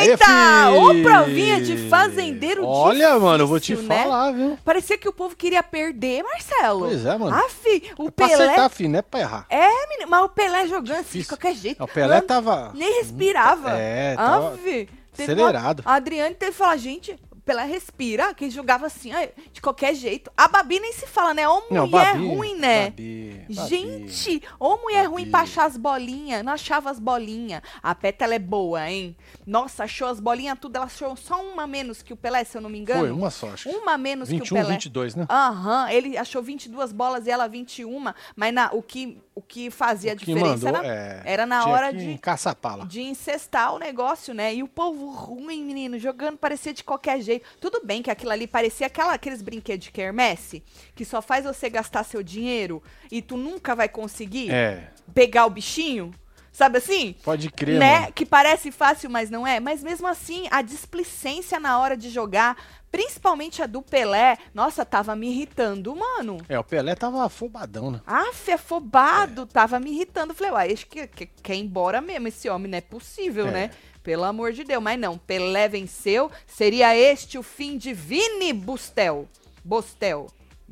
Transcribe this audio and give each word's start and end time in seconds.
Eita! 0.00 0.70
Ô, 0.70 1.02
provinha 1.02 1.60
de 1.60 1.88
fazendeiro 1.88 2.64
Olha, 2.66 3.18
mano, 3.18 3.44
eu 3.44 3.48
vou 3.48 3.58
te 3.58 3.72
difícil, 3.74 3.88
né? 3.88 4.02
falar, 4.02 4.32
viu? 4.32 4.58
Parecia 4.64 4.98
que 4.98 5.08
o 5.08 5.12
povo 5.12 5.34
queria 5.36 5.62
perder, 5.62 6.22
Marcelo. 6.22 6.80
Pois 6.80 7.06
é, 7.06 7.16
mano. 7.16 7.34
Aff, 7.36 7.92
o 7.98 8.08
É 8.08 8.10
pra 8.10 8.28
Pelé... 8.28 8.44
acertar, 8.44 8.70
filho, 8.70 8.90
não 8.90 8.98
é 8.98 9.02
pra 9.02 9.20
errar. 9.20 9.46
É, 9.48 9.68
menino, 9.88 10.08
mas 10.10 10.24
o 10.24 10.28
Pelé 10.28 10.66
jogando 10.66 10.90
assim 11.00 11.02
de 11.02 11.04
Difícil. 11.18 11.28
qualquer 11.36 11.54
jeito. 11.54 11.82
O 11.82 11.88
Pelé 11.88 12.16
Mano, 12.16 12.26
tava 12.26 12.72
Nem 12.74 12.94
respirava. 13.00 13.70
É, 13.72 14.14
tava 14.16 14.54
Aff, 14.54 14.88
teve 15.14 15.32
acelerado. 15.32 15.80
Uma... 15.80 15.92
A 15.92 15.94
Adriane 15.94 16.34
teve 16.34 16.52
que 16.52 16.58
falar, 16.58 16.76
gente, 16.76 17.18
o 17.30 17.36
Pelé 17.44 17.64
respira, 17.64 18.32
que 18.32 18.48
jogava 18.48 18.86
assim, 18.86 19.10
de 19.52 19.60
qualquer 19.60 19.94
jeito. 19.94 20.30
A 20.36 20.48
Babi 20.48 20.80
nem 20.80 20.92
se 20.92 21.06
fala, 21.06 21.34
né? 21.34 21.48
Ô 21.48 21.60
mulher 21.68 21.70
Não, 21.70 21.88
Babi, 21.88 22.26
ruim, 22.26 22.56
né? 22.56 22.90
Babi, 22.90 23.46
Babi. 23.48 23.68
Gente, 23.68 24.42
ô 24.58 24.76
mulher 24.76 25.04
Babi. 25.04 25.14
ruim 25.14 25.30
pra 25.30 25.40
achar 25.40 25.66
as 25.66 25.76
bolinhas. 25.76 26.42
Não 26.42 26.52
achava 26.52 26.90
as 26.90 26.98
bolinhas. 26.98 27.60
A 27.82 27.94
Peta, 27.94 28.24
ela 28.24 28.34
é 28.34 28.38
boa, 28.38 28.90
hein? 28.90 29.16
Nossa, 29.46 29.84
achou 29.84 30.08
as 30.08 30.20
bolinhas 30.20 30.58
tudo. 30.58 30.76
Ela 30.76 30.86
achou 30.86 31.14
só 31.16 31.42
uma 31.42 31.66
menos 31.66 32.02
que 32.02 32.12
o 32.12 32.16
Pelé, 32.16 32.44
se 32.44 32.56
eu 32.56 32.62
não 32.62 32.70
me 32.70 32.78
engano. 32.78 33.00
Foi, 33.00 33.10
uma 33.10 33.30
só, 33.30 33.50
acho. 33.50 33.68
Uma 33.68 33.98
menos 33.98 34.28
que 34.28 34.36
o 34.36 34.38
21, 34.38 34.56
Pelé. 34.56 34.72
22, 34.72 35.14
né? 35.14 35.26
Aham, 35.28 35.90
ele 35.90 36.16
achou 36.16 36.42
22 36.42 36.92
bolas 36.92 37.26
e 37.26 37.30
ela 37.30 37.46
21, 37.46 38.12
mas 38.34 38.54
na, 38.54 38.70
o, 38.72 38.82
que, 38.82 39.18
o 39.34 39.42
que 39.42 39.70
fazia 39.70 40.12
a 40.12 40.14
O 40.14 40.18
que 40.18 40.26
diferença 40.26 40.66
mandou, 40.66 40.84
era, 40.84 40.86
é, 40.86 41.22
era 41.24 41.46
na 41.46 41.66
hora 41.66 41.92
de, 41.92 42.16
caçapá 42.18 42.76
lá. 42.76 42.84
de 42.84 43.02
incestar 43.02 43.74
o 43.74 43.78
negócio, 43.78 44.32
né? 44.32 44.54
E 44.54 44.62
o 44.62 44.68
povo 44.68 45.10
ruim, 45.10 45.64
menino, 45.64 45.98
jogando 45.98 46.36
parecia 46.38 46.72
de 46.72 46.84
qualquer 46.84 47.20
jeito. 47.20 47.44
Tudo 47.60 47.80
bem 47.84 48.00
que 48.02 48.10
aquilo 48.10 48.30
ali 48.30 48.46
parecia 48.46 48.86
aquela, 48.86 49.12
aqueles 49.12 49.42
brinquedos 49.42 49.86
de 49.86 49.90
quermesse, 49.92 50.62
que 50.94 51.04
só 51.04 51.20
faz 51.20 51.44
você 51.44 51.68
gastar 51.68 52.04
seu 52.04 52.22
dinheiro 52.22 52.82
e 53.10 53.20
tu 53.20 53.36
nunca 53.36 53.74
vai 53.74 53.88
conseguir 53.88 54.52
É, 54.52 54.90
pegar 55.12 55.46
o 55.46 55.50
bichinho. 55.50 56.14
Sabe 56.52 56.78
assim? 56.78 57.16
pode 57.24 57.50
crer, 57.50 57.80
né? 57.80 58.00
mano. 58.02 58.12
Que 58.12 58.24
parece 58.24 58.70
fácil, 58.70 59.10
mas 59.10 59.28
não 59.28 59.44
é. 59.44 59.58
Mas 59.58 59.82
mesmo 59.82 60.06
assim, 60.06 60.46
a 60.52 60.62
displicência 60.62 61.58
na 61.58 61.80
hora 61.80 61.96
de 61.96 62.10
jogar, 62.10 62.56
principalmente 62.94 63.60
a 63.60 63.66
do 63.66 63.82
Pelé, 63.82 64.38
nossa, 64.54 64.84
tava 64.84 65.16
me 65.16 65.28
irritando, 65.28 65.96
mano. 65.96 66.38
É, 66.48 66.56
o 66.56 66.62
Pelé 66.62 66.94
tava 66.94 67.24
afobadão, 67.24 67.90
né? 67.90 68.00
Aff, 68.06 68.52
afobado, 68.52 69.46
tava 69.46 69.80
me 69.80 69.90
irritando. 69.90 70.32
Falei, 70.32 70.52
uai, 70.52 70.72
acho 70.72 70.86
que, 70.86 71.08
que 71.08 71.26
quer 71.26 71.56
ir 71.56 71.62
embora 71.64 72.00
mesmo 72.00 72.28
esse 72.28 72.48
homem, 72.48 72.70
não 72.70 72.78
é 72.78 72.80
possível, 72.80 73.48
É. 73.48 73.50
né? 73.50 73.70
Pelo 74.00 74.22
amor 74.22 74.52
de 74.52 74.62
Deus. 74.62 74.80
Mas 74.80 74.96
não, 75.00 75.18
Pelé 75.18 75.68
venceu. 75.68 76.30
Seria 76.46 76.96
este 76.96 77.36
o 77.36 77.42
fim 77.42 77.76
de 77.76 77.92
Vini 77.92 78.52
Bustel. 78.52 79.28
Bostel. 79.64 80.28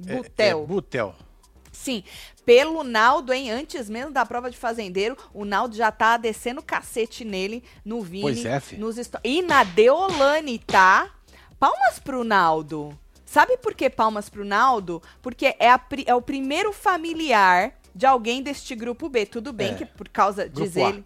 É, 0.06 0.14
Butel. 0.14 0.62
É, 0.62 0.66
Butel. 0.66 1.14
Sim, 1.72 2.04
pelo 2.46 2.84
Naldo, 2.84 3.32
hein? 3.32 3.50
Antes 3.50 3.90
mesmo 3.90 4.12
da 4.12 4.24
prova 4.24 4.48
de 4.48 4.56
fazendeiro, 4.56 5.16
o 5.34 5.44
Naldo 5.44 5.74
já 5.74 5.90
tá 5.90 6.16
descendo 6.16 6.62
cacete 6.62 7.24
nele, 7.24 7.64
no 7.84 8.00
Vini. 8.00 8.22
Pois 8.22 8.44
é, 8.44 8.60
fi. 8.60 8.76
nos 8.76 8.96
E 9.24 9.42
na 9.42 9.64
Deolane, 9.64 10.60
tá? 10.60 11.10
Palmas 11.62 12.00
pro 12.00 12.24
Naldo. 12.24 12.98
Sabe 13.24 13.56
por 13.56 13.72
que 13.72 13.88
palmas 13.88 14.28
pro 14.28 14.44
Naldo? 14.44 15.00
Porque 15.22 15.54
é, 15.60 15.70
a 15.70 15.80
é 16.06 16.12
o 16.12 16.20
primeiro 16.20 16.72
familiar 16.72 17.78
de 17.94 18.04
alguém 18.04 18.42
deste 18.42 18.74
grupo 18.74 19.08
B. 19.08 19.24
Tudo 19.26 19.52
bem 19.52 19.70
É. 19.70 19.74
que 19.76 19.86
por 19.86 20.08
causa, 20.08 20.48
Grupo 20.48 20.60
diz 20.60 20.76
A. 20.76 20.88
ele, 20.88 21.04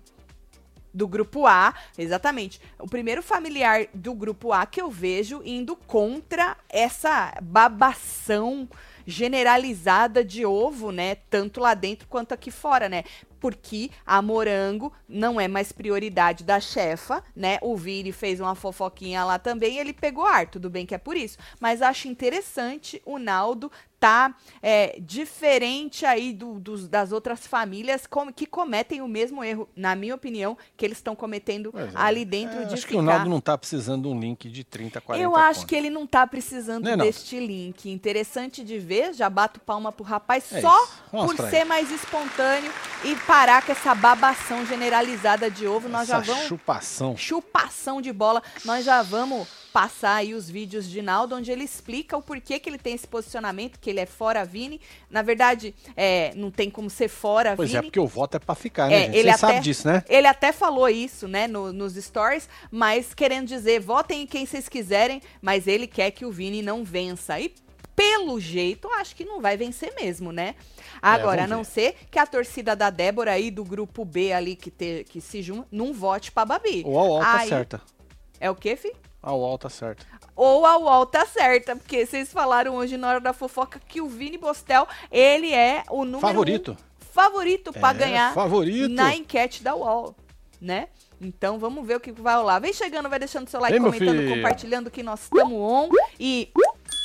do 0.94 1.06
grupo 1.06 1.46
A, 1.46 1.74
exatamente. 1.98 2.58
O 2.78 2.88
primeiro 2.88 3.22
familiar 3.22 3.86
do 3.92 4.14
grupo 4.14 4.50
A 4.50 4.64
que 4.64 4.80
eu 4.80 4.90
vejo 4.90 5.42
indo 5.44 5.76
contra 5.76 6.56
essa 6.70 7.34
babação 7.42 8.66
generalizada 9.06 10.24
de 10.24 10.44
ovo, 10.44 10.90
né? 10.90 11.14
Tanto 11.30 11.60
lá 11.60 11.74
dentro 11.74 12.08
quanto 12.08 12.32
aqui 12.32 12.50
fora, 12.50 12.88
né? 12.88 13.04
Porque 13.38 13.90
a 14.04 14.20
morango 14.20 14.92
não 15.08 15.40
é 15.40 15.46
mais 15.46 15.70
prioridade 15.70 16.42
da 16.42 16.58
chefa, 16.58 17.22
né? 17.34 17.58
O 17.62 17.76
Vini 17.76 18.10
fez 18.10 18.40
uma 18.40 18.54
fofoquinha 18.54 19.24
lá 19.24 19.38
também, 19.38 19.78
ele 19.78 19.92
pegou 19.92 20.24
ar, 20.24 20.48
tudo 20.48 20.68
bem 20.68 20.84
que 20.84 20.94
é 20.94 20.98
por 20.98 21.16
isso. 21.16 21.38
Mas 21.60 21.82
acho 21.82 22.08
interessante 22.08 23.00
o 23.04 23.18
Naldo 23.18 23.70
tá 24.06 24.34
é, 24.62 24.96
diferente 25.00 26.06
aí 26.06 26.32
do- 26.32 26.60
dos, 26.60 26.86
das 26.88 27.10
outras 27.12 27.46
famílias 27.46 28.06
com- 28.06 28.32
que 28.32 28.46
cometem 28.46 29.00
o 29.02 29.08
mesmo 29.08 29.42
erro, 29.42 29.68
na 29.74 29.94
minha 29.96 30.14
opinião, 30.14 30.56
que 30.76 30.84
eles 30.84 30.98
estão 30.98 31.16
cometendo 31.16 31.72
é. 31.76 31.90
ali 31.94 32.24
dentro 32.24 32.60
É, 32.60 32.64
de 32.66 32.74
acho 32.74 32.82
que 32.82 32.88
ficar... 32.88 32.98
o 33.00 33.02
Naldo 33.02 33.28
não 33.28 33.40
tá 33.40 33.58
precisando 33.58 34.02
de 34.08 34.14
um 34.14 34.18
link 34.20 34.48
de 34.48 34.62
30, 34.64 35.00
40 35.00 35.22
Eu 35.24 35.34
acho 35.36 35.60
conto. 35.60 35.68
que 35.68 35.74
ele 35.74 35.90
não 35.90 36.06
tá 36.06 36.26
precisando 36.26 36.84
não? 36.88 36.96
deste 37.04 37.38
link. 37.40 37.90
Interessante 37.90 38.62
de 38.64 38.78
ver, 38.78 39.12
já 39.12 39.28
bato 39.28 39.58
palma 39.60 39.90
pro 39.90 40.04
rapaz 40.04 40.52
É 40.52 40.60
só 40.60 40.86
por 41.10 41.36
ser 41.36 41.56
ele. 41.56 41.64
mais 41.64 41.90
espontâneo 41.90 42.72
e 43.04 43.14
parar 43.26 43.64
com 43.64 43.72
essa 43.72 43.94
babação 43.94 44.64
generalizada 44.66 45.50
de 45.50 45.66
ovo. 45.66 45.88
Nós 45.88 46.06
já 46.08 46.18
Essa 46.18 46.32
vamos 46.32 46.46
chupação. 46.48 47.16
chupação 47.16 48.00
de 48.00 48.12
bola. 48.12 48.42
Nós 48.64 48.84
já 48.84 49.02
vamos 49.02 49.46
passar 49.76 50.14
aí 50.14 50.32
os 50.32 50.48
vídeos 50.48 50.88
de 50.88 51.02
Naldo, 51.02 51.34
onde 51.36 51.52
ele 51.52 51.62
explica 51.62 52.16
o 52.16 52.22
porquê 52.22 52.58
que 52.58 52.66
ele 52.66 52.78
tem 52.78 52.94
esse 52.94 53.06
posicionamento, 53.06 53.78
que 53.78 53.90
ele 53.90 54.00
é 54.00 54.06
fora 54.06 54.42
Vini. 54.42 54.80
Na 55.10 55.20
verdade, 55.20 55.74
é, 55.94 56.32
não 56.34 56.50
tem 56.50 56.70
como 56.70 56.88
ser 56.88 57.08
fora 57.08 57.54
Pois 57.54 57.68
Vini. 57.68 57.80
é, 57.80 57.82
porque 57.82 58.00
o 58.00 58.06
voto 58.06 58.38
é 58.38 58.40
pra 58.40 58.54
ficar, 58.54 58.88
né, 58.88 58.94
É, 58.96 59.04
gente? 59.04 59.16
ele 59.18 59.28
até- 59.28 59.38
sabe 59.38 59.60
disso, 59.60 59.86
né? 59.86 60.02
Ele 60.08 60.26
até 60.26 60.50
falou 60.50 60.88
isso, 60.88 61.28
né, 61.28 61.46
no- 61.46 61.74
nos 61.74 61.92
stories, 61.94 62.48
mas 62.70 63.12
querendo 63.12 63.46
dizer, 63.48 63.78
votem 63.78 64.22
em 64.22 64.26
quem 64.26 64.46
vocês 64.46 64.66
quiserem, 64.66 65.20
mas 65.42 65.66
ele 65.66 65.86
quer 65.86 66.10
que 66.10 66.24
o 66.24 66.30
Vini 66.32 66.62
não 66.62 66.82
vença. 66.82 67.38
E 67.38 67.52
pelo 67.94 68.40
jeito, 68.40 68.88
acho 68.92 69.14
que 69.14 69.26
não 69.26 69.42
vai 69.42 69.58
vencer 69.58 69.92
mesmo, 69.94 70.32
né? 70.32 70.54
Agora, 71.02 71.42
a 71.42 71.44
É, 71.44 71.46
vamos 71.48 71.50
não 71.50 71.64
ser 71.64 71.96
que 72.10 72.18
a 72.18 72.26
torcida 72.26 72.74
da 72.74 72.88
Débora 72.88 73.32
aí, 73.32 73.50
do 73.50 73.62
grupo 73.62 74.06
B 74.06 74.32
ali, 74.32 74.56
que, 74.56 74.70
te, 74.70 75.04
que 75.06 75.20
se 75.20 75.42
junta, 75.42 75.68
não 75.70 75.92
vote 75.92 76.32
pra 76.32 76.46
Babi. 76.46 76.82
O 76.86 76.92
UOL 76.92 77.20
tá 77.20 77.44
certa. 77.46 77.82
É 78.40 78.50
o 78.50 78.54
quê, 78.54 78.74
fi? 78.74 78.90
A 79.26 79.34
UOL 79.34 79.58
tá 79.58 79.68
certa. 79.68 80.06
Ou 80.36 80.64
a 80.64 80.78
UOL 80.78 81.04
tá 81.04 81.26
certa, 81.26 81.74
porque 81.74 82.06
vocês 82.06 82.32
falaram 82.32 82.76
hoje 82.76 82.96
na 82.96 83.08
hora 83.08 83.20
da 83.20 83.32
fofoca 83.32 83.80
que 83.80 84.00
o 84.00 84.06
Vini 84.08 84.38
Bostel, 84.38 84.86
ele 85.10 85.52
é 85.52 85.82
o 85.90 86.04
número 86.04 86.20
Favorito. 86.20 86.76
um 87.02 87.04
favorito 87.12 87.72
pra 87.72 87.90
É, 87.90 87.94
ganhar 87.94 88.32
favorito. 88.34 88.88
na 88.88 89.16
enquete 89.16 89.64
da 89.64 89.74
UOL, 89.74 90.14
né? 90.60 90.86
Então 91.20 91.58
vamos 91.58 91.84
ver 91.84 91.96
o 91.96 92.00
que 92.00 92.12
vai 92.12 92.36
rolar. 92.36 92.60
Vem 92.60 92.72
chegando, 92.72 93.08
vai 93.08 93.18
deixando 93.18 93.48
seu 93.48 93.58
like, 93.58 93.76
comentando, 93.80 94.28
compartilhando 94.32 94.90
que 94.92 95.02
nós 95.02 95.22
estamos 95.24 95.52
on. 95.58 95.88
E 96.20 96.52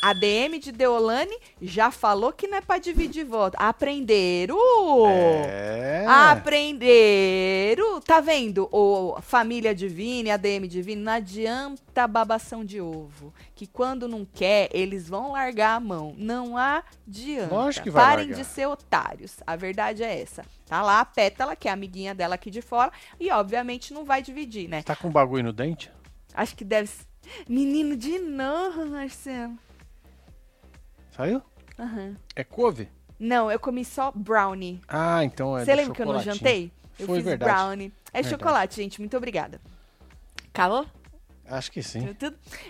a 0.02 0.14
DM 0.14 0.58
de 0.60 0.72
Deolane 0.72 1.38
já 1.62 1.92
falou 1.92 2.34
que 2.34 2.48
não 2.48 2.58
é 2.58 2.62
pra 2.62 2.78
dividir 2.80 3.24
voto. 3.26 3.56
Aprenderam! 3.60 4.58
É. 5.08 6.06
Aprenderam! 6.08 8.02
Tá 8.02 8.20
vendo? 8.20 8.68
O 8.72 9.20
família 9.22 9.76
Divine, 9.76 10.32
a 10.32 10.38
DM 10.38 10.68
Divine, 10.68 11.02
não 11.02 11.12
adianta 11.14 12.08
babação 12.08 12.66
de 12.66 12.82
ovo. 12.82 13.34
Que 13.54 13.68
quando 13.68 14.08
não 14.08 14.26
quer, 14.26 14.70
eles 14.72 15.08
vão 15.08 15.34
largar 15.34 15.76
a 15.76 15.80
mão. 15.80 16.16
Não 16.18 16.58
adianta. 16.58 17.54
Lógico 17.54 17.84
que 17.84 17.90
vai 17.92 18.04
Parem 18.04 18.28
largar. 18.30 18.44
de 18.44 18.50
ser 18.50 18.66
otários. 18.68 19.38
A 19.46 19.56
verdade 19.56 20.04
é 20.04 20.22
essa. 20.22 20.44
Tá 20.66 20.82
lá 20.82 21.00
a 21.02 21.06
Pétala, 21.06 21.56
que 21.56 21.68
é 21.68 21.72
a 21.72 21.74
amiguinha 21.74 22.16
dela 22.16 22.36
aqui 22.36 22.50
de 22.50 22.62
fora, 22.62 22.92
e 23.20 23.30
obviamente 23.30 23.94
não 23.94 24.04
vai 24.04 24.22
dividir, 24.22 24.68
né? 24.68 24.82
Tá 24.82 24.96
com 24.96 25.10
um 25.10 25.12
bagulho 25.12 25.44
no 25.44 25.54
dente? 25.54 25.92
Acho 26.34 26.56
que 26.56 26.64
deve. 26.64 26.90
Menino 27.48 27.96
de 27.96 28.18
novo, 28.20 28.86
Marcelo. 28.88 29.54
Saiu? 31.12 31.42
Aham. 31.80 32.16
É 32.36 32.44
couve? 32.44 32.90
Não, 33.20 33.52
eu 33.52 33.60
comi 33.60 33.86
só 33.86 34.12
brownie. 34.14 34.82
Ah, 34.88 35.24
então 35.24 35.58
é 35.58 35.64
Você 35.66 35.76
lembra 35.76 35.94
que 35.94 36.02
eu 36.02 36.06
não 36.08 36.20
jantei? 36.22 36.72
Eu 37.00 37.06
Foi 37.08 37.18
fiz 37.18 37.26
verdade. 37.26 37.52
brownie. 37.54 37.94
É 38.14 38.22
Verdade. 38.22 38.30
chocolate, 38.30 38.76
gente. 38.76 39.00
Muito 39.00 39.16
obrigada. 39.16 39.62
Acabou? 40.54 40.86
Acho 41.48 41.72
que 41.72 41.84
sim. 41.84 42.16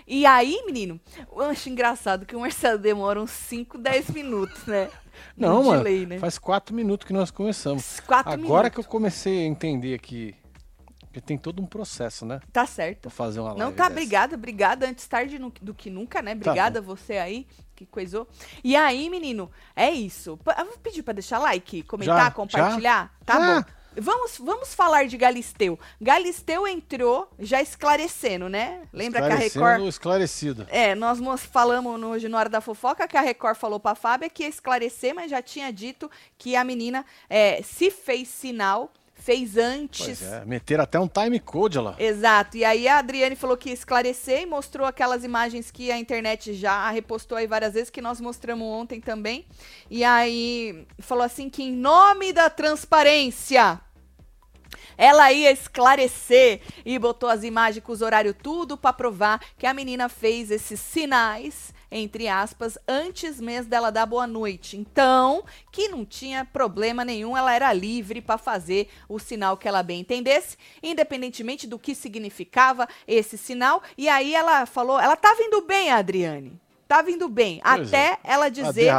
E 0.06 0.26
aí, 0.26 0.62
menino, 0.66 1.00
eu 1.30 1.42
acho 1.42 1.68
engraçado 1.68 2.26
que 2.26 2.34
o 2.34 2.40
Marcelo 2.40 2.78
demora 2.78 3.20
uns 3.20 3.30
5, 3.30 3.78
10 3.78 4.10
minutos, 4.10 4.66
né? 4.66 4.90
Não, 5.36 5.62
No 5.62 5.68
mano. 5.70 5.84
delay, 5.84 6.06
né? 6.06 6.18
Faz 6.18 6.38
quatro 6.38 6.74
minutos 6.74 7.06
que 7.06 7.12
nós 7.12 7.30
começamos. 7.30 7.82
Uns 7.82 8.00
Quatro 8.00 8.32
Agora 8.32 8.68
que 8.70 8.76
minutos. 8.76 8.86
eu 8.86 8.90
comecei 8.90 9.40
a 9.40 9.46
entender 9.46 9.98
que, 10.00 10.34
que 11.12 11.20
tem 11.20 11.38
todo 11.38 11.62
um 11.62 11.66
processo, 11.66 12.24
né? 12.26 12.40
Tá 12.52 12.66
certo. 12.66 13.02
Pra 13.02 13.10
fazer 13.10 13.40
uma 13.40 13.48
live 13.52 13.60
Não, 13.60 13.72
tá, 13.72 13.84
dessa. 13.84 13.92
obrigada, 13.92 14.34
obrigada. 14.34 14.88
Antes 14.88 15.06
tarde 15.06 15.38
no- 15.38 15.52
do 15.62 15.74
que 15.74 15.88
nunca, 15.90 16.20
né? 16.22 16.34
Tá 16.34 16.50
Obrigada 16.50 16.80
você 16.80 17.18
aí, 17.18 17.46
que 17.84 17.90
coisou. 17.92 18.26
E 18.64 18.74
aí, 18.76 19.08
menino, 19.10 19.50
é 19.76 19.90
isso. 19.90 20.38
Eu 20.58 20.64
vou 20.64 20.78
pedir 20.78 21.02
pra 21.02 21.12
deixar 21.14 21.38
like, 21.38 21.82
comentar, 21.84 22.24
Já? 22.26 22.30
compartilhar. 22.30 23.14
Tá 23.26 23.34
Ah. 23.36 23.60
bom. 23.60 23.72
Vamos, 23.94 24.38
vamos 24.38 24.74
falar 24.74 25.06
de 25.06 25.18
Galisteu. 25.18 25.78
Galisteu 26.00 26.66
entrou 26.66 27.28
já 27.38 27.60
esclarecendo, 27.60 28.48
né? 28.48 28.84
Lembra 28.90 29.20
que 29.20 29.32
a 29.32 29.34
Record 29.34 29.82
esclarecido. 29.82 30.66
É, 30.70 30.94
nós 30.94 31.20
mos- 31.20 31.42
falamos 31.44 32.00
no, 32.00 32.08
hoje 32.08 32.26
na 32.26 32.38
hora 32.38 32.48
da 32.48 32.62
fofoca 32.62 33.06
que 33.06 33.18
a 33.18 33.20
Record 33.20 33.54
falou 33.58 33.78
pra 33.78 33.94
Fábia 33.94 34.30
que 34.30 34.44
ia 34.44 34.48
esclarecer, 34.48 35.14
mas 35.14 35.30
já 35.30 35.42
tinha 35.42 35.70
dito 35.70 36.10
que 36.38 36.56
a 36.56 36.64
menina 36.64 37.04
é, 37.28 37.60
se 37.62 37.90
fez 37.90 38.28
sinal, 38.28 38.90
fez 39.22 39.52
Pois 39.52 39.56
antes. 39.64 40.22
é, 40.22 40.44
meteram 40.44 40.84
até 40.84 40.98
um 40.98 41.08
time 41.08 41.38
code 41.38 41.78
lá. 41.78 41.94
Exato. 41.98 42.56
E 42.56 42.64
aí 42.64 42.88
a 42.88 42.98
Adriane 42.98 43.36
falou 43.36 43.56
que 43.56 43.68
ia 43.68 43.74
esclarecer 43.74 44.42
e 44.42 44.46
mostrou 44.46 44.86
aquelas 44.86 45.24
imagens 45.24 45.70
que 45.70 45.90
a 45.90 45.98
internet 45.98 46.52
já 46.54 46.90
repostou 46.90 47.38
aí 47.38 47.46
várias 47.46 47.74
vezes, 47.74 47.90
que 47.90 48.02
nós 48.02 48.20
mostramos 48.20 48.66
ontem 48.66 49.00
também. 49.00 49.46
E 49.90 50.02
aí 50.04 50.86
falou 50.98 51.24
assim 51.24 51.48
que 51.48 51.62
em 51.62 51.72
nome 51.72 52.32
da 52.32 52.50
transparência, 52.50 53.80
ela 54.96 55.32
ia 55.32 55.50
esclarecer 55.50 56.60
e 56.84 56.98
botou 56.98 57.28
as 57.28 57.42
imagens 57.44 57.84
com 57.84 57.92
os 57.92 58.02
horários 58.02 58.34
tudo 58.42 58.76
pra 58.76 58.92
provar 58.92 59.40
que 59.56 59.66
a 59.66 59.74
menina 59.74 60.08
fez 60.08 60.50
esses 60.50 60.80
sinais, 60.80 61.72
entre 61.94 62.26
aspas, 62.26 62.78
antes 62.88 63.38
mesmo 63.38 63.70
dela 63.70 63.92
dar 63.92 64.06
boa 64.06 64.26
noite. 64.26 64.76
Então, 64.78 65.44
que 65.70 65.88
não 65.88 66.04
tinha 66.04 66.44
problema 66.44 67.04
nenhum, 67.04 67.36
ela 67.36 67.54
era 67.54 67.72
livre 67.72 68.20
pra 68.22 68.38
fazer 68.38 68.88
o 69.08 69.18
sinal 69.18 69.56
que 69.56 69.68
ela 69.68 69.82
bem 69.82 70.00
entendesse, 70.00 70.56
independentemente 70.82 71.66
do 71.66 71.78
que 71.78 71.94
significava 71.94 72.88
esse 73.06 73.36
sinal. 73.36 73.82
E 73.96 74.08
aí 74.08 74.34
ela 74.34 74.64
falou, 74.64 74.98
ela 74.98 75.16
tá 75.16 75.34
vindo 75.34 75.60
bem, 75.60 75.90
Adriane. 75.90 76.58
Tá 76.88 77.02
vindo 77.02 77.28
bem, 77.28 77.60
Pois 77.62 77.88
até 77.88 78.18
ela 78.24 78.46
A 78.46 78.48
dizer 78.48 78.92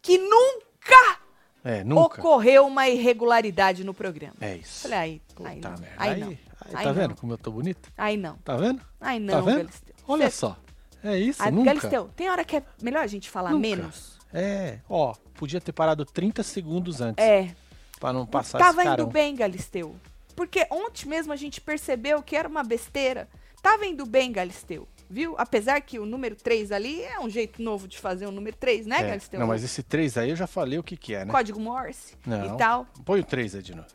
que 0.00 0.18
nunca 0.18 1.18
É, 1.64 1.82
ocorreu 1.94 2.66
uma 2.66 2.88
irregularidade 2.88 3.84
no 3.84 3.94
programa. 3.94 4.34
É 4.40 4.56
isso. 4.56 4.82
Falei, 4.82 4.98
aí, 4.98 5.22
Puta 5.34 5.48
aí 5.48 5.60
não. 5.60 5.70
merda. 5.70 5.88
Aí, 5.96 6.10
Aí, 6.10 6.20
não. 6.20 6.28
aí, 6.28 6.38
tá 6.72 6.84
não. 6.84 6.94
vendo 6.94 7.14
como 7.16 7.32
eu 7.32 7.38
tô 7.38 7.50
bonito? 7.50 7.90
Aí 7.96 8.16
não. 8.16 8.36
Tá 8.38 8.56
vendo? 8.56 8.82
Aí 9.00 9.18
não, 9.20 9.34
tá 9.34 9.40
vendo? 9.40 9.70
Olha 10.06 10.30
só. 10.30 10.56
É 11.02 11.18
isso, 11.18 11.42
Aí, 11.42 11.50
nunca. 11.50 11.66
Galisteu, 11.74 12.08
tem 12.14 12.30
hora 12.30 12.44
que 12.44 12.56
é 12.56 12.62
melhor 12.80 13.02
a 13.02 13.06
gente 13.06 13.28
falar 13.28 13.50
Nunca. 13.50 13.60
menos. 13.68 14.18
É, 14.32 14.78
ó, 14.88 15.14
podia 15.34 15.60
ter 15.60 15.72
parado 15.72 16.04
30 16.04 16.42
segundos 16.42 17.00
antes. 17.00 17.22
É. 17.24 17.54
Pra 17.98 18.12
não 18.12 18.24
passar 18.26 18.58
Tava 18.58 18.82
esse 18.82 18.92
indo 18.92 19.06
bem, 19.06 19.34
Galisteu. 19.34 19.96
Porque 20.34 20.66
ontem 20.70 21.08
mesmo 21.08 21.32
a 21.32 21.36
gente 21.36 21.60
percebeu 21.60 22.22
que 22.22 22.34
era 22.36 22.48
uma 22.48 22.62
besteira. 22.64 23.28
Tava 23.62 23.86
indo 23.86 24.06
bem, 24.06 24.32
Galisteu. 24.32 24.88
Viu? 25.08 25.34
Apesar 25.38 25.80
que 25.82 25.98
o 25.98 26.06
número 26.06 26.34
3 26.34 26.72
ali 26.72 27.02
é 27.02 27.20
um 27.20 27.28
jeito 27.28 27.62
novo 27.62 27.86
de 27.86 27.98
fazer 27.98 28.26
o 28.26 28.30
número 28.30 28.56
3, 28.56 28.86
né, 28.86 29.00
É, 29.00 29.08
Galisteu? 29.08 29.38
Não, 29.38 29.46
mas 29.46 29.62
esse 29.62 29.82
3 29.82 30.16
aí 30.16 30.30
eu 30.30 30.36
já 30.36 30.46
falei 30.46 30.78
o 30.78 30.82
que 30.82 30.96
que 30.96 31.14
é, 31.14 31.24
né? 31.24 31.30
Código 31.30 31.60
Morse 31.60 32.14
Não. 32.26 32.54
e 32.54 32.58
tal. 32.58 32.86
Põe 33.04 33.20
o 33.20 33.24
3 33.24 33.56
aí 33.56 33.62
de 33.62 33.74
novo. 33.74 33.88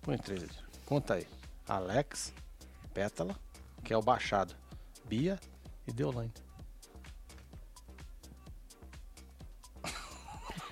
Põe 0.00 0.14
o 0.16 0.18
3 0.18 0.42
aí. 0.42 0.48
Conta 0.86 1.14
aí. 1.14 1.26
Alex, 1.68 2.32
Pétala, 2.94 3.36
que 3.84 3.92
é 3.92 3.96
o 3.96 4.02
baixado. 4.02 4.54
Bia 5.04 5.38
e 5.86 5.92
Deolane. 5.92 6.32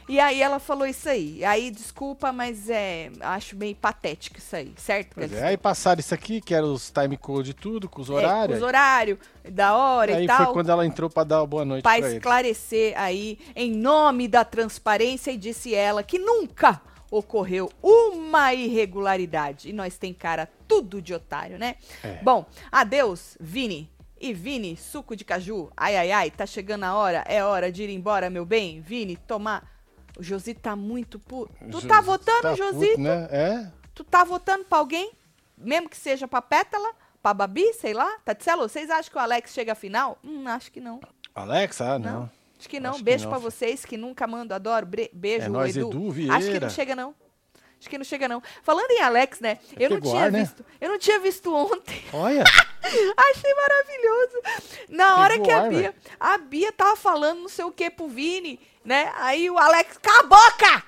E 0.07 0.21
aí 0.21 0.43
ela 0.43 0.59
falou 0.59 0.87
isso 0.87 1.09
aí. 1.09 1.43
Aí, 1.47 1.71
desculpa, 1.71 2.31
mas 2.31 2.69
é. 2.69 3.11
Acho 3.21 3.57
meio 3.57 3.75
patético 3.75 4.37
isso 4.39 4.55
aí, 4.55 4.75
certo, 4.77 5.13
Pois 5.15 5.33
é, 5.33 5.47
aí 5.47 5.57
passaram 5.57 5.99
isso 5.99 6.13
aqui, 6.13 6.43
que 6.43 6.55
era 6.55 6.67
os 6.67 6.91
time 6.91 7.17
code 7.17 7.53
e 7.53 7.55
tudo, 7.55 7.89
com 7.89 8.03
os 8.03 8.11
É, 8.11 8.13
horários. 8.13 8.59
os 8.59 8.63
horários, 8.63 9.19
da 9.51 9.75
hora 9.75 10.15
aí 10.19 10.25
e 10.25 10.27
tal. 10.27 10.45
foi 10.45 10.53
quando 10.53 10.69
ela 10.69 10.85
entrou 10.85 11.09
pra 11.09 11.25
dar 11.25 11.41
uma 11.41 11.47
boa 11.47 11.65
noite 11.65 11.83
para 11.83 11.97
pra 12.01 12.07
eles. 12.07 12.19
esclarecer 12.19 12.93
aí, 13.01 13.39
em 13.57 13.73
nome 13.73 14.29
da 14.29 14.45
transparência, 14.45 15.31
e 15.31 15.39
disse 15.39 15.75
ela 15.75 16.03
que 16.03 16.19
nunca 16.19 16.83
ocorreu 17.11 17.71
uma 17.83 18.53
irregularidade. 18.53 19.71
E 19.71 19.73
nós 19.73 19.97
tem 19.97 20.13
cara 20.13 20.51
tudo 20.69 21.01
de 21.01 21.15
otário, 21.15 21.59
né? 21.59 21.77
É. 22.03 22.19
Bom, 22.23 22.45
adeus, 22.71 23.39
Vini. 23.41 23.91
E 24.25 24.33
Vini, 24.33 24.75
suco 24.75 25.15
de 25.15 25.23
caju, 25.23 25.71
ai 25.77 25.99
ai 25.99 26.11
ai, 26.11 26.31
tá 26.31 26.47
chegando 26.47 26.85
a 26.85 26.95
hora, 26.95 27.23
é 27.29 27.45
hora 27.45 27.71
de 27.71 27.83
ir 27.83 27.91
embora, 27.91 28.31
meu 28.31 28.47
bem. 28.47 28.81
Vini, 28.81 29.19
tomar. 29.19 29.71
O 30.19 30.23
Josi 30.23 30.55
tá 30.55 30.75
muito 30.75 31.19
puto. 31.19 31.53
Tu 31.71 31.87
tá 31.87 32.01
votando, 32.01 32.41
tá 32.41 32.57
puto, 32.57 33.01
né? 33.01 33.29
É. 33.31 33.71
Tu 33.95 34.03
tá 34.03 34.25
votando 34.25 34.65
pra 34.65 34.79
alguém? 34.79 35.13
Mesmo 35.59 35.91
que 35.91 35.97
seja 35.99 36.27
pra 36.27 36.41
Pétala, 36.41 36.91
pra 37.23 37.35
Babi, 37.35 37.71
sei 37.75 37.93
lá? 37.93 38.17
Tatselo, 38.25 38.67
vocês 38.67 38.89
acham 38.89 39.11
que 39.13 39.19
o 39.19 39.21
Alex 39.21 39.53
chega 39.53 39.73
à 39.73 39.75
final? 39.75 40.17
Hum, 40.25 40.49
acho 40.49 40.73
que 40.73 40.81
não. 40.81 41.01
Alex, 41.35 41.83
ah, 41.83 41.99
Não. 41.99 42.13
não. 42.13 42.31
Acho 42.59 42.67
que 42.67 42.81
não. 42.81 42.91
Acho 42.93 42.99
que 43.01 43.05
Beijo 43.05 43.25
não, 43.25 43.31
pra 43.31 43.39
vocês 43.39 43.85
que 43.85 43.99
nunca 43.99 44.27
mando, 44.27 44.55
adoro. 44.55 44.87
Beijo, 45.13 45.45
É 45.45 45.49
nóis, 45.51 45.77
Edu. 45.77 45.91
Edu 45.91 45.99
Acho 46.33 46.47
que 46.47 46.51
Vieira. 46.51 46.61
não 46.67 46.71
chega 46.71 46.97
não. 46.97 47.15
Acho 47.79 47.91
que 47.91 47.99
não 47.99 48.05
chega 48.05 48.27
não. 48.27 48.43
Falando 48.63 48.91
em 48.91 49.03
Alex, 49.03 49.41
né? 49.41 49.59
eu 49.79 49.91
não 49.91 50.01
tinha 50.01 50.31
né? 50.31 50.41
visto. 50.41 50.65
Eu 50.81 50.89
não 50.89 50.99
tinha 50.99 51.21
visto 51.21 51.55
ontem. 51.55 52.03
Olha, 52.15 52.43
Achei 53.17 53.55
maravilhoso. 53.55 54.69
Na 54.89 55.21
hora 55.21 55.33
Pegou 55.35 55.47
que 55.47 55.53
a 55.53 55.63
Bia, 55.69 55.95
a 56.21 56.39
Bia 56.39 56.73
tava 56.73 56.97
falando 56.97 57.41
não 57.41 57.49
sei 57.49 57.65
o 57.65 57.73
que 57.73 57.91
pro 57.91 58.09
Vini, 58.09 58.61
né? 58.85 59.13
Aí 59.17 59.49
o 59.51 59.59
Alex, 59.59 59.99
cala 59.99 60.21
a 60.21 60.23
boca! 60.23 60.83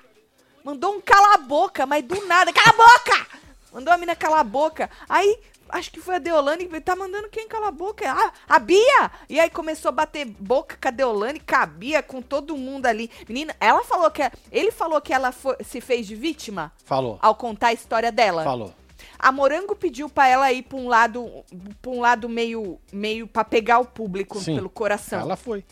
Mandou 0.64 0.94
um 0.94 1.00
cala 1.00 1.34
a 1.34 1.38
boca, 1.38 1.86
mas 1.86 2.04
do 2.04 2.26
nada, 2.26 2.52
cala 2.52 2.70
a 2.70 2.72
boca! 2.72 3.26
Mandou 3.72 3.92
a 3.92 3.98
mina 3.98 4.16
calar 4.16 4.40
a 4.40 4.44
boca. 4.44 4.88
Aí, 5.06 5.38
acho 5.68 5.90
que 5.90 6.00
foi 6.00 6.14
a 6.14 6.18
Deolane 6.18 6.66
que 6.66 6.80
tá 6.80 6.96
mandando 6.96 7.28
quem 7.28 7.46
calar 7.46 7.68
a 7.68 7.72
boca? 7.72 8.10
Ah, 8.10 8.32
a 8.48 8.58
Bia! 8.58 9.10
E 9.28 9.38
aí 9.38 9.50
começou 9.50 9.90
a 9.90 9.92
bater 9.92 10.24
boca 10.24 10.78
com 10.80 10.88
a 10.88 10.90
Deolane, 10.90 11.40
com 11.40 11.54
a 11.56 11.66
Bia, 11.66 12.02
com 12.02 12.22
todo 12.22 12.56
mundo 12.56 12.86
ali. 12.86 13.10
Menina, 13.28 13.54
ela 13.60 13.84
falou 13.84 14.10
que. 14.10 14.22
Ele 14.50 14.70
falou 14.70 14.98
que 15.00 15.12
ela 15.12 15.30
foi- 15.30 15.56
se 15.62 15.82
fez 15.82 16.06
de 16.06 16.14
vítima 16.14 16.72
falou, 16.86 17.18
ao 17.20 17.34
contar 17.34 17.68
a 17.68 17.72
história 17.74 18.10
dela. 18.10 18.42
falou. 18.44 18.74
A 19.18 19.32
Morango 19.32 19.74
pediu 19.74 20.08
pra 20.08 20.28
ela 20.28 20.52
ir 20.52 20.62
pra 20.62 20.76
um 20.78 20.88
lado, 20.88 21.44
pra 21.80 21.90
um 21.90 22.00
lado 22.00 22.28
meio, 22.28 22.78
meio 22.92 23.26
para 23.26 23.44
pegar 23.44 23.78
o 23.78 23.84
público 23.86 24.38
Sim. 24.40 24.56
pelo 24.56 24.68
coração. 24.70 25.20
Ela 25.20 25.36
foi. 25.36 25.64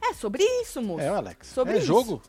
É 0.00 0.12
sobre 0.14 0.42
isso, 0.62 0.82
moço. 0.82 1.00
É, 1.02 1.08
Alex. 1.08 1.46
Sobre 1.48 1.74
é 1.74 1.78
isso. 1.78 1.86
jogo. 1.86 2.22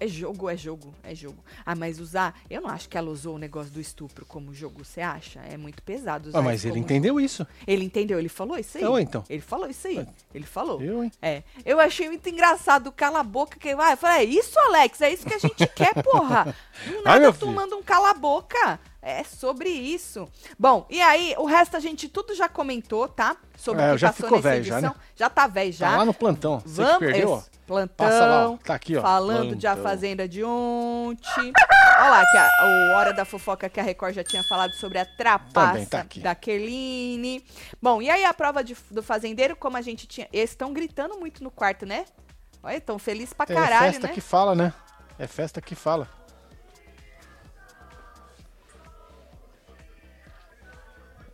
É 0.00 0.08
jogo, 0.08 0.50
é 0.50 0.56
jogo, 0.56 0.92
é 1.04 1.14
jogo. 1.14 1.36
Ah, 1.64 1.76
mas 1.76 2.00
usar, 2.00 2.36
eu 2.50 2.60
não 2.60 2.68
acho 2.68 2.88
que 2.88 2.98
ela 2.98 3.08
usou 3.08 3.36
o 3.36 3.38
negócio 3.38 3.70
do 3.70 3.80
estupro 3.80 4.26
como 4.26 4.52
jogo, 4.52 4.84
você 4.84 5.00
acha? 5.00 5.38
É 5.48 5.56
muito 5.56 5.80
pesado 5.80 6.28
usar 6.28 6.40
Ah, 6.40 6.42
mas 6.42 6.58
isso 6.64 6.66
ele 6.66 6.80
entendeu 6.80 7.20
isso. 7.20 7.44
jogo. 7.44 7.50
Ele 7.64 7.84
entendeu, 7.84 8.18
ele 8.18 8.28
falou 8.28 8.58
isso 8.58 8.78
aí. 8.78 8.82
Eu, 8.82 8.98
então. 8.98 9.22
Ele 9.30 9.40
falou 9.40 9.68
isso 9.68 9.86
aí. 9.86 10.04
Ele 10.34 10.44
falou. 10.44 10.82
Eu, 10.82 11.04
hein? 11.04 11.12
É. 11.22 11.44
Eu 11.64 11.78
achei 11.78 12.08
muito 12.08 12.28
engraçado 12.28 12.90
cala 12.90 13.20
a 13.20 13.22
boca 13.22 13.56
que 13.60 13.76
vai. 13.76 13.92
Eu 13.92 13.96
falei, 13.96 14.26
é 14.26 14.28
isso, 14.28 14.58
Alex, 14.58 15.00
é 15.02 15.12
isso 15.12 15.24
que 15.24 15.34
a 15.34 15.38
gente 15.38 15.68
quer, 15.68 15.94
porra. 16.02 16.46
Do 16.84 16.96
Ai, 16.96 17.02
nada 17.04 17.20
meu 17.20 17.32
tu 17.32 17.38
filho. 17.40 17.52
manda 17.52 17.76
um 17.76 17.82
cala 17.82 18.10
a 18.10 18.14
boca. 18.14 18.80
É 19.04 19.24
sobre 19.24 19.68
isso. 19.68 20.28
Bom, 20.56 20.86
e 20.88 21.00
aí, 21.02 21.34
o 21.36 21.44
resto 21.44 21.76
a 21.76 21.80
gente 21.80 22.08
tudo 22.08 22.36
já 22.36 22.48
comentou, 22.48 23.08
tá? 23.08 23.36
Sobre 23.56 23.82
É, 23.82 23.90
o 23.90 23.92
que 23.94 23.98
já 23.98 24.08
passou 24.12 24.26
ficou 24.26 24.38
nessa 24.38 24.48
velho 24.50 24.64
já, 24.64 24.74
edição. 24.78 24.94
né? 24.94 25.00
Já 25.16 25.28
tá 25.28 25.46
velho 25.48 25.72
já. 25.72 25.90
Tá 25.90 25.96
lá 25.96 26.04
no 26.04 26.14
plantão. 26.14 26.60
Você 26.64 26.82
Vamos, 26.84 26.98
perdeu, 26.98 27.30
ó. 27.32 27.42
plantão. 27.66 28.06
Passa 28.06 28.24
lá. 28.26 28.58
Tá 28.64 28.74
aqui, 28.74 28.96
ó. 28.96 29.02
Falando 29.02 29.56
de 29.56 29.66
A 29.66 29.72
Plantão. 29.72 29.90
Fazenda 29.90 30.28
de 30.28 30.44
ontem. 30.44 31.52
Olha 31.98 32.10
lá, 32.10 32.24
que 32.30 32.36
a, 32.38 32.50
o 32.64 32.96
Hora 32.96 33.12
da 33.12 33.24
Fofoca 33.24 33.68
que 33.68 33.80
a 33.80 33.82
Record 33.82 34.14
já 34.14 34.22
tinha 34.22 34.42
falado 34.44 34.72
sobre 34.74 34.98
a 34.98 35.04
trapaça 35.04 35.84
tá 35.86 35.98
aqui. 36.00 36.20
da 36.20 36.36
Kerline. 36.36 37.44
Bom, 37.82 38.00
e 38.00 38.08
aí 38.08 38.24
a 38.24 38.32
prova 38.32 38.62
de- 38.62 38.76
do 38.88 39.02
fazendeiro, 39.02 39.56
como 39.56 39.76
a 39.76 39.82
gente 39.82 40.06
tinha. 40.06 40.28
Eles 40.32 40.50
estão 40.50 40.72
gritando 40.72 41.18
muito 41.18 41.42
no 41.42 41.50
quarto, 41.50 41.84
né? 41.84 42.04
Olha, 42.62 42.76
estão 42.76 43.00
felizes 43.00 43.32
pra 43.34 43.46
É 43.48 43.52
caralho, 43.54 43.92
festa 43.92 44.06
né? 44.06 44.12
que 44.14 44.20
fala, 44.20 44.54
né? 44.54 44.72
É 45.18 45.26
festa 45.26 45.60
que 45.60 45.74
fala. 45.74 46.08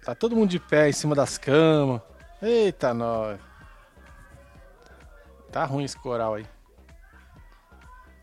Tá 0.08 0.14
todo 0.14 0.34
mundo 0.34 0.48
de 0.48 0.58
pé 0.58 0.88
em 0.88 0.92
cima 0.92 1.14
das 1.14 1.36
camas. 1.36 2.00
Eita, 2.40 2.94
nós. 2.94 3.38
Tá 5.52 5.66
ruim 5.66 5.84
esse 5.84 5.98
coral 5.98 6.36
aí. 6.36 6.46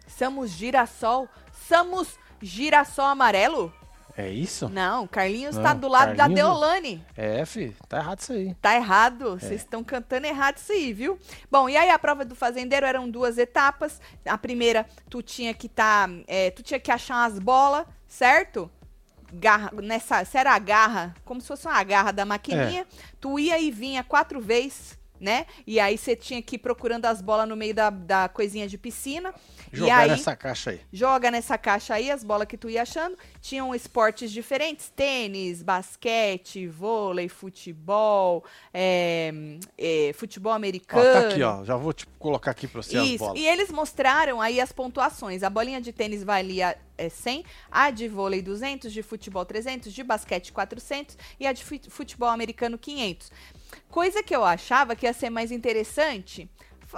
Somos 0.08 0.50
girassol. 0.50 1.30
Somos 1.52 2.18
girassol 2.42 3.06
amarelo? 3.06 3.72
É 4.18 4.28
isso? 4.28 4.68
Não, 4.68 5.06
Carlinhos 5.06 5.58
Não, 5.58 5.62
tá 5.62 5.74
do 5.76 5.88
lado 5.88 6.10
da 6.14 6.16
Carlinhos- 6.24 6.42
Deolane. 6.42 7.06
É, 7.16 7.46
fi. 7.46 7.76
Tá 7.88 7.98
errado 8.00 8.20
isso 8.20 8.34
aí. 8.34 8.56
Tá 8.56 8.76
errado, 8.76 9.36
É. 9.36 9.40
vocês 9.40 9.62
estão 9.62 9.84
cantando 9.84 10.26
errado 10.26 10.58
isso 10.58 10.72
aí, 10.72 10.92
viu? 10.92 11.20
Bom, 11.52 11.70
e 11.70 11.78
aí 11.78 11.92
a 11.92 12.00
prova 12.00 12.26
do 12.26 12.34
fazendeiro 12.34 12.88
eram 12.88 13.08
duas 13.08 13.38
etapas. 13.38 14.02
A 14.28 14.40
primeira, 14.40 14.88
tu 15.08 15.22
tinha 15.22 15.54
que 15.54 15.70
tá, 15.70 16.10
é, 16.26 16.50
tu 16.50 16.64
tinha 16.64 16.80
que 16.80 16.92
achar 16.92 17.14
umas 17.30 17.38
bolas, 17.38 17.86
certo? 18.08 18.72
Garra, 19.38 19.72
nessa, 19.82 20.24
se 20.26 20.38
era 20.38 20.54
a 20.54 20.60
garra, 20.60 21.16
como 21.26 21.42
se 21.42 21.48
fosse 21.48 21.68
uma 21.68 21.84
garra 21.84 22.12
da 22.12 22.26
maquininha, 22.26 22.82
É. 22.82 22.86
tu 23.20 23.38
ia 23.38 23.60
e 23.60 23.70
vinha 23.72 24.04
quatro 24.04 24.40
vezes, 24.40 24.98
né? 25.20 25.46
E 25.66 25.80
aí 25.80 25.98
você 25.98 26.16
tinha 26.16 26.42
que 26.42 26.56
ir 26.56 26.60
procurando 26.60 27.06
as 27.06 27.22
bolas 27.22 27.48
no 27.48 27.56
meio 27.56 27.74
da, 27.74 27.90
da 27.90 28.30
coisinha 28.30 28.68
de 28.68 28.78
piscina. 28.78 29.34
Jogar 29.80 29.98
aí, 30.00 30.10
nessa 30.10 30.36
caixa 30.36 30.70
aí. 30.72 30.82
joga 30.92 31.32
nessa 31.32 31.58
caixa 31.58 31.94
aí 31.94 32.10
as 32.12 32.24
bolas 32.24 32.48
que 32.48 32.58
tu 32.58 32.70
ia 32.70 32.82
achando. 32.82 33.18
Tinham 33.42 33.74
esportes 33.76 34.32
diferentes: 34.32 34.90
tênis, 34.96 35.62
basquete, 35.62 36.68
vôlei, 36.68 37.28
futebol, 37.30 38.44
é, 38.74 39.32
é, 39.78 40.12
futebol 40.14 40.52
Ó, 40.54 40.56
americano. 40.56 41.04
tá 41.04 41.28
aqui, 41.30 41.42
ó. 41.44 41.64
Já 41.64 41.76
vou 41.76 41.94
tipo, 41.94 42.12
colocar 42.18 42.52
aqui 42.52 42.68
pra 42.68 42.82
você 42.82 42.98
as 42.98 43.08
Isso. 43.08 43.18
bolas. 43.20 43.40
E 43.40 43.46
eles 43.46 43.70
mostraram 43.72 44.42
aí 44.42 44.60
as 44.60 44.72
pontuações. 44.72 45.44
A 45.44 45.50
bolinha 45.50 45.82
de 45.82 45.92
tênis 45.92 46.24
valia 46.24 46.78
é, 46.98 47.10
100, 47.10 47.44
a 47.72 47.92
de 47.92 48.08
vôlei 48.08 48.42
200, 48.42 48.92
de 48.92 49.04
futebol 49.04 49.46
300, 49.46 49.94
de 49.94 50.04
basquete 50.04 50.52
400 50.52 51.18
e 51.40 51.46
a 51.48 51.52
de 51.54 51.64
fut- 51.64 51.90
futebol 51.90 52.30
americano 52.30 52.78
500. 52.78 53.32
Coisa 53.90 54.24
que 54.24 54.36
eu 54.36 54.44
achava 54.44 54.96
que 54.96 55.06
ia 55.06 55.14
ser 55.14 55.30
mais 55.30 55.52
interessante. 55.52 56.50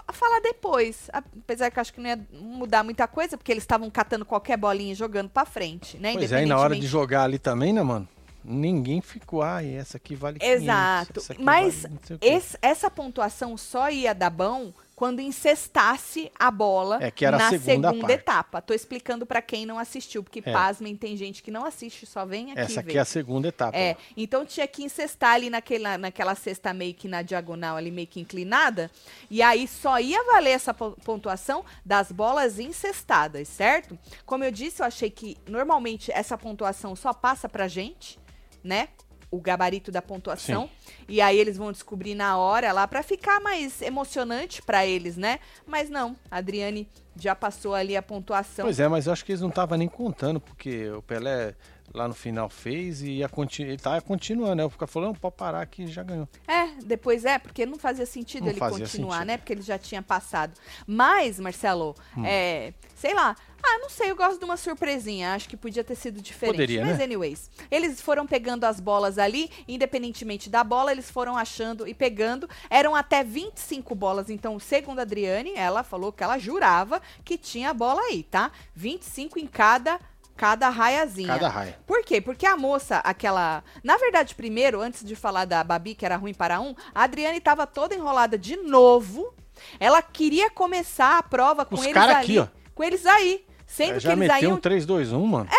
Fa- 0.05 0.13
falar 0.13 0.39
depois. 0.41 1.09
Apesar 1.11 1.71
que 1.71 1.79
eu 1.79 1.81
acho 1.81 1.93
que 1.93 1.99
não 1.99 2.09
ia 2.09 2.19
mudar 2.33 2.83
muita 2.83 3.07
coisa, 3.07 3.37
porque 3.37 3.51
eles 3.51 3.63
estavam 3.63 3.89
catando 3.89 4.25
qualquer 4.25 4.57
bolinha 4.57 4.91
e 4.91 4.95
jogando 4.95 5.29
pra 5.29 5.45
frente, 5.45 5.97
né? 5.97 6.13
Pois 6.13 6.31
é, 6.31 6.43
e 6.43 6.45
na 6.45 6.57
hora 6.59 6.75
de 6.75 6.85
jogar 6.87 7.23
ali 7.23 7.39
também, 7.39 7.73
né, 7.73 7.81
mano? 7.81 8.07
Ninguém 8.43 9.01
ficou, 9.01 9.41
ah, 9.41 9.61
e 9.61 9.73
essa 9.73 9.97
aqui 9.97 10.15
vale 10.15 10.39
500, 10.39 10.61
Exato. 10.63 11.23
aqui 11.31 11.43
Mas 11.43 11.81
vale 11.81 11.93
não 11.95 11.99
sei 12.05 12.15
o 12.15 12.19
quê." 12.19 12.27
esse- 12.27 12.57
essa 12.61 12.89
pontuação 12.89 13.57
só 13.57 13.89
ia 13.89 14.13
dar 14.15 14.29
bom 14.29 14.71
quando 14.97 15.21
incestasse 15.21 16.31
a 16.39 16.49
bola 16.49 16.97
É, 16.99 17.29
na 17.29 17.49
segunda 17.51 17.93
parte. 17.93 18.11
etapa. 18.13 18.61
Tô 18.63 18.73
explicando 18.73 19.27
pra 19.27 19.43
quem 19.43 19.63
não 19.63 19.77
assistiu, 19.77 20.23
porque 20.23 20.41
É. 20.43 20.51
pasmem, 20.51 20.95
tem 20.97 21.15
gente 21.15 21.43
que 21.43 21.51
não 21.51 21.63
assiste, 21.63 22.07
só 22.07 22.25
vem 22.25 22.49
aqui 22.51 22.59
Essa 22.61 22.81
ver. 22.81 22.89
aqui 22.89 22.97
é 22.97 23.01
a 23.01 23.05
segunda 23.05 23.47
etapa. 23.47 23.77
É, 23.77 23.95
então 24.17 24.43
tinha 24.43 24.67
que 24.67 24.83
incestar 24.83 25.35
ali 25.35 25.51
naquela, 25.51 25.99
naquela 25.99 26.33
cesta 26.33 26.73
meio 26.73 26.95
que 26.95 27.07
na 27.07 27.21
diagonal, 27.21 27.77
ali 27.77 27.91
meio 27.91 28.07
que 28.07 28.19
inclinada, 28.19 28.89
e 29.29 29.39
aí 29.39 29.67
só 29.67 29.99
ia 29.99 30.23
valer 30.23 30.49
essa 30.49 30.73
po- 30.73 30.97
pontuação 31.05 31.63
das 31.85 32.11
bolas 32.11 32.57
incestadas, 32.57 33.47
certo? 33.47 33.99
Como 34.25 34.43
eu 34.43 34.51
disse, 34.51 34.81
eu 34.81 34.85
achei 34.87 35.11
que 35.11 35.37
normalmente 35.47 36.11
essa 36.11 36.35
pontuação 36.35 36.95
só 36.95 37.13
passa 37.13 37.47
pra 37.47 37.67
gente, 37.67 38.17
né? 38.63 38.89
O 39.29 39.41
gabarito 39.41 39.91
da 39.91 40.01
pontuação. 40.01 40.69
E 41.07 41.19
aí 41.19 41.37
eles 41.37 41.57
vão 41.57 41.71
descobrir 41.71 42.15
na 42.15 42.37
hora 42.37 42.71
lá 42.71 42.87
pra 42.87 43.03
ficar 43.03 43.41
mais 43.41 43.81
emocionante 43.81 44.61
pra 44.61 44.85
eles, 44.85 45.17
né? 45.17 45.39
Mas 45.65 45.89
não, 45.89 46.15
a 46.31 46.37
Adriane 46.37 46.87
já 47.15 47.35
passou 47.35 47.73
ali 47.73 47.97
a 47.97 48.01
pontuação. 48.01 48.65
Pois 48.65 48.79
é, 48.79 48.87
mas 48.87 49.07
eu 49.07 49.13
acho 49.13 49.25
que 49.25 49.31
eles 49.31 49.41
não 49.41 49.49
estavam 49.49 49.77
nem 49.77 49.87
contando, 49.87 50.39
porque 50.39 50.89
o 50.91 51.01
Pelé 51.01 51.55
lá 51.97 52.07
no 52.07 52.13
final 52.13 52.49
fez 52.49 53.01
e 53.01 53.11
ia 53.17 53.27
conti- 53.29 53.63
ele 53.63 53.77
tava 53.77 53.99
continuando, 54.01 54.55
né? 54.55 54.65
O 54.65 54.69
cara 54.69 54.87
falou, 54.87 55.09
não, 55.09 55.15
pode 55.15 55.35
parar 55.35 55.65
que 55.65 55.87
já 55.87 56.03
ganhou. 56.03 56.27
É, 56.47 56.67
depois 56.85 57.25
é, 57.25 57.37
porque 57.39 57.65
não 57.65 57.77
fazia 57.77 58.05
sentido 58.05 58.43
Não 58.43 58.51
ele 58.51 58.59
fazia 58.59 58.85
continuar, 58.85 59.13
sentido. 59.15 59.27
né? 59.27 59.37
Porque 59.37 59.53
ele 59.53 59.61
já 59.61 59.77
tinha 59.77 60.01
passado. 60.01 60.53
Mas, 60.85 61.39
Marcelo, 61.39 61.95
Hum. 62.15 62.23
é, 62.25 62.73
sei 62.95 63.13
lá. 63.13 63.35
Ah, 63.69 63.79
não 63.79 63.89
sei, 63.89 64.11
eu 64.11 64.15
gosto 64.15 64.37
de 64.39 64.45
uma 64.45 64.55
surpresinha. 64.55 65.33
Acho 65.33 65.49
que 65.49 65.57
podia 65.57 65.83
ter 65.83 65.95
sido 65.95 66.21
diferente. 66.21 66.53
Poderia, 66.55 66.85
Mas, 66.85 66.99
né? 66.99 67.03
anyways, 67.03 67.49
eles 67.69 67.99
foram 67.99 68.25
pegando 68.25 68.63
as 68.63 68.79
bolas 68.79 69.17
ali, 69.17 69.49
independentemente 69.67 70.49
da 70.49 70.63
bola, 70.63 70.91
eles 70.91 71.09
foram 71.09 71.35
achando 71.35 71.87
e 71.87 71.93
pegando. 71.93 72.47
Eram 72.69 72.95
até 72.95 73.23
25 73.23 73.93
bolas. 73.95 74.29
Então, 74.29 74.57
segundo 74.59 74.99
a 74.99 75.01
Adriane, 75.01 75.53
ela 75.55 75.83
falou 75.83 76.11
que 76.13 76.23
ela 76.23 76.37
jurava 76.37 77.01
que 77.25 77.37
tinha 77.37 77.73
bola 77.73 77.99
aí, 78.03 78.23
tá? 78.23 78.51
25 78.75 79.39
em 79.39 79.47
cada, 79.47 79.99
cada 80.37 80.69
raiazinha. 80.69 81.27
Cada 81.27 81.49
raia. 81.49 81.77
Por 81.85 82.03
quê? 82.03 82.21
Porque 82.21 82.45
a 82.45 82.55
moça, 82.55 82.97
aquela. 82.97 83.63
Na 83.83 83.97
verdade, 83.97 84.35
primeiro, 84.35 84.79
antes 84.79 85.03
de 85.03 85.15
falar 85.15 85.45
da 85.45 85.63
Babi, 85.63 85.95
que 85.95 86.05
era 86.05 86.15
ruim 86.15 86.33
para 86.33 86.61
um, 86.61 86.73
a 86.93 87.03
Adriane 87.03 87.39
estava 87.39 87.65
toda 87.65 87.95
enrolada 87.95 88.37
de 88.37 88.55
novo. 88.57 89.33
Ela 89.79 90.01
queria 90.01 90.49
começar 90.51 91.17
a 91.17 91.23
prova 91.23 91.65
com 91.65 91.75
Os 91.75 91.81
eles 91.81 91.93
cara 91.93 92.19
ali. 92.19 92.37
aqui, 92.37 92.39
ó. 92.39 92.47
Com 92.75 92.83
eles 92.83 93.05
aí. 93.05 93.43
Sendo 93.65 93.91
É, 93.91 93.93
que 93.95 93.99
já 94.01 94.13
eles 94.13 94.29
aí 94.29 94.47
um 94.47 94.57
3, 94.57 94.85
2, 94.85 95.11
1, 95.11 95.25
mano. 95.25 95.49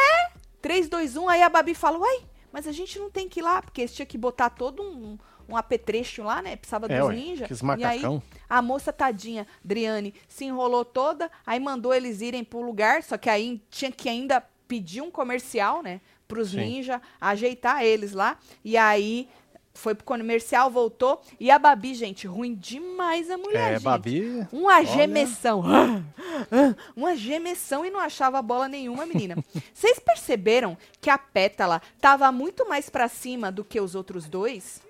3, 0.62 0.88
2, 0.88 1.16
1, 1.16 1.28
aí 1.28 1.42
a 1.42 1.49
Babi 1.49 1.75
fala, 1.75 1.99
uai, 1.99 2.20
mas 2.52 2.66
a 2.66 2.73
gente 2.73 2.99
não 2.99 3.11
tem 3.11 3.28
que 3.28 3.40
ir 3.40 3.42
lá, 3.42 3.61
porque 3.61 3.82
eles 3.82 3.94
tinham 3.94 4.06
que 4.06 4.16
botar 4.16 4.50
todo 4.50 4.82
um, 4.82 5.18
um 5.49 5.56
apetrecho 5.56 6.23
lá, 6.23 6.40
né? 6.42 6.56
Precisava 6.56 6.87
É, 6.90 6.99
dos 6.99 7.11
ninjas. 7.14 7.49
E 7.78 7.85
aí, 7.85 8.02
a 8.49 8.62
moça 8.62 8.92
tadinha, 8.92 9.47
Driane, 9.64 10.14
se 10.26 10.44
enrolou 10.44 10.85
toda, 10.85 11.30
aí 11.47 11.61
mandou 11.61 11.92
eles 11.94 12.20
irem 12.20 12.42
pro 12.44 12.61
lugar, 12.61 13.02
só 13.02 13.16
que 13.18 13.28
aí 13.30 13.62
tinha 13.70 13.90
que 13.92 14.08
ainda 14.08 14.42
pedir 14.68 15.00
um 15.00 15.10
comercial, 15.10 15.82
né? 15.82 16.00
Pros 16.28 16.50
Sim. 16.50 16.58
ninjas, 16.58 17.00
ajeitar 17.20 17.82
eles 17.82 18.12
lá. 18.12 18.37
E 18.62 18.76
aí 18.76 19.28
foi 19.72 19.94
pro 19.94 20.04
comercial, 20.04 20.70
voltou. 20.70 21.22
E 21.40 21.50
a 21.50 21.58
Babi, 21.58 21.94
gente, 21.94 22.26
ruim 22.26 22.54
demais 22.54 23.30
a 23.30 23.38
mulher, 23.38 23.70
É, 23.70 23.75
gente. 23.75 23.84
Babi. 23.84 24.46
Uma 24.52 24.84
gemessão. 24.84 25.62
Uma 26.94 27.16
gemessão 27.16 27.84
e 27.84 27.90
não 27.90 28.00
achava 28.00 28.42
bola 28.42 28.68
nenhuma, 28.68 29.06
menina. 29.06 29.37
Vocês 29.72 29.98
perceberam 29.98 30.76
que 31.00 31.08
a 31.08 31.16
pétala 31.16 31.80
tava 32.00 32.30
muito 32.30 32.68
mais 32.68 32.90
pra 32.90 33.08
cima 33.08 33.50
do 33.50 33.64
que 33.64 33.80
os 33.80 33.94
outros 33.94 34.28
dois? 34.28 34.82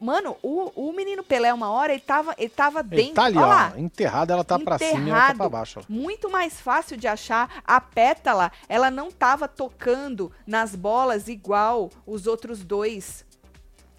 Mano, 0.00 0.36
o, 0.42 0.70
o 0.88 0.92
menino 0.92 1.22
Pelé, 1.22 1.52
uma 1.52 1.70
hora, 1.70 1.92
ele 1.92 2.00
tava, 2.02 2.34
ele 2.38 2.48
tava 2.48 2.80
Ele 2.80 2.88
dentro. 2.88 3.14
tá 3.14 3.24
ali, 3.24 3.38
ó. 3.38 3.46
lá, 3.46 3.72
Enterrada, 3.76 4.32
ela 4.32 4.44
tá 4.44 4.58
pra 4.58 4.78
cima 4.78 4.90
e 4.90 4.92
ela 4.94 4.98
tá 4.98 5.02
enterrado, 5.10 5.36
pra 5.38 5.48
baixo. 5.48 5.80
ó. 5.80 5.82
Muito 5.88 6.30
mais 6.30 6.60
fácil 6.60 6.96
de 6.96 7.06
achar. 7.08 7.62
A 7.64 7.80
pétala, 7.80 8.50
ela 8.68 8.90
não 8.90 9.10
tava 9.10 9.46
tocando 9.48 10.30
nas 10.46 10.74
bolas 10.74 11.28
igual 11.28 11.90
os 12.06 12.26
outros 12.26 12.62
dois. 12.64 13.24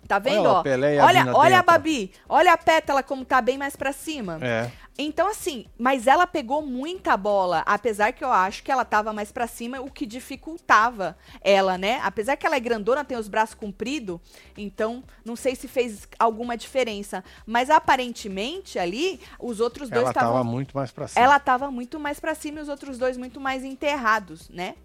Tá 0.08 0.20
vendo, 0.20 0.40
Olha 0.42 0.50
ó? 0.52 0.64
Pelé 0.64 0.96
e 0.96 1.00
a 1.00 1.06
Olha, 1.06 1.36
olha 1.36 1.60
a. 1.60 1.64
Babi. 1.64 2.12
Olha 2.30 2.54
a 2.54 2.58
pétala 2.58 3.04
como 3.04 3.26
tá 3.26 3.42
bem 3.42 3.58
mais 3.58 3.76
pra 3.76 3.92
cima. 3.92 4.40
É. 4.42 4.72
Então, 5.00 5.30
assim, 5.30 5.66
mas 5.78 6.08
ela 6.08 6.26
pegou 6.26 6.66
muita 6.66 7.16
bola, 7.16 7.62
apesar 7.68 8.12
que 8.14 8.24
eu 8.24 8.32
acho 8.32 8.64
que 8.64 8.72
ela 8.72 8.84
tava 8.84 9.14
mais 9.14 9.32
pra 9.32 9.46
cima, 9.46 9.80
o 9.80 9.92
que 9.92 10.06
dificultava 10.08 11.16
ela, 11.42 11.78
né? 11.78 12.00
Apesar 12.04 12.36
que 12.36 12.48
ela 12.48 12.56
é 12.56 12.60
grandona, 12.60 13.06
tem 13.06 13.16
os 13.16 13.28
braços 13.28 13.54
compridos, 13.54 14.20
então 14.58 15.04
não 15.24 15.36
sei 15.36 15.56
se 15.56 15.68
fez 15.68 16.08
alguma 16.18 16.58
diferença. 16.58 17.24
Mas 17.46 17.70
aparentemente 17.70 18.80
ali, 18.80 19.20
os 19.40 19.60
outros 19.60 19.90
dois 19.90 20.04
Ela 20.06 20.14
tava 20.14 20.26
estavam. 20.32 20.52
muito 20.52 20.76
mais 20.76 20.92
pra 20.92 21.08
cima. 21.08 21.24
Ela 21.24 21.40
tava 21.40 21.70
muito 21.70 22.00
mais 22.00 22.20
pra 22.20 22.34
cima 22.34 22.58
e 22.60 22.62
os 22.64 22.70
outros 22.70 22.98
dois 22.98 23.18
muito 23.18 23.40
mais 23.40 23.64
enterrados, 23.64 24.50
né? 24.50 24.76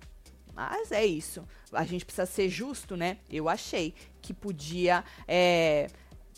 Mas 0.54 0.92
é 0.92 1.04
isso. 1.06 1.42
A 1.72 1.84
gente 1.84 2.04
precisa 2.04 2.26
ser 2.26 2.50
justo, 2.50 2.96
né? 2.98 3.16
Eu 3.30 3.48
achei 3.48 3.94
que 4.20 4.34
podia. 4.34 5.02
é, 5.26 5.88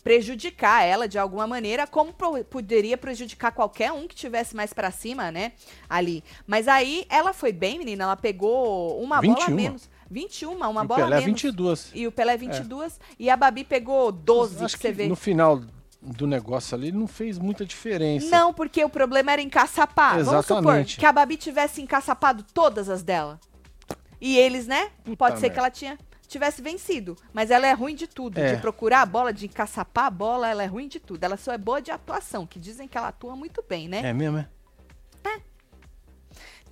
prejudicar 0.05 0.83
ela 0.83 1.07
de 1.07 1.17
alguma 1.17 1.47
maneira, 1.47 1.87
como 1.87 2.13
poderia 2.47 2.95
prejudicar 2.95 3.51
qualquer 3.51 3.91
um 3.91 4.07
que 4.07 4.13
tivesse 4.13 4.55
mais 4.55 4.71
pra 4.71 4.91
cima, 4.91 5.31
né? 5.31 5.53
Ali. 5.89 6.23
Mas 6.45 6.67
aí 6.67 7.07
ela 7.09 7.33
foi 7.33 7.51
bem, 7.51 7.79
menina, 7.79 8.03
ela 8.03 8.15
pegou 8.15 9.01
uma 9.01 9.19
bola 9.19 9.33
21. 9.47 9.55
menos. 9.55 9.89
21, 10.07 10.51
uma 10.51 10.67
E 10.67 10.69
o 10.69 10.87
bola 10.87 11.01
Pelé 11.05 11.15
menos. 11.21 11.25
22. 11.25 11.91
E 11.95 12.05
o 12.05 12.11
Pelé 12.11 12.37
22 12.37 12.99
e 13.17 13.31
a 13.31 13.35
Babi 13.35 13.63
pegou 13.63 14.11
12, 14.11 14.63
Acho 14.63 14.75
que 14.75 14.81
você 14.83 14.87
que 14.89 14.93
vê. 14.93 15.07
no 15.07 15.15
final 15.15 15.59
do 15.99 16.27
negócio 16.27 16.75
ali 16.77 16.91
não 16.91 17.07
fez 17.07 17.39
muita 17.39 17.65
diferença. 17.65 18.29
Não, 18.29 18.53
porque 18.53 18.83
o 18.85 18.89
problema 18.89 19.31
era 19.31 19.41
encaçapar. 19.41 20.23
Vamos 20.23 20.45
supor 20.45 20.59
Exatamente. 20.61 20.99
que 20.99 21.05
a 21.07 21.11
Babi 21.11 21.35
tivesse 21.35 21.81
encaçapado 21.81 22.45
todas 22.53 22.91
as 22.91 23.01
dela. 23.01 23.39
E 24.21 24.37
eles, 24.37 24.67
né? 24.67 24.91
Puta 25.03 25.17
Pode 25.17 25.39
ser 25.39 25.47
merda. 25.47 25.53
que 25.55 25.59
ela 25.59 25.71
tinha 25.71 25.97
tivesse 26.35 26.61
vencido. 26.61 27.17
Mas 27.33 27.51
ela 27.51 27.67
é 27.67 27.73
ruim 27.73 27.95
de 27.95 28.07
tudo. 28.07 28.37
É. 28.37 28.55
De 28.55 28.61
procurar 28.61 29.01
a 29.01 29.05
bola, 29.05 29.33
de 29.33 29.45
encaçapar 29.45 30.05
a 30.05 30.11
bola, 30.11 30.49
ela 30.49 30.63
é 30.63 30.67
ruim 30.67 30.87
de 30.87 30.99
tudo. 30.99 31.23
Ela 31.23 31.37
só 31.37 31.53
é 31.53 31.57
boa 31.57 31.81
de 31.81 31.91
atuação, 31.91 32.45
que 32.45 32.59
dizem 32.59 32.87
que 32.87 32.97
ela 32.97 33.09
atua 33.09 33.35
muito 33.35 33.63
bem, 33.67 33.87
né? 33.87 34.01
É 34.03 34.13
mesmo, 34.13 34.37
é? 34.37 34.49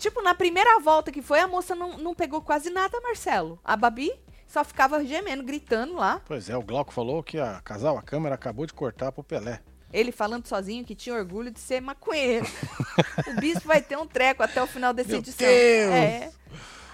Tipo, 0.03 0.21
na 0.21 0.35
primeira 0.35 0.79
volta 0.79 1.13
que 1.13 1.21
foi, 1.21 1.39
a 1.39 1.47
moça 1.47 1.73
não, 1.73 1.97
não 1.97 2.13
pegou 2.13 2.41
quase 2.41 2.69
nada, 2.69 2.99
Marcelo. 2.99 3.57
A 3.63 3.77
Babi 3.77 4.11
só 4.45 4.61
ficava 4.61 5.01
gemendo, 5.03 5.43
gritando 5.43 5.95
lá. 5.95 6.21
Pois 6.25 6.49
é, 6.49 6.57
o 6.57 6.61
Glauco 6.61 6.91
falou 6.91 7.23
que 7.23 7.39
a 7.39 7.61
casal, 7.61 7.97
a 7.97 8.01
câmera, 8.01 8.35
acabou 8.35 8.65
de 8.65 8.73
cortar 8.73 9.13
pro 9.13 9.23
Pelé. 9.23 9.61
Ele 9.93 10.11
falando 10.11 10.45
sozinho 10.45 10.83
que 10.83 10.93
tinha 10.93 11.15
orgulho 11.15 11.51
de 11.51 11.59
ser 11.59 11.79
maconheiro. 11.79 12.45
o 13.27 13.39
bispo 13.39 13.65
vai 13.65 13.81
ter 13.81 13.97
um 13.97 14.05
treco 14.05 14.43
até 14.43 14.61
o 14.61 14.67
final 14.67 14.93
dessa 14.93 15.11
Meu 15.11 15.19
edição. 15.19 15.47
Deus! 15.47 15.93
É. 15.93 16.31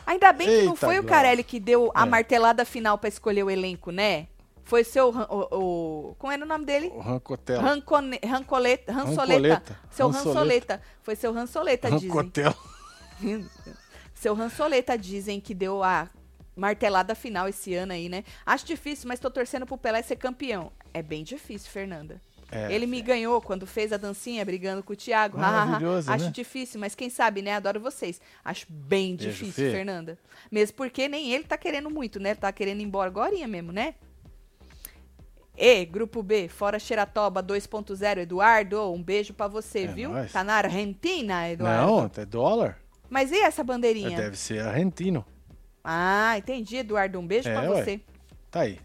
Ainda 0.09 0.33
bem 0.33 0.47
que 0.47 0.61
não 0.63 0.73
Eita, 0.73 0.87
foi 0.87 0.97
o. 0.99 1.03
Carelli 1.03 1.43
que 1.43 1.59
deu 1.59 1.91
a 1.93 2.01
É. 2.01 2.09
martelada 2.09 2.65
final 2.65 2.97
pra 2.97 3.07
escolher 3.07 3.43
o 3.43 3.49
elenco, 3.49 3.91
né? 3.91 4.27
Foi 4.63 4.83
seu. 4.83 5.09
O, 5.09 5.57
o- 6.11 6.15
como 6.17 6.33
era 6.33 6.43
o 6.43 6.47
nome 6.47 6.65
dele? 6.65 6.87
O 6.95 6.99
Rancotelo. 6.99 7.61
Rancone, 7.61 8.19
rancoleta, 8.25 8.91
Ransoleta. 8.91 9.33
Rancoleta. 9.33 9.79
Seu 9.91 10.07
Ransoleta. 10.07 10.39
Ransoleta. 10.39 10.81
Foi 11.03 11.15
seu 11.15 11.31
Ransoleta, 11.31 11.91
dizem. 11.91 12.09
Rancotelo. 12.09 12.55
Seu 14.15 14.33
Ransoleta 14.33 14.97
dizem 14.97 15.39
que 15.39 15.53
deu 15.53 15.83
a 15.83 16.09
martelada 16.55 17.15
final 17.15 17.47
esse 17.47 17.73
ano 17.75 17.93
aí, 17.93 18.09
né? 18.09 18.23
Acho 18.45 18.65
difícil, 18.65 19.07
mas 19.07 19.19
tô 19.19 19.29
torcendo 19.31 19.65
pro 19.65 19.77
Pelé 19.77 20.01
ser 20.01 20.15
campeão. 20.17 20.71
É 20.93 21.01
bem 21.01 21.23
difícil, 21.23 21.69
Fernanda. 21.71 22.19
É, 22.51 22.73
Ele 22.73 22.85
me 22.87 22.99
ganhou 23.01 23.39
quando 23.41 23.67
fez 23.67 23.93
a 23.93 23.97
dancinha 23.97 24.43
brigando 24.43 24.81
com 24.81 24.93
o 24.93 24.95
Thiago. 24.95 25.37
Maravilhoso, 25.37 26.11
Acho 26.11 26.25
né? 26.25 26.31
difícil, 26.31 26.79
mas 26.79 26.95
quem 26.95 27.09
sabe, 27.09 27.41
né? 27.41 27.53
Adoro 27.53 27.79
vocês. 27.79 28.19
Acho 28.43 28.65
bem 28.69 29.15
Beijo, 29.15 29.31
difícil, 29.31 29.65
Fê. 29.65 29.71
Fernanda. 29.71 30.17
Mesmo 30.51 30.75
porque 30.75 31.07
nem 31.07 31.31
ele 31.31 31.43
tá 31.43 31.57
querendo 31.57 31.89
muito, 31.89 32.19
né? 32.19 32.29
Ele 32.31 32.39
tá 32.39 32.51
querendo 32.51 32.79
ir 32.81 32.83
embora 32.85 33.07
agora 33.09 33.47
mesmo, 33.47 33.71
né? 33.71 33.93
E, 35.55 35.85
Grupo 35.85 36.23
B, 36.23 36.47
fora 36.47 36.79
Xeratoba 36.79 37.43
2.0, 37.43 38.19
Eduardo, 38.19 38.91
um 38.93 39.03
beijo 39.03 39.33
pra 39.33 39.47
você, 39.47 39.79
É 39.79 39.87
viu? 39.87 40.09
nóis. 40.11 40.31
Tá 40.31 40.43
na 40.43 40.53
Argentina, 40.53 41.49
Eduardo. 41.49 41.85
Não, 41.85 42.11
é 42.23 42.25
dólar. 42.25 42.79
Mas 43.09 43.31
e 43.31 43.39
essa 43.39 43.61
É, 43.61 43.65
bandeirinha? 43.65 44.15
deve 44.17 44.37
ser 44.37 44.61
argentino. 44.65 45.25
Ah, 45.83 46.35
entendi, 46.37 46.77
Eduardo. 46.77 47.19
Um 47.19 47.27
beijo 47.27 47.49
É, 47.49 47.53
pra 47.59 47.69
ué. 47.71 47.83
você. 47.83 47.99
Tá 48.49 48.61
aí. 48.61 48.79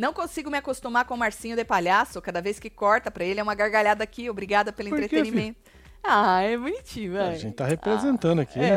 Não 0.00 0.14
consigo 0.14 0.50
me 0.50 0.56
acostumar 0.56 1.04
com 1.04 1.12
o 1.12 1.18
Marcinho 1.18 1.54
de 1.54 1.62
palhaço. 1.62 2.22
Cada 2.22 2.40
vez 2.40 2.58
que 2.58 2.70
corta 2.70 3.10
pra 3.10 3.22
ele 3.22 3.38
é 3.38 3.42
uma 3.42 3.54
gargalhada 3.54 4.02
aqui. 4.02 4.30
Obrigada 4.30 4.72
pelo 4.72 4.88
Por 4.88 4.98
entretenimento. 4.98 5.58
ah, 6.02 6.40
é 6.40 6.56
bonitinho, 6.56 7.20
A 7.20 7.24
vai. 7.26 7.36
gente 7.36 7.54
tá 7.54 7.66
representando 7.66 8.40
aqui, 8.40 8.58
né? 8.58 8.70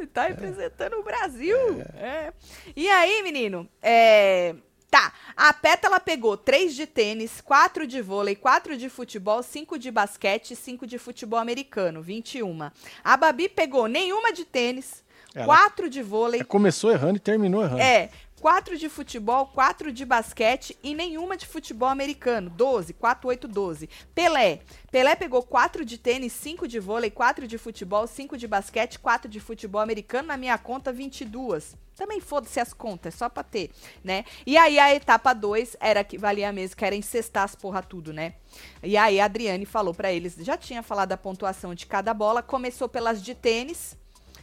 É, 0.00 0.06
tá 0.10 0.28
representando 0.28 0.94
o 0.94 1.02
Brasil. 1.02 1.58
É. 1.94 2.32
E 2.74 2.88
aí, 2.88 3.22
menino, 3.22 3.68
é, 3.82 4.54
Tá, 4.90 5.10
a 5.34 5.52
Pétala 5.54 5.98
pegou 6.00 6.36
três 6.36 6.74
de 6.74 6.86
tênis, 6.86 7.40
quatro 7.40 7.86
de 7.86 8.00
vôlei, 8.02 8.34
quatro 8.36 8.76
de 8.76 8.88
futebol, 8.90 9.42
cinco 9.42 9.78
de 9.78 9.90
basquete 9.90 10.50
e 10.50 10.56
cinco 10.56 10.86
de 10.86 10.98
futebol 10.98 11.38
americano, 11.38 12.02
21. 12.02 12.70
A 13.02 13.16
Babi 13.16 13.48
pegou 13.48 13.86
nenhuma 13.88 14.34
de 14.34 14.44
tênis, 14.44 15.02
Ela- 15.34 15.46
quatro 15.46 15.88
de 15.88 16.02
vôlei, 16.02 16.44
Começou 16.44 16.90
errando 16.92 17.16
e 17.16 17.20
terminou 17.20 17.62
errando. 17.62 17.80
é, 17.80 18.10
quatro 18.42 18.76
de 18.76 18.88
futebol, 18.88 19.46
quatro 19.46 19.92
de 19.92 20.04
basquete 20.04 20.76
e 20.82 20.96
nenhuma 20.96 21.36
de 21.36 21.46
futebol 21.46 21.88
americano. 21.88 22.50
12, 22.50 22.92
4, 22.92 23.28
8, 23.28 23.46
12. 23.46 23.88
Pelé. 24.12 24.62
Pelé 24.90 25.14
pegou 25.14 25.44
quatro 25.44 25.84
de 25.84 25.96
tênis, 25.96 26.32
cinco 26.32 26.66
de 26.66 26.80
vôlei, 26.80 27.08
quatro 27.08 27.46
de 27.46 27.56
futebol, 27.56 28.04
cinco 28.08 28.36
de 28.36 28.48
basquete, 28.48 28.98
quatro 28.98 29.30
de 29.30 29.38
futebol 29.38 29.80
americano. 29.80 30.26
Na 30.26 30.36
minha 30.36 30.58
conta, 30.58 30.92
22. 30.92 31.76
Também 31.94 32.20
foda-se 32.20 32.58
as 32.58 32.72
contas, 32.72 33.14
só 33.14 33.28
pra 33.28 33.44
ter, 33.44 33.70
né? 34.02 34.24
E 34.44 34.56
aí 34.56 34.76
a 34.76 34.92
etapa 34.92 35.32
2 35.32 35.76
era 35.78 36.02
que 36.02 36.18
valia 36.18 36.50
mesmo, 36.50 36.74
que 36.74 36.84
era 36.84 36.96
encestar 36.96 37.44
as 37.44 37.54
porra 37.54 37.80
tudo, 37.80 38.12
né? 38.12 38.34
E 38.82 38.96
aí 38.96 39.20
a 39.20 39.26
Adriane 39.26 39.66
falou 39.66 39.94
pra 39.94 40.12
eles, 40.12 40.34
já 40.40 40.56
tinha 40.56 40.82
falado 40.82 41.12
a 41.12 41.18
pontuação 41.18 41.74
de 41.74 41.86
cada 41.86 42.12
bola, 42.12 42.42
começou 42.42 42.88
pelas 42.88 43.22
de 43.22 43.34
tênis, 43.34 43.96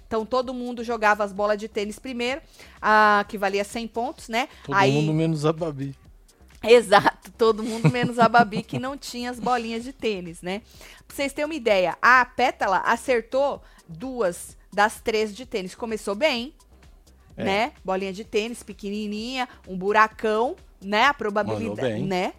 então 0.10 0.25
todo 0.25 0.56
mundo 0.56 0.84
jogava 0.84 1.24
as 1.24 1.32
bolas 1.32 1.60
de 1.60 1.68
tênis 1.68 2.00
primeiro, 2.00 2.42
a, 2.82 3.24
que 3.30 3.38
valia 3.38 3.63
100 3.63 3.88
pontos, 3.89 4.28
né? 4.28 4.50
Todo 4.63 4.75
Aí, 4.75 4.92
mundo 4.92 5.13
menos 5.13 5.46
a 5.46 5.54
Babi. 5.54 5.96
Exato, 6.63 7.32
todo 7.38 7.62
mundo 7.63 7.92
menos 7.92 8.18
a 8.18 8.28
Babi 8.28 8.63
que 8.63 8.80
não 8.80 8.98
tinha 8.98 9.30
as 9.30 9.39
bolinhas 9.39 9.84
de 9.84 9.94
tênis, 9.94 10.42
né? 10.42 10.63
Pra 11.08 11.16
vocês 11.16 11.32
terem 11.32 11.46
uma 11.46 11.54
ideia, 11.54 11.96
a 12.01 12.25
Pétala 12.25 12.80
acertou 12.80 13.62
duas 13.88 14.58
das 14.74 15.00
três 15.00 15.34
de 15.36 15.46
tênis. 15.46 15.75
Começou 15.75 16.16
bem, 16.16 16.56
É. 17.38 17.44
né? 17.44 17.72
Bolinha 17.86 18.12
de 18.12 18.24
tênis 18.24 18.63
pequenininha, 18.63 19.48
um 19.68 19.78
buracão, 19.78 20.56
né? 20.82 21.04
A 21.04 21.13
probabilidade, 21.13 22.01
né? 22.01 22.34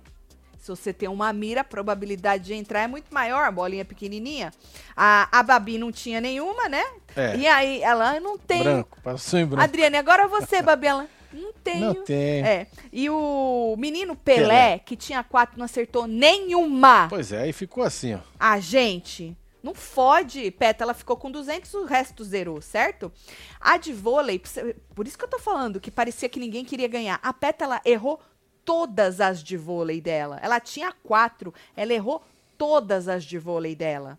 Se 0.76 0.82
você 0.84 0.92
tem 0.92 1.08
uma 1.08 1.32
mira, 1.32 1.60
a 1.62 1.64
probabilidade 1.64 2.44
de 2.44 2.54
entrar 2.54 2.80
é 2.80 2.86
muito 2.86 3.12
maior, 3.12 3.44
a 3.44 3.50
bolinha 3.50 3.84
pequenininha. 3.84 4.52
A, 4.96 5.28
a 5.30 5.42
Babi 5.42 5.78
não 5.78 5.90
tinha 5.92 6.20
nenhuma, 6.20 6.68
né? 6.68 6.84
É. 7.16 7.36
E 7.36 7.46
aí 7.46 7.82
ela 7.82 8.16
"Eu 8.16 8.20
não 8.20 8.38
tem. 8.38 8.62
Branco, 8.62 8.98
passou 9.02 9.38
em 9.38 9.46
branco. 9.46 9.62
Adriane, 9.62 9.96
agora 9.96 10.28
você, 10.28 10.60
Babi, 10.62 10.86
ela 10.86 11.08
não 11.32 11.52
tenho. 11.52 11.86
Não 11.86 12.04
tem. 12.04 12.42
É. 12.44 12.66
E 12.92 13.08
o 13.08 13.74
menino 13.78 14.16
Pelé, 14.16 14.44
Pelé. 14.46 14.78
que 14.80 14.96
tinha 14.96 15.22
quatro, 15.22 15.58
não 15.58 15.64
acertou 15.64 16.06
nenhuma. 16.06 17.06
Pois 17.08 17.32
é, 17.32 17.42
aí 17.42 17.52
ficou 17.52 17.84
assim, 17.84 18.14
ó. 18.14 18.18
A 18.38 18.58
gente. 18.60 19.36
Não 19.62 19.74
fode. 19.74 20.50
Peta, 20.52 20.84
ela 20.84 20.94
ficou 20.94 21.16
com 21.18 21.30
200, 21.30 21.74
o 21.74 21.84
resto 21.84 22.24
zerou, 22.24 22.62
certo? 22.62 23.12
A 23.60 23.76
de 23.76 23.92
vôlei, 23.92 24.40
por 24.94 25.06
isso 25.06 25.18
que 25.18 25.24
eu 25.24 25.28
tô 25.28 25.38
falando 25.38 25.78
que 25.78 25.90
parecia 25.90 26.30
que 26.30 26.40
ninguém 26.40 26.64
queria 26.64 26.88
ganhar. 26.88 27.20
A 27.22 27.30
Peta, 27.30 27.64
ela 27.64 27.80
errou 27.84 28.18
todas 28.70 29.20
as 29.20 29.42
de 29.42 29.56
vôlei 29.56 30.00
dela. 30.00 30.38
Ela 30.40 30.60
tinha 30.60 30.92
quatro, 31.02 31.52
ela 31.76 31.92
errou 31.92 32.22
todas 32.56 33.08
as 33.08 33.24
de 33.24 33.36
vôlei 33.36 33.74
dela. 33.74 34.16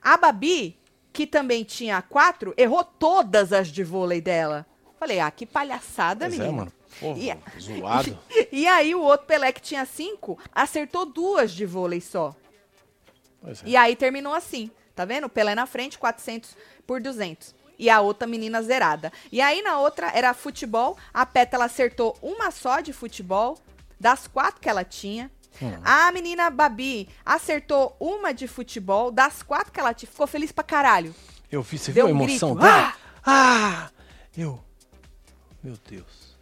A 0.00 0.16
Babi, 0.16 0.78
que 1.12 1.26
também 1.26 1.62
tinha 1.62 2.00
quatro, 2.00 2.54
errou 2.56 2.82
todas 2.82 3.52
as 3.52 3.68
de 3.68 3.84
vôlei 3.84 4.22
dela. 4.22 4.64
Falei, 4.98 5.20
ah, 5.20 5.30
que 5.30 5.44
palhaçada, 5.44 6.24
Pois 6.26 6.34
é, 6.34 6.38
menino. 6.38 6.56
mano. 6.56 6.72
Pô, 6.98 7.12
E- 7.14 7.60
zoado. 7.60 8.18
E 8.50 8.66
aí 8.66 8.94
o 8.94 9.02
outro 9.02 9.26
Pelé 9.26 9.52
que 9.52 9.60
tinha 9.60 9.84
cinco, 9.84 10.38
acertou 10.50 11.04
duas 11.04 11.50
de 11.52 11.66
vôlei 11.66 12.00
só. 12.00 12.34
É. 13.46 13.52
E 13.66 13.76
aí 13.76 13.94
terminou 13.94 14.32
assim, 14.32 14.70
tá 14.94 15.04
vendo? 15.04 15.28
Pelé 15.28 15.54
na 15.54 15.66
frente, 15.66 15.98
400 15.98 16.56
por 16.86 17.02
200. 17.02 17.54
E 17.78 17.90
a 17.90 18.00
outra 18.00 18.26
menina 18.26 18.62
zerada. 18.62 19.12
E 19.30 19.40
aí 19.40 19.62
na 19.62 19.78
outra 19.78 20.10
era 20.14 20.32
futebol, 20.34 20.96
a 21.12 21.26
Peta 21.26 21.56
ela 21.56 21.66
acertou 21.66 22.16
uma 22.22 22.50
só 22.50 22.80
de 22.80 22.92
futebol, 22.92 23.58
das 24.00 24.26
quatro 24.26 24.60
que 24.60 24.68
ela 24.68 24.84
tinha. 24.84 25.30
Hum. 25.60 25.72
A 25.84 26.10
menina 26.12 26.50
Babi 26.50 27.08
acertou 27.24 27.96
uma 27.98 28.32
de 28.32 28.46
futebol, 28.46 29.10
das 29.10 29.42
quatro 29.42 29.72
que 29.72 29.80
ela 29.80 29.94
tinha. 29.94 30.10
Ficou 30.10 30.26
feliz 30.26 30.52
pra 30.52 30.62
caralho. 30.64 31.14
Eu 31.50 31.62
vi, 31.62 31.78
você 31.78 31.92
Deu 31.92 32.06
viu 32.06 32.14
a 32.14 32.18
um 32.18 32.22
emoção 32.24 32.54
grito. 32.54 32.66
dela? 32.66 32.94
Ah! 33.24 33.90
Eu. 34.36 34.62
Meu 35.62 35.76
Deus. 35.88 36.36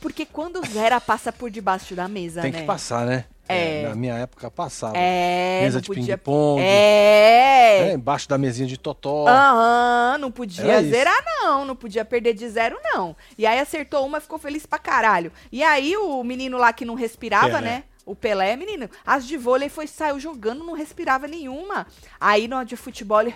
Porque 0.00 0.26
quando 0.26 0.64
zera, 0.66 1.00
passa 1.00 1.32
por 1.32 1.50
debaixo 1.50 1.94
da 1.94 2.08
mesa, 2.08 2.42
Tem 2.42 2.52
né? 2.52 2.60
que 2.60 2.66
passar, 2.66 3.06
né? 3.06 3.24
É. 3.48 3.82
Na 3.88 3.94
minha 3.94 4.14
época 4.14 4.50
passava. 4.50 4.96
É, 4.96 5.62
Mesa 5.62 5.80
de 5.80 5.88
podia... 5.88 6.16
ping-pong. 6.16 6.62
É, 6.62 7.86
né? 7.86 7.92
Embaixo 7.94 8.28
da 8.28 8.38
mesinha 8.38 8.66
de 8.66 8.78
totó. 8.78 9.26
Aham, 9.28 10.18
não 10.18 10.30
podia 10.30 10.82
zerar, 10.82 11.22
não. 11.24 11.64
Não 11.64 11.76
podia 11.76 12.04
perder 12.04 12.34
de 12.34 12.48
zero, 12.48 12.78
não. 12.82 13.16
E 13.36 13.46
aí 13.46 13.58
acertou 13.58 14.06
uma, 14.06 14.20
ficou 14.20 14.38
feliz 14.38 14.64
pra 14.64 14.78
caralho. 14.78 15.32
E 15.50 15.62
aí 15.62 15.96
o 15.96 16.22
menino 16.22 16.56
lá 16.56 16.72
que 16.72 16.84
não 16.84 16.94
respirava, 16.94 17.46
Pelé. 17.46 17.60
né? 17.60 17.84
O 18.04 18.16
Pelé, 18.16 18.56
menino, 18.56 18.90
as 19.06 19.26
de 19.26 19.36
vôlei 19.36 19.68
foi, 19.68 19.86
saiu 19.86 20.18
jogando, 20.18 20.64
não 20.64 20.72
respirava 20.72 21.28
nenhuma. 21.28 21.86
Aí 22.20 22.48
no 22.48 22.64
de 22.64 22.76
futebol 22.76 23.20
ele. 23.20 23.34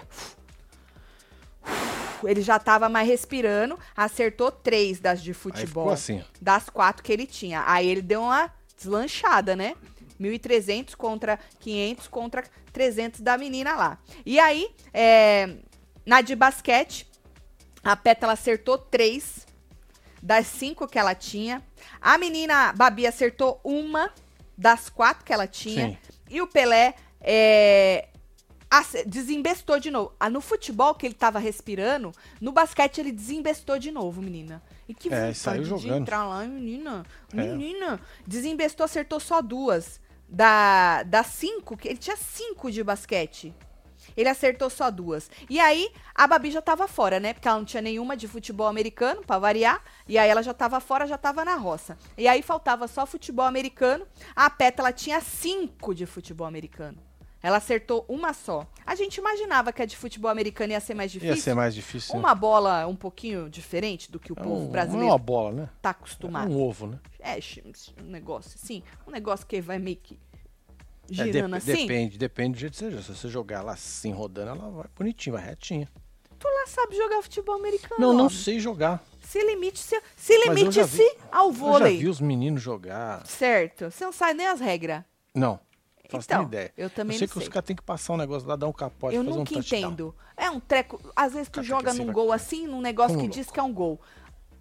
Ele 2.25 2.41
já 2.41 2.59
tava 2.59 2.89
mais 2.89 3.07
respirando, 3.07 3.79
acertou 3.97 4.51
três 4.51 4.99
das 4.99 5.23
de 5.23 5.31
Aí 5.31 5.35
futebol 5.35 5.85
ficou 5.85 5.93
assim, 5.93 6.25
das 6.41 6.69
quatro 6.69 7.03
que 7.03 7.13
ele 7.13 7.27
tinha. 7.27 7.63
Aí 7.67 7.87
ele 7.87 8.03
deu 8.03 8.23
uma 8.23 8.51
deslanchada, 8.77 9.55
né? 9.55 9.75
1.300 10.21 10.95
contra 10.95 11.39
500 11.61 12.09
contra 12.09 12.45
300 12.73 13.21
da 13.21 13.37
menina 13.39 13.75
lá. 13.75 13.99
E 14.25 14.39
aí, 14.39 14.71
é, 14.93 15.57
na 16.05 16.21
de 16.21 16.35
basquete, 16.35 17.09
a 17.83 17.97
Pétala 17.97 18.33
acertou 18.33 18.79
três 18.79 19.47
das 20.23 20.47
cinco 20.47 20.87
que 20.89 20.99
ela 20.99 21.15
tinha. 21.15 21.63
A 22.01 22.19
menina 22.19 22.73
Babi 22.73 23.07
acertou 23.07 23.61
uma 23.63 24.11
das 24.59 24.89
quatro 24.89 25.25
que 25.25 25.33
ela 25.33 25.47
tinha. 25.47 25.91
Sim. 25.91 25.99
E 26.29 26.41
o 26.41 26.47
Pelé 26.47 26.95
é, 27.21 28.09
desembestou 29.07 29.79
de 29.79 29.91
novo. 29.91 30.13
Ah, 30.19 30.29
no 30.29 30.41
futebol 30.41 30.95
que 30.95 31.07
ele 31.07 31.15
tava 31.15 31.39
respirando, 31.39 32.13
no 32.41 32.51
basquete 32.53 32.99
ele 32.99 33.13
desembestou 33.13 33.79
de 33.79 33.91
novo, 33.93 34.21
menina. 34.21 34.63
E 34.89 34.95
que 34.95 35.09
É, 35.09 35.11
vontade 35.13 35.39
saiu 35.39 35.63
de 35.63 35.69
jogando. 35.69 36.03
entrar 36.03 36.27
lá, 36.27 36.45
menina. 36.45 37.05
É. 37.33 37.37
Menina. 37.37 38.01
Desembestou, 38.27 38.85
acertou 38.85 39.21
só 39.21 39.41
duas. 39.41 40.01
Da, 40.29 41.03
das 41.05 41.29
cinco, 41.29 41.77
que 41.77 41.89
ele 41.89 41.99
tinha 41.99 42.17
cinco 42.17 42.71
de 42.71 42.83
basquete. 42.83 43.55
Ele 44.17 44.29
acertou 44.29 44.71
só 44.71 44.91
duas. 44.91 45.31
E 45.49 45.61
aí, 45.61 45.91
a 46.15 46.27
Babi 46.27 46.51
já 46.51 46.63
tava 46.63 46.89
fora, 46.89 47.21
né? 47.21 47.35
Porque 47.35 47.47
ela 47.47 47.59
não 47.59 47.65
tinha 47.65 47.83
nenhuma 47.83 48.17
de 48.17 48.27
futebol 48.27 48.67
americano, 48.67 49.23
pra 49.23 49.39
variar. 49.39 49.83
E 50.09 50.17
aí 50.19 50.29
ela 50.29 50.43
já 50.43 50.55
tava 50.55 50.81
fora, 50.81 51.07
já 51.07 51.19
tava 51.19 51.45
na 51.45 51.55
roça. 51.55 51.99
E 52.17 52.27
aí 52.27 52.43
faltava 52.43 52.89
só 52.89 53.05
futebol 53.05 53.45
americano. 53.45 54.07
A 54.35 54.49
Pétala 54.49 54.93
tinha 54.93 55.21
cinco 55.21 55.95
de 55.95 56.07
futebol 56.07 56.47
americano. 56.47 56.99
Ela 57.43 57.59
acertou 57.59 58.05
uma 58.09 58.33
só. 58.33 58.67
A 58.85 58.95
gente 58.95 59.19
imaginava 59.19 59.73
que 59.73 59.81
a 59.83 59.87
de 59.87 59.97
futebol 59.97 60.31
americano 60.31 60.73
ia 60.73 60.81
ser 60.81 60.95
mais 60.95 61.13
difícil. 61.13 61.35
Ia 61.37 61.41
ser 61.41 61.55
mais 61.55 61.75
difícil. 61.75 62.15
né? 62.15 62.21
Uma 62.21 62.35
bola 62.35 62.87
um 62.87 62.97
pouquinho 62.97 63.49
diferente 63.49 64.11
do 64.11 64.19
que 64.19 64.33
o 64.33 64.37
É 64.39 64.43
povo 64.43 64.63
um- 64.63 64.69
brasileiro 64.71 65.05
Não 65.05 65.11
é 65.11 65.13
uma 65.13 65.19
bola, 65.19 65.53
né? 65.53 65.69
tá 65.81 65.91
É 65.91 65.93
acostumado. 65.93 66.51
um 66.51 66.61
ovo, 66.61 66.87
né? 66.89 66.99
É, 67.21 67.39
um 68.03 68.07
negócio 68.11 68.53
assim. 68.61 68.83
Um 69.07 69.11
negócio 69.11 69.47
que 69.47 69.61
vai 69.61 69.79
meio 69.79 69.97
que 69.97 70.19
É, 71.11 71.15
girando 71.15 71.53
dep- 71.53 71.55
assim. 71.63 71.73
Depende, 71.87 72.19
depende 72.19 72.53
do 72.55 72.59
jeito 72.61 72.77
que 72.79 72.91
joga. 72.91 73.03
Se 73.03 73.15
você 73.15 73.29
jogar 73.29 73.59
ela 73.61 73.73
assim, 73.73 74.13
rodando, 74.13 74.51
ela 74.51 74.71
vai 74.71 74.87
bonitinha, 74.97 75.35
vai 75.35 75.45
retinha. 75.45 75.89
Tu 76.39 76.49
lá 76.49 76.67
sabe 76.67 76.97
jogar 76.97 77.23
futebol 77.23 77.55
americano. 77.55 78.01
Não, 78.01 78.13
não 78.13 78.29
sei 78.29 78.59
jogar. 78.59 79.03
Se 79.23 79.43
limite 79.43 79.79
se, 79.79 80.01
se, 80.17 80.37
limite 80.49 80.83
vi- 80.83 81.03
-se 81.03 81.17
ao 81.31 81.49
Eu 81.49 81.53
já 81.55 81.59
vôlei. 81.59 81.97
vi 81.99 82.09
os 82.09 82.21
meninos 82.21 82.63
jogar. 82.63 83.27
Certo. 83.27 83.91
Você 83.91 84.05
não 84.05 84.13
sabe 84.13 84.35
nem 84.35 84.47
as 84.47 84.61
regras. 84.61 85.03
Não. 85.35 85.59
Faço 86.09 86.27
Então, 86.27 86.43
ideia. 86.45 86.73
eu 86.77 86.89
também 86.91 87.15
eu 87.15 87.19
sei 87.19 87.29
que 87.29 87.37
os 87.39 87.45
sei. 87.45 87.53
caras 87.53 87.67
têm 87.67 87.77
que 87.77 87.83
passar 87.83 88.13
um 88.13 88.17
negócio 88.17 88.49
lá, 88.49 88.57
dar 88.57 88.67
um 88.69 88.73
capote, 88.73 89.15
Eu 89.17 89.25
fazer 89.25 89.35
um 89.35 89.39
nunca 89.41 89.55
touchdown. 89.55 89.79
entendo. 89.81 90.15
É 90.37 90.51
um 90.51 90.61
treco. 90.61 91.01
Às 91.15 91.33
vezes 91.33 91.49
tu 91.49 91.63
joga 91.63 91.91
assim 91.91 91.99
num 92.01 92.05
vai- 92.07 92.15
gol 92.15 92.33
assim, 92.33 92.67
num 92.67 92.81
negócio 92.81 93.17
Como 93.17 93.29
que 93.29 93.35
diz 93.35 93.47
louco. 93.47 93.55
que 93.55 93.61
é 93.61 93.63
um 93.63 93.73
gol. 93.73 94.01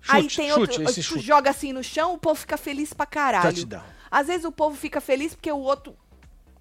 Chute, 0.01 0.15
Aí 0.17 0.21
tem 0.27 0.29
chute, 0.49 0.59
outro. 0.59 0.85
tu 0.93 1.01
chute. 1.03 1.19
joga 1.25 1.49
assim 1.49 1.73
no 1.73 1.83
chão, 1.83 2.13
o 2.13 2.17
povo 2.17 2.35
fica 2.39 2.57
feliz 2.57 2.93
pra 2.93 3.05
caralho. 3.05 3.53
Touchdown. 3.53 3.81
Às 4.11 4.27
vezes 4.27 4.45
o 4.45 4.51
povo 4.51 4.75
fica 4.75 5.01
feliz 5.01 5.33
porque 5.33 5.51
o 5.51 5.57
outro 5.57 5.95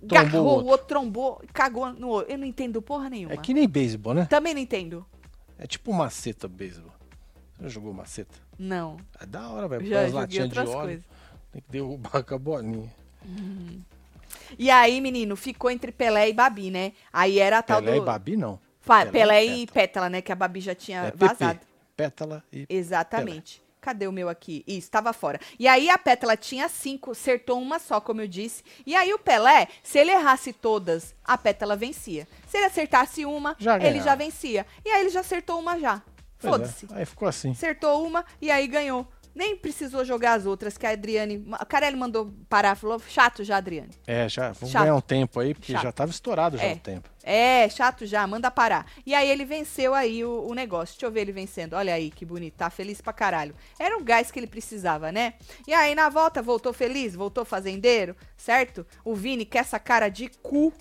Trombou 0.07 0.17
o 0.17 0.19
agarrou, 0.19 0.43
o 0.45 0.49
outro. 0.55 0.69
outro 0.71 0.87
trombou 0.87 1.41
e 1.43 1.47
cagou 1.49 1.93
no 1.93 2.09
outro. 2.09 2.33
Eu 2.33 2.39
não 2.39 2.47
entendo 2.47 2.81
porra 2.83 3.09
nenhuma. 3.11 3.35
É 3.35 3.37
que 3.37 3.53
nem 3.55 3.69
beisebol, 3.69 4.13
né? 4.15 4.27
Também 4.27 4.53
não 4.55 4.61
entendo. 4.61 5.05
É 5.59 5.67
tipo 5.67 5.93
maceta 5.93 6.49
beisebol. 6.49 6.93
Você 7.57 7.63
já 7.65 7.69
jogou 7.69 7.93
maceta? 7.95 8.35
Não. 8.59 8.97
É 9.21 9.27
da 9.27 9.49
hora, 9.49 9.69
velho. 9.69 9.83
Põe 9.89 9.95
as 9.97 10.13
latinhas 10.13 10.49
de 10.51 10.59
outras 10.59 10.75
óleo. 10.75 10.87
coisas. 10.87 11.05
Tem 11.53 11.63
que 11.63 11.71
derrubar 11.71 12.23
com 12.25 12.35
a 12.35 12.39
bolinha. 12.39 12.93
E 14.59 14.71
aí, 14.71 15.01
menino, 15.01 15.37
ficou 15.37 15.71
entre 15.71 15.93
Pelé 15.93 16.29
e 16.29 16.33
Babi, 16.33 16.71
né? 16.71 16.93
Aí 17.13 17.39
era 17.39 17.59
a 17.59 17.63
tal 17.63 17.81
Pelé 17.83 17.97
do. 17.97 18.03
e 18.03 18.05
Babi, 18.05 18.37
não. 18.37 18.59
Fa- 18.81 19.07
Pelé 19.07 19.11
Pelé, 19.13 19.45
e 19.47 19.63
e 19.63 19.67
Pétala, 19.67 20.09
né? 20.11 20.21
Que 20.23 20.33
a 20.33 20.35
Babi 20.35 20.61
já 20.61 20.75
tinha 20.75 21.05
É 21.07 21.13
vazado. 21.15 21.61
pétala 21.97 22.45
e... 22.53 22.67
Exatamente. 22.69 23.63
Cadê 23.81 24.07
o 24.07 24.13
meu 24.13 24.31
aqui? 24.31 24.65
Isso, 24.67 24.87
estava 24.87 25.13
fora. 25.13 25.39
E 25.59 25.69
aí 25.69 25.91
a 25.91 25.99
Pétala 25.99 26.39
tinha 26.39 26.71
cinco, 26.71 27.11
acertou 27.11 27.61
uma 27.61 27.79
só, 27.79 28.01
como 28.01 28.23
eu 28.23 28.27
disse. 28.27 28.63
E 28.87 28.95
aí 28.97 29.13
o 29.13 29.19
Pelé, 29.19 29.69
se 29.83 29.99
ele 29.99 30.11
errasse 30.11 30.55
todas, 30.55 31.15
a 31.23 31.37
Pétala 31.37 31.77
vencia. 31.77 32.27
Se 32.47 32.57
ele 32.57 32.65
acertasse 32.65 33.27
uma, 33.27 33.55
Já 33.59 33.77
ele 33.79 34.01
já 34.01 34.15
vencia. 34.15 34.67
E 34.83 34.89
aí 34.89 35.03
ele 35.03 35.11
já 35.11 35.21
acertou 35.21 35.59
uma 35.61 35.79
já. 35.79 35.97
É. 36.43 36.49
Foda-se. 36.49 36.87
Aí 36.93 37.05
ficou 37.05 37.29
assim. 37.29 37.51
Acertou 37.51 38.07
uma 38.07 38.25
e 38.41 38.51
aí 38.51 38.67
ganhou. 38.67 39.07
Nem 39.35 39.57
precisou 39.57 40.05
jogar 40.05 40.35
as 40.35 40.47
outras, 40.47 40.79
que 40.79 40.87
a 40.87 40.91
Adriane. 40.91 41.45
A 41.55 41.65
Carelli 41.65 41.97
mandou 41.97 42.33
parar, 42.49 42.77
falou, 42.77 43.01
chato 43.09 43.43
já, 43.43 43.57
Adriane. 43.57 43.91
É, 44.07 44.29
já, 44.29 44.53
vamos 44.53 44.71
Chato. 44.71 44.83
ganhar 44.83 44.95
um 44.95 45.01
tempo 45.01 45.41
aí, 45.41 45.53
porque 45.55 45.73
Chato. 45.73 45.83
já 45.83 45.91
tava 45.93 46.11
estourado 46.13 46.57
já 46.57 46.63
É. 46.65 46.75
o 46.75 46.79
tempo. 46.79 47.09
É, 47.27 47.69
chato 47.71 48.05
já, 48.07 48.27
manda 48.27 48.51
parar. 48.51 48.87
E 49.05 49.15
aí 49.15 49.29
ele 49.29 49.45
venceu 49.45 49.95
aí 49.95 50.25
o, 50.25 50.47
o 50.47 50.55
negócio. 50.55 50.95
Deixa 50.95 51.07
eu 51.07 51.11
ver 51.11 51.23
ele 51.23 51.33
vencendo. 51.33 51.73
Olha 51.73 51.95
aí 51.95 52.11
que 52.11 52.25
bonito, 52.25 52.55
tá 52.55 52.69
feliz 52.71 53.01
pra 53.01 53.13
caralho. 53.15 53.55
Era 53.79 53.97
o 53.99 54.05
gás 54.05 54.31
que 54.31 54.39
ele 54.39 54.47
precisava, 54.47 55.11
né? 55.11 55.35
E 55.67 55.73
aí 55.73 55.95
na 55.95 56.09
volta 56.11 56.41
voltou 56.43 56.73
feliz, 56.73 57.15
voltou 57.15 57.45
fazendeiro, 57.45 58.15
certo? 58.37 58.87
O 59.05 59.15
Vini 59.15 59.45
com 59.47 59.59
essa 59.59 59.79
cara 59.79 60.09
de 60.09 60.29
cu. 60.43 60.73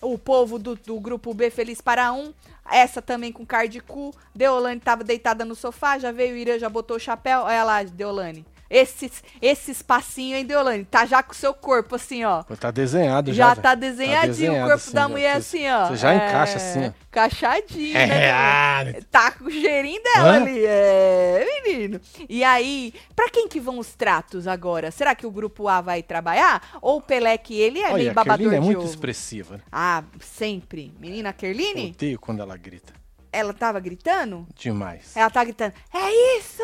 O 0.00 0.16
povo 0.16 0.60
do, 0.60 0.76
do 0.76 1.00
grupo 1.00 1.34
B 1.34 1.50
feliz 1.50 1.80
para 1.80 2.12
um. 2.12 2.32
Essa 2.70 3.00
também 3.00 3.32
com 3.32 3.46
cara 3.46 3.68
de 3.68 3.80
cu. 3.80 4.12
Deolane 4.34 4.80
tava 4.80 5.02
deitada 5.02 5.44
no 5.44 5.54
sofá, 5.54 5.98
já 5.98 6.12
veio 6.12 6.34
o 6.34 6.36
Irã, 6.36 6.58
já 6.58 6.68
botou 6.68 6.96
o 6.96 7.00
chapéu. 7.00 7.42
Olha 7.42 7.64
lá, 7.64 7.82
Deolane. 7.82 8.44
Esses, 8.70 9.22
esse 9.40 9.70
espacinho, 9.70 10.36
hein, 10.36 10.44
Deolane? 10.44 10.84
Tá 10.84 11.06
já 11.06 11.22
com 11.22 11.32
o 11.32 11.34
seu 11.34 11.54
corpo 11.54 11.94
assim, 11.94 12.22
ó. 12.24 12.42
Tá 12.42 12.70
desenhado 12.70 13.32
já. 13.32 13.44
Já 13.46 13.48
velho. 13.54 13.62
tá 13.62 13.74
desenhadinho 13.74 14.28
desenhado 14.34 14.56
o 14.58 14.68
corpo 14.68 14.74
assim, 14.84 14.92
da 14.94 15.08
mulher 15.08 15.40
Você- 15.40 15.56
assim, 15.66 15.68
ó. 15.70 15.86
você 15.88 15.96
já 15.96 16.14
encaixa 16.14 16.56
assim, 16.58 16.86
ó. 16.88 16.92
Encaixadinho, 17.08 17.96
É, 17.96 18.06
né? 18.06 18.30
ah, 18.30 18.84
Tá 19.10 19.30
com 19.32 19.44
o 19.44 19.50
cheirinho 19.50 20.02
dela 20.02 20.28
Hã? 20.32 20.36
ali, 20.42 20.62
é, 20.66 21.46
menino. 21.66 22.00
E 22.28 22.44
aí, 22.44 22.92
pra 23.16 23.30
quem 23.30 23.48
que 23.48 23.58
vão 23.58 23.78
os 23.78 23.94
tratos 23.94 24.46
agora? 24.46 24.90
Será 24.90 25.14
que 25.14 25.26
o 25.26 25.30
grupo 25.30 25.66
A 25.66 25.80
vai 25.80 26.02
trabalhar? 26.02 26.62
Ou 26.82 26.98
o 26.98 27.02
Pelé 27.02 27.38
que 27.38 27.58
ele 27.58 27.78
é 27.80 27.86
Olha, 27.86 27.94
meio 27.96 28.10
a 28.10 28.14
babador 28.14 28.36
Kerline 28.50 28.56
é 28.56 28.60
de 28.60 28.66
muito 28.66 28.80
ovo? 28.82 28.88
expressiva. 28.90 29.56
né? 29.56 29.62
Ah, 29.72 30.04
sempre. 30.20 30.92
Menina 31.00 31.32
Kerline, 31.32 31.92
Odeio 31.96 32.18
quando 32.20 32.40
ela 32.42 32.56
grita. 32.58 32.92
ela 33.32 33.54
tava 33.54 33.80
gritando? 33.80 34.46
Demais. 34.54 35.16
Ela 35.16 35.30
tá 35.30 35.42
gritando, 35.42 35.72
é 35.94 36.38
isso! 36.38 36.62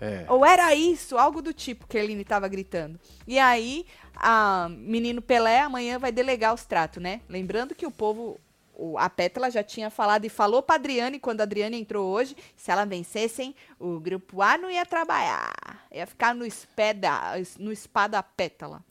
É. 0.00 0.26
Ou 0.28 0.44
era 0.44 0.74
isso, 0.74 1.16
algo 1.16 1.40
do 1.40 1.52
tipo 1.52 1.86
que 1.86 1.96
a 1.96 2.02
Erline 2.02 2.24
tava 2.24 2.48
gritando. 2.48 2.98
E 3.26 3.38
aí, 3.38 3.86
a 4.16 4.68
menino 4.70 5.22
Pelé 5.22 5.60
amanhã 5.60 5.98
vai 5.98 6.10
delegar 6.12 6.52
os 6.52 6.64
tratos, 6.64 7.02
né? 7.02 7.20
Lembrando 7.28 7.74
que 7.74 7.86
o 7.86 7.90
povo, 7.90 8.38
o- 8.74 8.98
a 8.98 9.08
Pétala 9.08 9.50
já 9.50 9.62
tinha 9.62 9.90
falado 9.90 10.24
e 10.24 10.28
falou 10.28 10.62
pra 10.62 10.74
Adriane 10.74 11.20
quando 11.20 11.40
a 11.40 11.44
Adriane 11.44 11.80
entrou 11.80 12.10
hoje, 12.12 12.36
se 12.56 12.70
ela 12.70 12.84
vencessem, 12.84 13.54
o 13.78 14.00
grupo 14.00 14.42
A 14.42 14.58
não 14.58 14.70
ia 14.70 14.84
trabalhar. 14.84 15.52
Ia 15.92 16.06
ficar 16.06 16.34
no 16.34 16.44
espada, 16.44 17.10
no 17.58 17.70
espada 17.72 18.22
Pétala. 18.22 18.84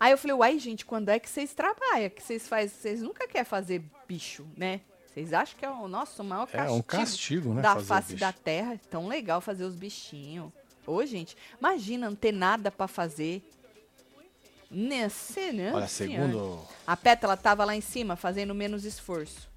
Aí 0.00 0.10
eu 0.10 0.18
falei, 0.18 0.34
uai, 0.36 0.58
gente, 0.58 0.84
quando 0.84 1.08
é 1.08 1.18
que 1.18 1.30
vocês 1.30 1.54
trabalham? 1.54 2.10
Que 2.10 2.22
vocês 2.22 2.46
fazem? 2.48 2.68
Vocês 2.68 3.00
nunca 3.00 3.26
querem 3.28 3.44
fazer 3.44 3.82
bicho, 4.08 4.44
né? 4.56 4.80
Vocês 5.14 5.32
acham 5.32 5.56
que 5.56 5.64
é 5.64 5.70
o 5.70 5.86
nosso 5.86 6.24
maior 6.24 6.48
É 6.52 6.56
castigo? 6.56 6.74
um 6.76 6.82
castigo, 6.82 7.54
né? 7.54 7.62
da 7.62 7.78
face 7.80 8.16
da 8.16 8.32
terra. 8.32 8.78
Tão 8.90 9.06
legal 9.06 9.40
fazer 9.40 9.62
os 9.64 9.76
bichinhos. 9.76 10.50
Ô, 10.86 11.06
gente, 11.06 11.36
imagina 11.58 12.10
não 12.10 12.16
ter 12.16 12.32
nada 12.32 12.70
pra 12.70 12.88
fazer. 12.88 13.42
Nesse, 14.70 15.52
né? 15.52 15.72
Olha, 15.72 15.86
senhora? 15.86 16.26
segundo. 16.26 16.60
A 16.86 16.96
Pétala 16.96 17.36
tava 17.36 17.64
lá 17.64 17.76
em 17.76 17.80
cima 17.80 18.16
fazendo 18.16 18.54
menos 18.54 18.84
esforço. 18.84 19.48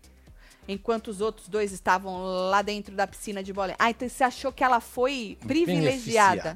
Enquanto 0.67 1.07
os 1.07 1.21
outros 1.21 1.47
dois 1.47 1.71
estavam 1.71 2.23
lá 2.49 2.61
dentro 2.61 2.93
da 2.95 3.07
piscina 3.07 3.41
de 3.41 3.51
bola. 3.51 3.73
Ah, 3.79 3.89
então 3.89 4.07
você 4.07 4.23
achou 4.23 4.51
que 4.51 4.63
ela 4.63 4.79
foi 4.79 5.37
privilegiada 5.47 6.55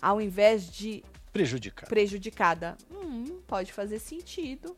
ao 0.00 0.20
invés 0.22 0.64
de 0.70 1.04
Prejudicado. 1.32 1.88
prejudicada? 1.88 2.78
Hum, 2.90 3.40
pode 3.46 3.72
fazer 3.72 3.98
sentido. 3.98 4.74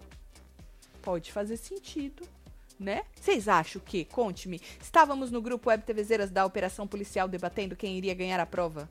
Pode 1.03 1.31
fazer 1.31 1.57
sentido. 1.57 2.27
Né? 2.81 3.03
Vocês 3.15 3.47
acham 3.47 3.83
que, 3.85 4.07
conte-me, 4.07 4.59
estávamos 4.81 5.31
no 5.31 5.43
grupo 5.43 5.69
Web 5.69 5.85
TVzeiras 5.85 6.31
da 6.31 6.47
Operação 6.47 6.87
Policial 6.87 7.29
debatendo 7.29 7.77
quem 7.77 7.99
iria 7.99 8.15
ganhar 8.15 8.41
a 8.41 8.47
prova? 8.47 8.89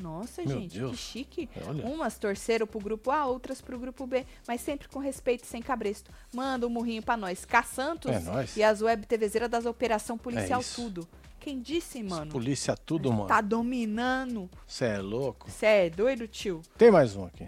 Nossa, 0.00 0.42
Meu 0.42 0.58
gente, 0.58 0.72
que 0.72 0.78
Deus. 0.80 0.98
chique. 0.98 1.48
Olha. 1.64 1.84
Umas 1.86 2.18
torceram 2.18 2.66
pro 2.66 2.80
grupo 2.80 3.10
A, 3.12 3.26
outras 3.26 3.60
pro 3.60 3.78
grupo 3.78 4.04
B, 4.04 4.26
mas 4.48 4.60
sempre 4.62 4.88
com 4.88 4.98
respeito 4.98 5.44
e 5.44 5.46
sem 5.46 5.62
cabresto. 5.62 6.10
Manda 6.34 6.66
um 6.66 6.70
murrinho 6.70 7.02
pra 7.04 7.16
nós. 7.16 7.44
Cá 7.44 7.62
Santos 7.62 8.10
É 8.10 8.18
nóis. 8.18 8.56
e 8.56 8.64
as 8.64 8.82
web 8.82 9.06
TVzeiras 9.06 9.48
das 9.48 9.64
Operação 9.64 10.18
Policial 10.18 10.60
isso. 10.60 10.82
Tudo. 10.82 11.08
Quem 11.38 11.60
disse, 11.60 12.02
mano? 12.02 12.32
Polícia 12.32 12.74
tudo, 12.74 13.12
mano. 13.12 13.26
Tá 13.26 13.40
dominando. 13.40 14.50
Você 14.66 14.86
é 14.86 14.98
louco? 14.98 15.48
Cê 15.50 15.66
é 15.66 15.90
doido, 15.90 16.26
tio? 16.26 16.62
Tem 16.76 16.90
mais 16.90 17.14
um 17.14 17.26
aqui. 17.26 17.46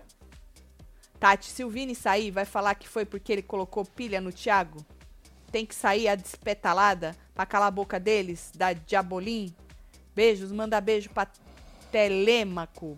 Tati, 1.18 1.47
se 1.47 1.64
o 1.64 1.68
Vini 1.71 1.95
sair, 1.95 2.31
vai 2.31 2.45
falar 2.45 2.75
que 2.77 2.88
foi 2.88 3.05
porque 3.05 3.33
ele 3.33 3.42
colocou 3.42 3.85
pilha 3.85 4.21
no 4.21 4.31
Thiago? 4.33 4.85
Tem 5.52 5.64
que 5.66 5.74
sair 5.74 6.08
a 6.08 6.14
despetalada 6.14 7.14
pra 7.34 7.44
calar 7.46 7.68
a 7.68 7.70
boca 7.70 8.00
deles, 8.00 8.50
da 8.54 8.72
Diabolim? 8.72 9.54
Beijos, 10.14 10.50
manda 10.50 10.80
beijo 10.80 11.10
pra 11.10 11.26
Telêmaco, 11.90 12.96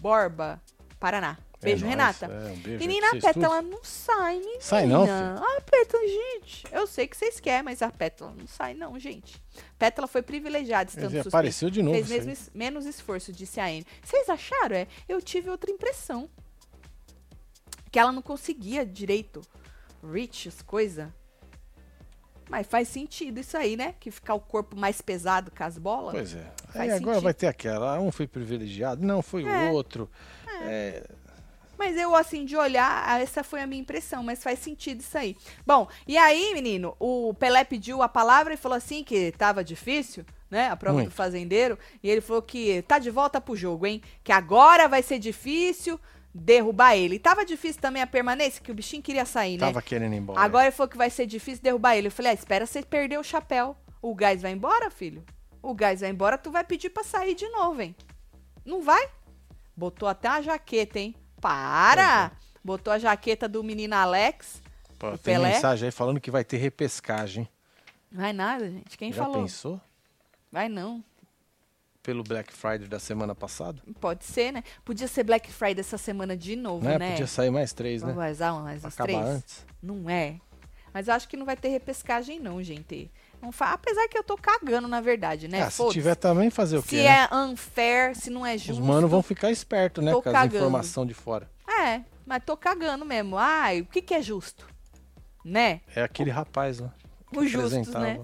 Borba, 0.00 0.60
Paraná. 1.00 1.38
Beijo, 1.62 1.86
É 1.86 1.96
nóis. 1.96 1.96
Renata. 2.20 2.26
É, 2.26 2.52
um 2.52 2.56
beijo 2.58 2.78
Menina, 2.78 3.06
a 3.08 3.16
Pétala 3.18 3.62
não 3.62 3.82
sai, 3.82 4.38
menina. 4.38 4.60
Sai 4.60 4.86
não, 4.86 5.06
filho? 5.06 5.16
Ah, 5.16 5.60
Pétala, 5.62 6.02
gente. 6.06 6.66
Eu 6.70 6.86
sei 6.86 7.06
que 7.06 7.16
vocês 7.16 7.40
querem, 7.40 7.62
mas 7.62 7.80
a 7.80 7.90
Pétala 7.90 8.34
não 8.38 8.46
sai 8.46 8.74
não, 8.74 8.98
gente. 8.98 9.42
Pétala 9.78 10.06
foi 10.06 10.20
privilegiada 10.20 10.84
tudo. 10.90 10.98
estando 10.98 11.10
Ele 11.14 11.22
suspensa. 11.22 11.36
apareceu 11.38 11.70
de 11.70 11.82
novo. 11.82 11.96
Fez 11.96 12.08
mesmo 12.10 12.32
es- 12.32 12.50
menos 12.54 12.84
esforço, 12.84 13.32
disse 13.32 13.60
a 13.60 13.64
Anne. 13.64 13.86
Vocês 14.04 14.28
acharam? 14.28 14.76
É, 14.76 14.86
eu 15.08 15.22
tive 15.22 15.48
outra 15.48 15.70
impressão. 15.70 16.28
Que 17.90 17.98
ela 17.98 18.12
não 18.12 18.20
conseguia 18.22 18.84
direito 18.84 19.40
reach 20.12 20.48
as 20.48 20.60
coisas. 20.60 21.08
Mas 22.48 22.66
faz 22.66 22.88
sentido 22.88 23.40
isso 23.40 23.56
aí, 23.56 23.76
né? 23.76 23.94
Que 23.98 24.10
ficar 24.10 24.34
o 24.34 24.40
corpo 24.40 24.76
mais 24.76 25.00
pesado 25.00 25.50
com 25.50 25.64
as 25.64 25.78
bolas. 25.78 26.12
Pois 26.14 26.34
é. 26.34 26.46
Aí 26.74 26.90
agora 26.90 26.98
sentido. 27.14 27.20
vai 27.22 27.34
ter 27.34 27.46
aquela. 27.46 27.96
ah, 27.96 28.00
Um 28.00 28.12
foi 28.12 28.26
privilegiado, 28.26 29.04
não, 29.04 29.22
foi 29.22 29.44
É. 29.44 29.70
o 29.70 29.72
outro. 29.72 30.10
É, 30.62 31.02
Mas 31.76 31.96
eu, 31.96 32.14
assim, 32.14 32.44
de 32.44 32.56
olhar, 32.56 33.02
ah, 33.06 33.18
essa 33.20 33.42
foi 33.42 33.60
a 33.60 33.66
minha 33.66 33.80
impressão, 33.80 34.22
mas 34.22 34.42
faz 34.42 34.58
sentido 34.60 35.00
isso 35.00 35.18
aí. 35.18 35.36
Bom, 35.66 35.88
e 36.06 36.16
aí, 36.16 36.52
menino, 36.54 36.94
o 37.00 37.34
Pelé 37.34 37.64
pediu 37.64 38.00
a 38.02 38.08
palavra 38.08 38.54
e 38.54 38.56
falou 38.56 38.76
assim 38.78 39.02
que 39.02 39.32
tava 39.32 39.64
difícil, 39.64 40.24
né? 40.48 40.68
A 40.68 40.76
prova 40.76 40.98
Muito. 40.98 41.08
do 41.08 41.14
fazendeiro. 41.14 41.76
E 42.02 42.08
ele 42.08 42.20
falou 42.20 42.40
que 42.42 42.82
tá 42.82 42.98
de 43.00 43.10
volta 43.10 43.40
pro 43.40 43.56
jogo, 43.56 43.86
hein? 43.86 44.00
Que 44.22 44.30
agora 44.30 44.86
vai 44.86 45.02
ser 45.02 45.18
difícil 45.18 45.98
derrubar 46.34 46.96
ele. 46.96 47.14
E 47.14 47.18
tava 47.18 47.44
difícil 47.44 47.80
também 47.80 48.02
a 48.02 48.06
permanência, 48.06 48.60
que 48.60 48.72
o 48.72 48.74
bichinho 48.74 49.02
queria 49.02 49.24
sair, 49.24 49.52
né? 49.56 49.66
tava 49.66 49.80
querendo 49.80 50.14
ir 50.14 50.18
embora. 50.18 50.40
Agora 50.40 50.64
ele 50.64 50.72
falou 50.72 50.90
que 50.90 50.96
vai 50.96 51.08
ser 51.08 51.26
difícil 51.26 51.62
derrubar 51.62 51.96
ele. 51.96 52.08
Eu 52.08 52.12
falei, 52.12 52.32
ah, 52.32 52.34
espera 52.34 52.66
você 52.66 52.82
perder 52.82 53.18
o 53.18 53.22
chapéu. 53.22 53.76
O 54.02 54.14
gás 54.14 54.42
vai 54.42 54.50
embora, 54.52 54.90
filho? 54.90 55.24
O 55.62 55.72
gás 55.72 56.00
vai 56.00 56.10
embora, 56.10 56.36
tu 56.36 56.50
vai 56.50 56.64
pedir 56.64 56.90
pra 56.90 57.04
sair 57.04 57.34
de 57.34 57.48
novo, 57.48 57.80
hein? 57.80 57.94
Não 58.64 58.82
vai? 58.82 59.08
Botou 59.76 60.08
até 60.08 60.28
uma 60.28 60.42
jaqueta, 60.42 60.98
hein? 60.98 61.14
Para! 61.40 62.32
é. 62.40 62.44
Botou 62.62 62.92
a 62.92 62.98
jaqueta 62.98 63.46
do 63.46 63.62
menino 63.62 63.94
Alex. 63.94 64.62
Pô, 64.98 65.10
tem 65.12 65.34
Pelé? 65.34 65.52
mensagem 65.52 65.86
aí 65.86 65.92
falando 65.92 66.20
que 66.20 66.30
vai 66.30 66.42
ter 66.44 66.56
repescagem. 66.56 67.48
Vai 68.10 68.32
nada, 68.32 68.70
gente. 68.70 68.96
Quem 68.96 69.12
Já 69.12 69.22
falou? 69.24 69.42
pensou? 69.42 69.80
Vai 70.50 70.68
não. 70.68 71.04
Pelo 72.04 72.22
Black 72.22 72.52
Friday 72.52 72.86
da 72.86 72.98
semana 72.98 73.34
passada? 73.34 73.80
Pode 73.98 74.26
ser, 74.26 74.52
né? 74.52 74.62
Podia 74.84 75.08
ser 75.08 75.24
Black 75.24 75.50
Friday 75.50 75.80
essa 75.80 75.96
semana 75.96 76.36
de 76.36 76.54
novo, 76.54 76.84
Né? 76.84 76.98
né? 76.98 77.10
Podia 77.12 77.26
sair 77.26 77.50
mais 77.50 77.72
três, 77.72 78.02
né? 78.02 78.12
Vamos 78.12 78.30
usar 78.30 78.52
mais 78.52 78.84
uns 78.84 78.94
três? 78.94 79.18
antes. 79.18 79.66
Não 79.82 80.08
é. 80.10 80.36
Mas 80.92 81.08
eu 81.08 81.14
acho 81.14 81.26
que 81.26 81.34
não 81.34 81.46
vai 81.46 81.56
ter 81.56 81.68
repescagem, 81.70 82.38
não, 82.38 82.62
gente. 82.62 83.10
Não 83.40 83.50
fa... 83.50 83.72
Apesar 83.72 84.06
que 84.06 84.18
eu 84.18 84.22
tô 84.22 84.36
cagando, 84.36 84.86
na 84.86 85.00
verdade, 85.00 85.48
né? 85.48 85.62
Ah, 85.62 85.70
se 85.70 85.88
tiver 85.88 86.14
também, 86.14 86.50
fazer 86.50 86.76
o 86.76 86.82
Se 86.82 86.88
quê? 86.88 86.96
né? 87.04 87.26
é 87.32 87.34
unfair, 87.34 88.14
se 88.14 88.28
não 88.28 88.44
é 88.44 88.58
justo. 88.58 88.82
Os 88.82 88.86
manos 88.86 89.10
vão 89.10 89.22
ficar 89.22 89.50
espertos, 89.50 90.04
né? 90.04 90.12
Com 90.12 90.18
as 90.18 90.24
cagando. 90.24 90.56
informações 90.56 91.08
de 91.08 91.14
fora. 91.14 91.50
É, 91.66 92.02
mas 92.26 92.42
tô 92.44 92.54
cagando 92.54 93.06
mesmo. 93.06 93.38
Ai, 93.38 93.80
o 93.80 93.86
que 93.86 94.02
que 94.02 94.12
é 94.12 94.20
justo? 94.20 94.68
Né? 95.42 95.80
É 95.96 96.02
aquele 96.02 96.30
rapaz 96.30 96.80
Os 97.34 97.50
justos, 97.50 97.72
apresentava 97.72 98.04
né? 98.04 98.20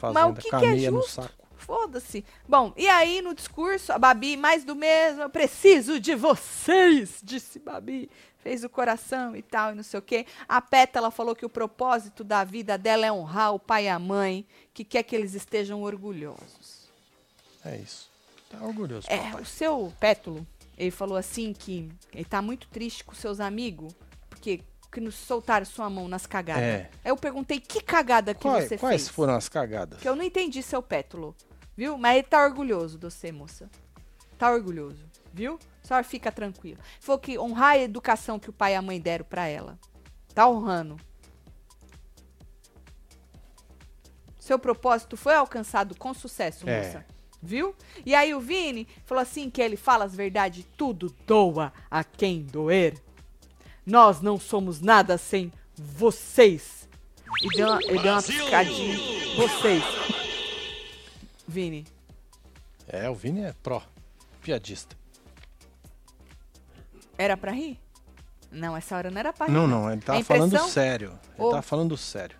Mas 0.00 0.24
o 0.30 0.34
que, 0.34 0.48
que 0.50 0.66
é 0.66 0.78
justo? 0.78 1.43
Foda-se. 1.64 2.24
Bom, 2.48 2.72
e 2.76 2.86
aí 2.88 3.22
no 3.22 3.34
discurso, 3.34 3.92
a 3.92 3.98
Babi, 3.98 4.36
mais 4.36 4.64
do 4.64 4.74
mesmo, 4.76 5.22
eu 5.22 5.30
preciso 5.30 5.98
de 5.98 6.14
vocês, 6.14 7.20
disse 7.24 7.58
Babi. 7.58 8.10
Fez 8.42 8.62
o 8.62 8.68
coração 8.68 9.34
e 9.34 9.40
tal, 9.40 9.72
e 9.72 9.74
não 9.74 9.82
sei 9.82 9.98
o 9.98 10.02
quê. 10.02 10.26
A 10.46 10.60
Pétala 10.60 11.10
falou 11.10 11.34
que 11.34 11.46
o 11.46 11.48
propósito 11.48 12.22
da 12.22 12.44
vida 12.44 12.76
dela 12.76 13.06
é 13.06 13.10
honrar 13.10 13.54
o 13.54 13.58
pai 13.58 13.86
e 13.86 13.88
a 13.88 13.98
mãe, 13.98 14.46
que 14.74 14.84
quer 14.84 15.02
que 15.02 15.16
eles 15.16 15.32
estejam 15.32 15.82
orgulhosos. 15.82 16.84
É 17.64 17.76
isso. 17.78 18.10
Tá 18.50 18.58
orgulhoso, 18.62 19.06
É, 19.10 19.16
papai. 19.16 19.40
o 19.42 19.46
seu 19.46 19.90
Pétulo, 19.98 20.46
ele 20.76 20.90
falou 20.90 21.16
assim 21.16 21.54
que 21.54 21.90
ele 22.12 22.26
tá 22.26 22.42
muito 22.42 22.68
triste 22.68 23.02
com 23.02 23.14
seus 23.14 23.40
amigos, 23.40 23.94
porque 24.28 24.60
que 24.92 25.00
nos 25.00 25.14
soltaram 25.14 25.64
sua 25.66 25.88
mão 25.90 26.06
nas 26.06 26.24
cagadas. 26.26 26.62
É. 26.62 26.90
Aí 27.02 27.10
eu 27.10 27.16
perguntei, 27.16 27.58
que 27.58 27.80
cagada 27.80 28.32
que 28.34 28.42
Quais, 28.42 28.68
você 28.68 28.78
quais 28.78 29.02
fez? 29.04 29.08
foram 29.08 29.34
as 29.34 29.48
cagadas? 29.48 29.98
Que 30.00 30.08
eu 30.08 30.14
não 30.14 30.22
entendi, 30.22 30.62
seu 30.62 30.80
Pétulo. 30.82 31.34
Viu? 31.76 31.98
Mas 31.98 32.14
ele 32.18 32.22
tá 32.24 32.44
orgulhoso 32.44 32.98
de 32.98 33.04
você, 33.04 33.32
moça. 33.32 33.68
Tá 34.38 34.50
orgulhoso, 34.50 35.04
viu? 35.32 35.58
A 35.82 35.86
senhora 35.86 36.04
fica 36.04 36.30
tranquila. 36.32 36.78
Falou 37.00 37.18
que 37.20 37.38
honrar 37.38 37.72
a 37.72 37.78
educação 37.78 38.38
que 38.38 38.50
o 38.50 38.52
pai 38.52 38.72
e 38.72 38.76
a 38.76 38.82
mãe 38.82 39.00
deram 39.00 39.24
pra 39.24 39.46
ela. 39.46 39.78
Tá 40.34 40.48
honrando. 40.48 40.96
Seu 44.38 44.58
propósito 44.58 45.16
foi 45.16 45.34
alcançado 45.34 45.94
com 45.96 46.12
sucesso, 46.12 46.68
É. 46.68 46.84
moça. 46.84 47.06
Viu? 47.42 47.74
E 48.06 48.14
aí 48.14 48.34
o 48.34 48.40
Vini 48.40 48.88
falou 49.04 49.20
assim 49.22 49.50
que 49.50 49.60
ele 49.60 49.76
fala 49.76 50.04
as 50.04 50.14
verdades, 50.14 50.64
tudo 50.76 51.14
doa 51.26 51.72
a 51.90 52.02
quem 52.02 52.42
doer. 52.42 52.94
Nós 53.84 54.20
não 54.22 54.38
somos 54.38 54.80
nada 54.80 55.18
sem 55.18 55.52
vocês. 55.76 56.88
E 57.42 57.48
deu 57.56 57.66
uma, 57.68 57.82
ele 57.82 57.98
deu 57.98 58.12
uma 58.12 58.22
piscadinha. 58.22 58.96
Vocês. 59.36 59.82
Vini. 61.54 61.86
É, 62.88 63.08
o 63.08 63.14
Vini 63.14 63.42
é 63.44 63.52
pró. 63.62 63.80
Piadista. 64.42 64.96
Era 67.16 67.36
pra 67.36 67.52
rir? 67.52 67.78
Não, 68.50 68.76
essa 68.76 68.96
hora 68.96 69.08
não 69.08 69.20
era 69.20 69.32
pra 69.32 69.46
rir. 69.46 69.52
Não, 69.52 69.68
não, 69.68 69.90
ele 69.90 70.00
tava 70.02 70.18
É 70.18 70.22
impressão? 70.22 70.50
falando 70.50 70.68
sério. 70.70 71.08
Ele 71.34 71.42
Ou- 71.44 71.50
tava 71.50 71.62
falando 71.62 71.96
sério. 71.96 72.36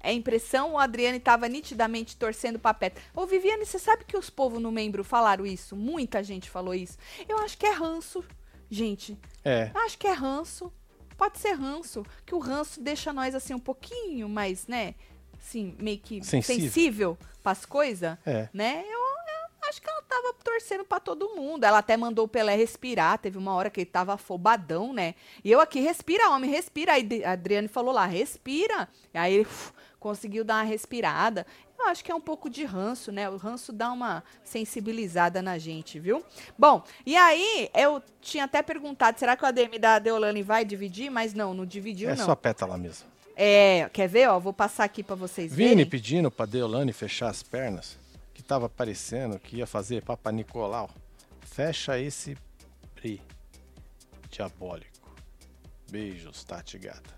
É 0.00 0.12
impressão, 0.12 0.74
o 0.74 0.78
Adriane 0.78 1.18
tava 1.18 1.48
nitidamente 1.48 2.16
torcendo 2.16 2.58
pra 2.58 2.72
Petra. 2.72 3.02
Ô, 3.14 3.26
Viviane, 3.26 3.66
você 3.66 3.78
sabe 3.80 4.04
que 4.04 4.16
os 4.16 4.30
povos 4.30 4.62
no 4.62 4.70
membro 4.70 5.02
falaram 5.02 5.44
isso? 5.44 5.74
Muita 5.74 6.22
gente 6.22 6.48
falou 6.48 6.72
isso. 6.72 6.96
Eu 7.28 7.36
acho 7.38 7.58
que 7.58 7.66
é 7.66 7.72
ranço, 7.72 8.24
gente. 8.70 9.18
É. 9.44 9.70
Acho 9.74 9.98
que 9.98 10.06
é 10.06 10.12
ranço. 10.12 10.72
Pode 11.18 11.38
ser 11.38 11.52
ranço. 11.52 12.06
Que 12.24 12.34
o 12.34 12.38
ranço 12.38 12.80
deixa 12.80 13.12
nós, 13.12 13.34
assim, 13.34 13.52
um 13.52 13.58
pouquinho 13.58 14.26
mais, 14.28 14.66
né? 14.66 14.94
Assim, 15.38 15.74
meio 15.78 15.98
que 15.98 16.24
Sensível. 16.24 16.62
sensível 16.70 17.18
pras 17.42 17.66
coisas, 17.66 18.16
É. 18.24 18.48
né? 18.54 18.82
Eu, 18.86 18.98
eu 19.00 19.68
acho 19.68 19.82
que 19.82 19.90
ela 19.90 20.00
tava 20.02 20.32
torcendo 20.44 20.84
pra 20.84 20.98
todo 21.00 21.34
mundo. 21.34 21.64
Ela 21.64 21.78
até 21.78 21.96
mandou 21.96 22.24
o 22.24 22.28
Pelé 22.28 22.54
respirar. 22.56 23.18
Teve 23.18 23.36
uma 23.36 23.52
hora 23.54 23.68
que 23.68 23.80
ele 23.80 23.90
tava 23.90 24.14
afobadão, 24.14 24.92
né? 24.92 25.14
E 25.44 25.50
eu 25.50 25.60
aqui, 25.60 25.80
respira, 25.80 26.30
homem, 26.30 26.50
respira. 26.50 26.92
Aí 26.92 27.24
a 27.24 27.32
Adriane 27.32 27.68
falou 27.68 27.92
lá, 27.92 28.06
respira. 28.06 28.88
E 29.12 29.18
aí 29.18 29.34
ele 29.34 29.48
conseguiu 30.00 30.44
dar 30.44 30.54
uma 30.56 30.62
respirada. 30.62 31.44
Eu 31.78 31.86
acho 31.86 32.04
que 32.04 32.10
é 32.10 32.14
um 32.14 32.20
pouco 32.20 32.50
de 32.50 32.64
ranço, 32.64 33.12
né? 33.12 33.30
O 33.30 33.36
ranço 33.36 33.72
dá 33.72 33.90
uma 33.92 34.22
sensibilizada 34.42 35.40
na 35.40 35.58
gente, 35.58 35.98
viu? 36.00 36.24
Bom, 36.58 36.82
e 37.06 37.16
aí 37.16 37.70
eu 37.74 38.02
tinha 38.20 38.44
até 38.44 38.62
perguntado, 38.62 39.18
será 39.18 39.36
que 39.36 39.44
o 39.44 39.46
ADM 39.46 39.78
da 39.80 39.98
Deolane 39.98 40.42
vai 40.42 40.64
dividir? 40.64 41.08
Mas 41.10 41.32
não, 41.34 41.54
não 41.54 41.64
dividiu, 41.64 42.10
É 42.10 42.16
não. 42.16 42.24
só 42.26 42.34
pétala 42.34 42.76
mesmo. 42.76 43.06
É, 43.36 43.88
quer 43.92 44.08
ver, 44.08 44.28
ó? 44.28 44.38
Vou 44.40 44.52
passar 44.52 44.82
aqui 44.84 45.02
pra 45.04 45.14
vocês 45.14 45.54
Vini 45.54 45.68
verem. 45.70 45.86
pedindo 45.86 46.30
pra 46.30 46.44
Deolane 46.44 46.92
fechar 46.92 47.28
as 47.28 47.42
pernas, 47.42 47.96
que 48.34 48.42
tava 48.42 48.68
parecendo 48.68 49.38
que 49.38 49.56
ia 49.58 49.66
fazer 49.66 50.02
Papa 50.02 50.32
Nicolau. 50.32 50.90
Fecha 51.42 51.98
esse 51.98 52.36
bri 52.96 53.22
diabólico. 54.30 55.16
Beijos, 55.90 56.42
Tati 56.44 56.76
Gata. 56.78 57.17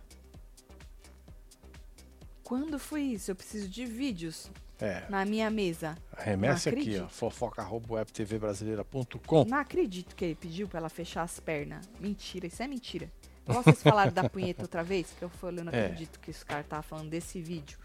Quando 2.50 2.78
foi 2.80 3.02
isso? 3.02 3.30
Eu 3.30 3.36
preciso 3.36 3.68
de 3.68 3.86
vídeos 3.86 4.50
É, 4.80 5.04
na 5.08 5.24
minha 5.24 5.48
mesa. 5.48 5.96
arremesse 6.16 6.68
Não 6.68 6.80
aqui, 6.80 6.98
ó. 6.98 7.06
fofoca.webtvbrasileira.com. 7.08 9.44
Não 9.44 9.56
acredito 9.56 10.16
que 10.16 10.24
ele 10.24 10.34
pediu 10.34 10.66
pra 10.66 10.80
ela 10.80 10.88
fechar 10.88 11.22
as 11.22 11.38
pernas. 11.38 11.88
Mentira, 12.00 12.48
isso 12.48 12.60
é 12.60 12.66
mentira. 12.66 13.08
Vocês 13.46 13.80
falaram 13.80 14.12
da 14.12 14.28
punheta 14.28 14.62
outra 14.62 14.82
vez, 14.82 15.14
que 15.16 15.24
eu 15.24 15.28
falei, 15.28 15.60
eu 15.60 15.64
não 15.66 15.72
É. 15.78 15.84
acredito 15.86 16.18
que 16.18 16.32
esse 16.32 16.44
cara 16.44 16.64
tava 16.64 16.82
falando 16.82 17.08
desse 17.08 17.40
vídeo. 17.40 17.78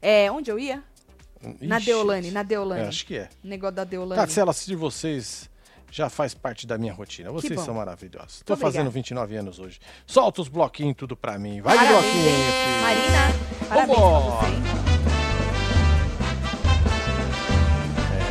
É, 0.00 0.30
onde 0.30 0.48
eu 0.48 0.60
ia? 0.60 0.80
Na 1.60 1.78
Ixi, 1.78 1.86
Deolane, 1.86 2.30
na 2.30 2.44
Deolane. 2.44 2.82
É, 2.82 2.86
acho 2.86 3.04
que 3.06 3.16
é. 3.16 3.28
Negócio 3.42 3.74
da 3.74 3.82
Deolane. 3.82 4.20
Tatsela, 4.20 4.52
assistir 4.52 4.76
vocês 4.76 5.50
já 5.94 6.10
faz 6.10 6.34
parte 6.34 6.66
da 6.66 6.76
minha 6.76 6.92
rotina. 6.92 7.30
Vocês 7.30 7.60
são 7.60 7.74
maravilhosos. 7.74 8.40
Obrigada. 8.40 8.60
fazendo 8.60 8.90
29 8.90 9.36
anos 9.36 9.60
hoje. 9.60 9.78
Solta 10.04 10.42
os 10.42 10.48
bloquinhos 10.48 10.96
tudo 10.96 11.16
pra 11.16 11.38
mim. 11.38 11.60
Vai 11.60 11.78
de 11.78 11.86
bloquinho, 11.86 12.12
filho. 12.12 12.82
Marina, 12.82 13.68
parabéns 13.68 13.98
Vambora. 13.98 14.46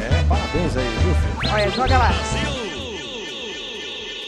É, 0.01 0.27
parabéns 0.27 0.75
aí, 0.75 0.89
viu, 0.89 1.15
filho? 1.15 1.53
Olha, 1.53 1.71
joga 1.71 1.97
lá. 1.97 2.09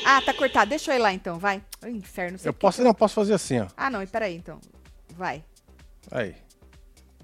Ah, 0.06 0.21
tá 0.21 0.34
cortado. 0.34 0.69
Deixa 0.69 0.93
eu 0.93 0.95
ir 0.95 1.00
lá 1.00 1.12
então, 1.12 1.38
vai. 1.38 1.62
Ai, 1.82 1.91
inferno. 1.91 2.39
Eu 2.41 2.54
posso, 2.54 2.82
não, 2.82 2.93
posso 2.93 3.15
fazer 3.15 3.34
assim, 3.34 3.60
ó. 3.60 3.67
Ah, 3.76 3.89
não, 3.89 4.02
e 4.02 4.08
peraí 4.08 4.38
então. 4.38 4.62
Vai. 5.17 5.43
Aí. 6.10 6.38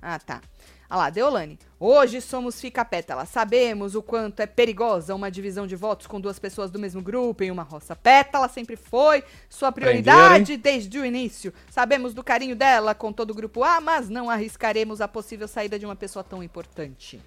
Ah, 0.01 0.19
tá. 0.19 0.41
Ah 0.89 0.97
lá, 0.97 1.09
Deolane. 1.09 1.57
Hoje 1.83 2.21
somos 2.21 2.61
Fica 2.61 2.85
Pétala. 2.85 3.25
Sabemos 3.25 3.95
o 3.95 4.03
quanto 4.03 4.39
é 4.39 4.45
perigosa 4.45 5.15
uma 5.15 5.31
divisão 5.31 5.65
de 5.65 5.75
votos 5.75 6.05
com 6.05 6.21
duas 6.21 6.37
pessoas 6.37 6.69
do 6.69 6.77
mesmo 6.77 7.01
grupo 7.01 7.43
em 7.43 7.49
uma 7.49 7.63
roça. 7.63 7.95
Pétala 7.95 8.47
sempre 8.47 8.75
foi 8.75 9.23
sua 9.49 9.71
prioridade 9.71 10.57
desde 10.57 10.99
o 10.99 11.03
início. 11.03 11.51
Sabemos 11.71 12.13
do 12.13 12.23
carinho 12.23 12.55
dela 12.55 12.93
com 12.93 13.11
todo 13.11 13.31
o 13.31 13.33
grupo 13.33 13.63
A, 13.63 13.81
mas 13.81 14.09
não 14.09 14.29
arriscaremos 14.29 15.01
a 15.01 15.07
possível 15.07 15.47
saída 15.47 15.79
de 15.79 15.85
uma 15.87 15.95
pessoa 15.95 16.23
tão 16.23 16.43
importante. 16.43 17.19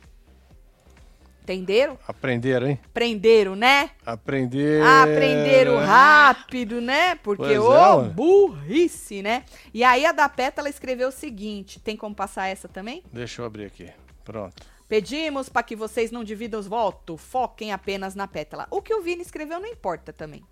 Entenderam? 1.42 1.98
Aprenderam, 2.06 2.68
hein? 2.68 2.78
Prenderam, 2.94 3.56
né? 3.56 3.90
Aprenderam. 4.06 4.86
Aprenderam 4.86 5.78
rápido, 5.78 6.80
né? 6.80 7.16
Porque, 7.16 7.54
é, 7.54 7.60
ô, 7.60 8.02
ué. 8.02 8.08
burrice, 8.10 9.20
né? 9.20 9.44
E 9.74 9.82
aí 9.82 10.06
a 10.06 10.12
da 10.12 10.28
Pétala 10.28 10.68
escreveu 10.68 11.08
o 11.08 11.12
seguinte: 11.12 11.80
tem 11.80 11.96
como 11.96 12.14
passar 12.14 12.46
essa 12.46 12.68
também? 12.68 13.02
Deixa 13.12 13.42
eu 13.42 13.46
abrir 13.46 13.64
aqui. 13.64 13.90
Pronto. 14.24 14.62
Pedimos 14.88 15.48
para 15.48 15.62
que 15.62 15.76
vocês 15.76 16.10
não 16.10 16.24
dividam 16.24 16.60
os 16.60 16.66
votos, 16.66 17.20
foquem 17.20 17.72
apenas 17.72 18.14
na 18.14 18.26
pétala. 18.26 18.66
O 18.70 18.82
que 18.82 18.94
o 18.94 19.02
Vini 19.02 19.22
escreveu 19.22 19.60
não 19.60 19.68
importa 19.68 20.12
também. 20.12 20.44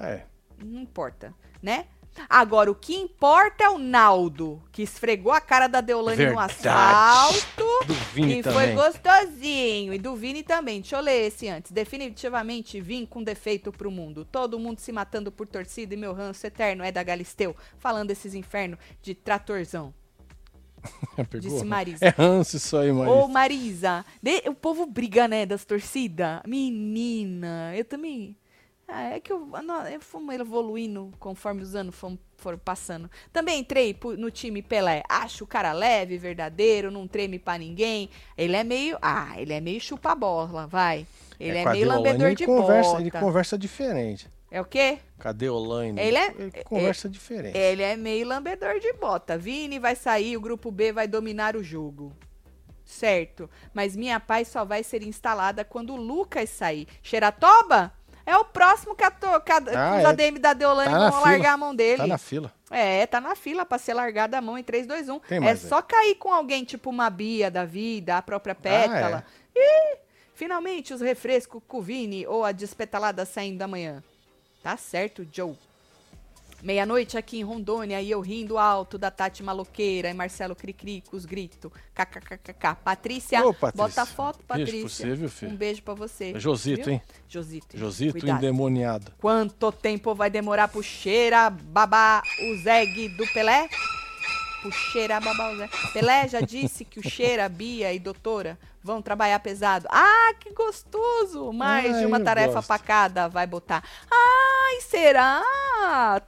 É. 0.00 0.22
Não 0.62 0.80
importa, 0.80 1.34
né? 1.62 1.86
Agora, 2.28 2.70
o 2.70 2.74
que 2.74 2.94
importa 2.94 3.64
é 3.64 3.68
o 3.68 3.78
Naldo, 3.78 4.62
que 4.72 4.82
esfregou 4.82 5.32
a 5.32 5.40
cara 5.40 5.66
da 5.66 5.80
Deolane 5.80 6.16
no 6.16 6.36
Verdade. 6.36 6.66
asfalto. 6.66 7.86
Do 7.86 7.94
Vini 8.14 8.38
e 8.38 8.42
também. 8.42 8.74
foi 8.74 8.74
gostosinho. 8.74 9.92
E 9.92 9.98
do 9.98 10.16
Vini 10.16 10.42
também. 10.42 10.80
Deixa 10.80 10.96
eu 10.96 11.00
ler 11.00 11.26
esse 11.26 11.46
antes. 11.48 11.70
Definitivamente 11.70 12.80
vim 12.80 13.04
com 13.04 13.22
defeito 13.22 13.70
pro 13.70 13.90
mundo. 13.90 14.24
Todo 14.24 14.58
mundo 14.58 14.80
se 14.80 14.92
matando 14.92 15.30
por 15.30 15.46
torcida 15.46 15.92
e 15.92 15.96
meu 15.96 16.14
ranço 16.14 16.46
eterno 16.46 16.82
é 16.82 16.90
da 16.90 17.02
Galisteu. 17.02 17.54
Falando 17.78 18.10
esses 18.10 18.34
infernos 18.34 18.78
de 19.02 19.14
tratorzão. 19.14 19.92
Pegou? 21.30 21.40
Disse 21.50 21.64
Marisa. 21.64 22.04
É 22.04 22.08
ranço 22.08 22.56
isso 22.56 22.76
aí, 22.76 22.92
Marisa. 22.92 23.16
Ô, 23.16 23.28
Marisa, 23.28 24.04
de- 24.22 24.48
o 24.48 24.54
povo 24.54 24.86
briga, 24.86 25.26
né, 25.28 25.44
das 25.46 25.64
torcidas. 25.64 26.40
Menina, 26.46 27.72
eu 27.76 27.84
também. 27.84 28.36
Ah, 28.88 29.14
é 29.14 29.20
que 29.20 29.32
eu, 29.32 29.44
não, 29.64 29.84
eu 29.88 30.00
fomos 30.00 30.32
evoluindo 30.34 31.12
conforme 31.18 31.60
os 31.60 31.74
anos 31.74 31.94
foram, 31.94 32.16
foram 32.36 32.56
passando. 32.58 33.10
Também 33.32 33.58
entrei 33.58 33.96
no 34.16 34.30
time 34.30 34.62
Pelé. 34.62 35.02
Acho 35.08 35.42
o 35.42 35.46
cara 35.46 35.72
leve, 35.72 36.16
verdadeiro, 36.16 36.88
não 36.90 37.08
treme 37.08 37.36
pra 37.38 37.58
ninguém. 37.58 38.08
Ele 38.38 38.54
é 38.54 38.62
meio. 38.62 38.96
Ah, 39.02 39.34
ele 39.36 39.52
é 39.52 39.60
meio 39.60 39.80
chupa-bola, 39.80 40.68
vai. 40.68 41.04
Ele 41.40 41.58
é, 41.58 41.64
a 41.64 41.72
meio 41.72 41.88
lambedor 41.88 42.28
ele 42.28 42.36
de 42.36 42.46
conversa, 42.46 42.90
bota. 42.90 43.02
Ele 43.02 43.10
conversa 43.10 43.58
diferente. 43.58 44.28
É 44.56 44.60
o 44.62 44.64
quê? 44.64 44.98
Cadê 45.18 45.50
o 45.50 45.58
Laine? 45.58 46.00
Ele 46.00 46.16
é- 46.16 46.30
conversa 46.64 47.10
diferente. 47.10 47.58
Ele 47.58 47.82
é 47.82 47.94
meio 47.94 48.26
lambedor 48.26 48.80
de 48.80 48.90
bota. 48.94 49.36
Vini 49.36 49.78
vai 49.78 49.94
sair, 49.94 50.34
o 50.34 50.40
grupo 50.40 50.70
B 50.70 50.92
vai 50.92 51.06
dominar 51.06 51.56
o 51.56 51.62
jogo. 51.62 52.10
Certo. 52.82 53.50
Mas 53.74 53.94
minha 53.94 54.18
paz 54.18 54.48
só 54.48 54.64
vai 54.64 54.82
ser 54.82 55.02
instalada 55.02 55.62
quando 55.62 55.92
o 55.92 55.96
Lucas 55.96 56.48
sair. 56.48 56.88
Xeratoba? 57.02 57.92
É 58.24 58.34
o 58.38 58.46
próximo 58.46 58.96
que, 58.96 59.04
a 59.04 59.10
to- 59.10 59.40
que 59.42 59.52
a- 59.52 59.56
Ah, 59.58 59.96
os 59.98 60.04
é. 60.04 60.06
ADM 60.06 60.38
da 60.38 60.54
Deolane 60.54 60.90
Tá 60.90 61.10
vão 61.10 61.20
largar 61.20 61.52
a 61.52 61.56
mão 61.58 61.74
dele. 61.74 61.98
Tá 61.98 62.06
na 62.06 62.16
fila. 62.16 62.50
É, 62.70 63.06
tá 63.06 63.20
na 63.20 63.36
fila 63.36 63.66
pra 63.66 63.76
ser 63.76 63.92
largada 63.92 64.38
a 64.38 64.40
mão 64.40 64.56
em 64.56 64.62
3, 64.64 64.86
2, 64.86 65.10
1. 65.10 65.18
Tem 65.20 65.36
É 65.36 65.40
mais 65.42 65.60
só 65.60 65.82
cair 65.82 66.14
com 66.14 66.32
alguém 66.32 66.64
tipo 66.64 66.88
uma 66.88 67.10
Bia 67.10 67.50
da 67.50 67.66
vida, 67.66 68.16
a 68.16 68.22
própria 68.22 68.52
Ah, 68.52 68.54
Pétala. 68.54 69.24
Ih, 69.54 69.98
finalmente 70.32 70.94
os 70.94 71.02
refrescos 71.02 71.62
com 71.68 71.76
o 71.76 71.82
Vini 71.82 72.26
ou 72.26 72.42
a 72.42 72.52
despetalada 72.52 73.26
saindo 73.26 73.58
da 73.58 73.68
manhã. 73.68 74.02
Tá 74.66 74.76
certo, 74.76 75.24
Joe. 75.32 75.54
Meia-noite 76.60 77.16
aqui 77.16 77.38
em 77.38 77.44
Rondônia 77.44 78.02
e 78.02 78.10
eu 78.10 78.20
rindo 78.20 78.58
alto 78.58 78.98
da 78.98 79.12
Tati 79.12 79.40
Maloqueira 79.40 80.10
e 80.10 80.12
Marcelo 80.12 80.56
Cricri 80.56 81.04
com 81.08 81.16
os 81.16 81.24
gritos. 81.24 81.70
KKKKK. 81.94 82.74
Patrícia, 82.82 83.46
Ô, 83.46 83.54
Patrícia. 83.54 83.76
bota 83.86 84.02
a 84.02 84.06
foto, 84.06 84.38
Beijo 84.38 84.48
Patrícia. 84.48 84.80
pra 84.80 84.88
você, 84.88 85.14
viu, 85.14 85.28
filho? 85.28 85.52
Um 85.52 85.56
beijo 85.56 85.82
pra 85.84 85.94
você. 85.94 86.32
É 86.34 86.40
Josito, 86.40 86.86
viu? 86.86 86.94
hein? 86.94 87.02
Josito. 87.28 87.78
Josito 87.78 88.18
Cuidado. 88.18 88.38
endemoniado. 88.38 89.12
Quanto 89.18 89.70
tempo 89.70 90.16
vai 90.16 90.30
demorar 90.30 90.66
pro 90.66 90.82
Cheira 90.82 91.48
babar 91.48 92.20
o 92.24 92.56
Zeg 92.64 93.08
do 93.10 93.24
Pelé? 93.32 93.68
Pro 94.70 94.78
Cheira 94.92 95.20
babar 95.20 95.52
o 95.52 95.56
Zeg. 95.56 95.70
Pelé 95.92 96.28
já 96.28 96.40
disse 96.40 96.84
que 96.84 96.98
o 97.00 97.08
Cheira, 97.08 97.48
Bia 97.48 97.92
e 97.92 97.98
Doutora 97.98 98.58
vão 98.82 99.02
trabalhar 99.02 99.38
pesado. 99.40 99.86
Ah, 99.90 100.32
que 100.38 100.52
gostoso! 100.52 101.52
Mais 101.52 101.92
Ai, 101.94 102.00
de 102.00 102.06
uma 102.06 102.20
tarefa 102.20 102.54
gosto. 102.54 102.66
pra 102.68 102.78
cada 102.78 103.28
vai 103.28 103.46
botar. 103.46 103.82
Ai, 104.10 104.80
será? 104.82 105.42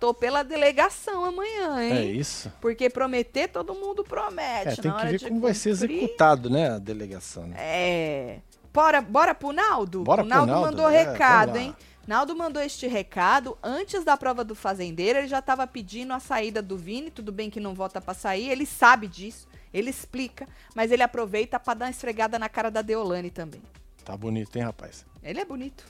Tô 0.00 0.12
pela 0.12 0.42
delegação 0.42 1.24
amanhã, 1.24 1.80
É 1.80 2.02
hein? 2.04 2.16
isso. 2.16 2.52
Porque 2.60 2.90
prometer 2.90 3.48
todo 3.48 3.74
mundo 3.74 4.02
promete. 4.04 4.68
É, 4.80 4.82
tem 4.82 4.92
que 4.92 5.06
ver 5.06 5.28
como 5.28 5.40
vai 5.40 5.54
ser 5.54 5.70
cumprir, 5.78 5.96
executado, 6.02 6.50
né, 6.50 6.70
a 6.70 6.78
delegação. 6.78 7.44
né? 7.46 7.56
é. 7.58 8.38
Bora, 8.72 9.00
bora 9.00 9.34
pro 9.34 9.50
Naldo? 9.52 10.04
Bora 10.04 10.22
o 10.22 10.24
pro 10.26 10.34
Naldo 10.34 10.52
Naldo? 10.52 10.66
mandou 10.66 10.88
É, 10.90 11.02
recado, 11.04 11.56
hein? 11.56 11.74
Naldo 12.08 12.34
mandou 12.34 12.62
este 12.62 12.86
recado 12.86 13.58
antes 13.62 14.02
da 14.02 14.16
prova 14.16 14.42
do 14.42 14.54
fazendeiro. 14.54 15.18
Ele 15.18 15.28
já 15.28 15.42
tava 15.42 15.66
pedindo 15.66 16.14
a 16.14 16.18
saída 16.18 16.62
do 16.62 16.74
Vini. 16.74 17.10
Tudo 17.10 17.30
bem 17.30 17.50
que 17.50 17.60
não 17.60 17.74
volta 17.74 18.00
pra 18.00 18.14
sair. 18.14 18.48
Ele 18.48 18.64
sabe 18.64 19.06
disso. 19.06 19.46
Ele 19.74 19.90
explica, 19.90 20.48
mas 20.74 20.90
ele 20.90 21.02
aproveita 21.02 21.60
pra 21.60 21.74
dar 21.74 21.84
uma 21.84 21.90
esfregada 21.90 22.38
na 22.38 22.48
cara 22.48 22.70
da 22.70 22.80
Deolane 22.80 23.28
também. 23.30 23.60
Tá 24.06 24.16
bonito, 24.16 24.56
hein, 24.56 24.62
rapaz? 24.62 25.04
Ele 25.22 25.38
é 25.38 25.44
bonito. 25.44 25.84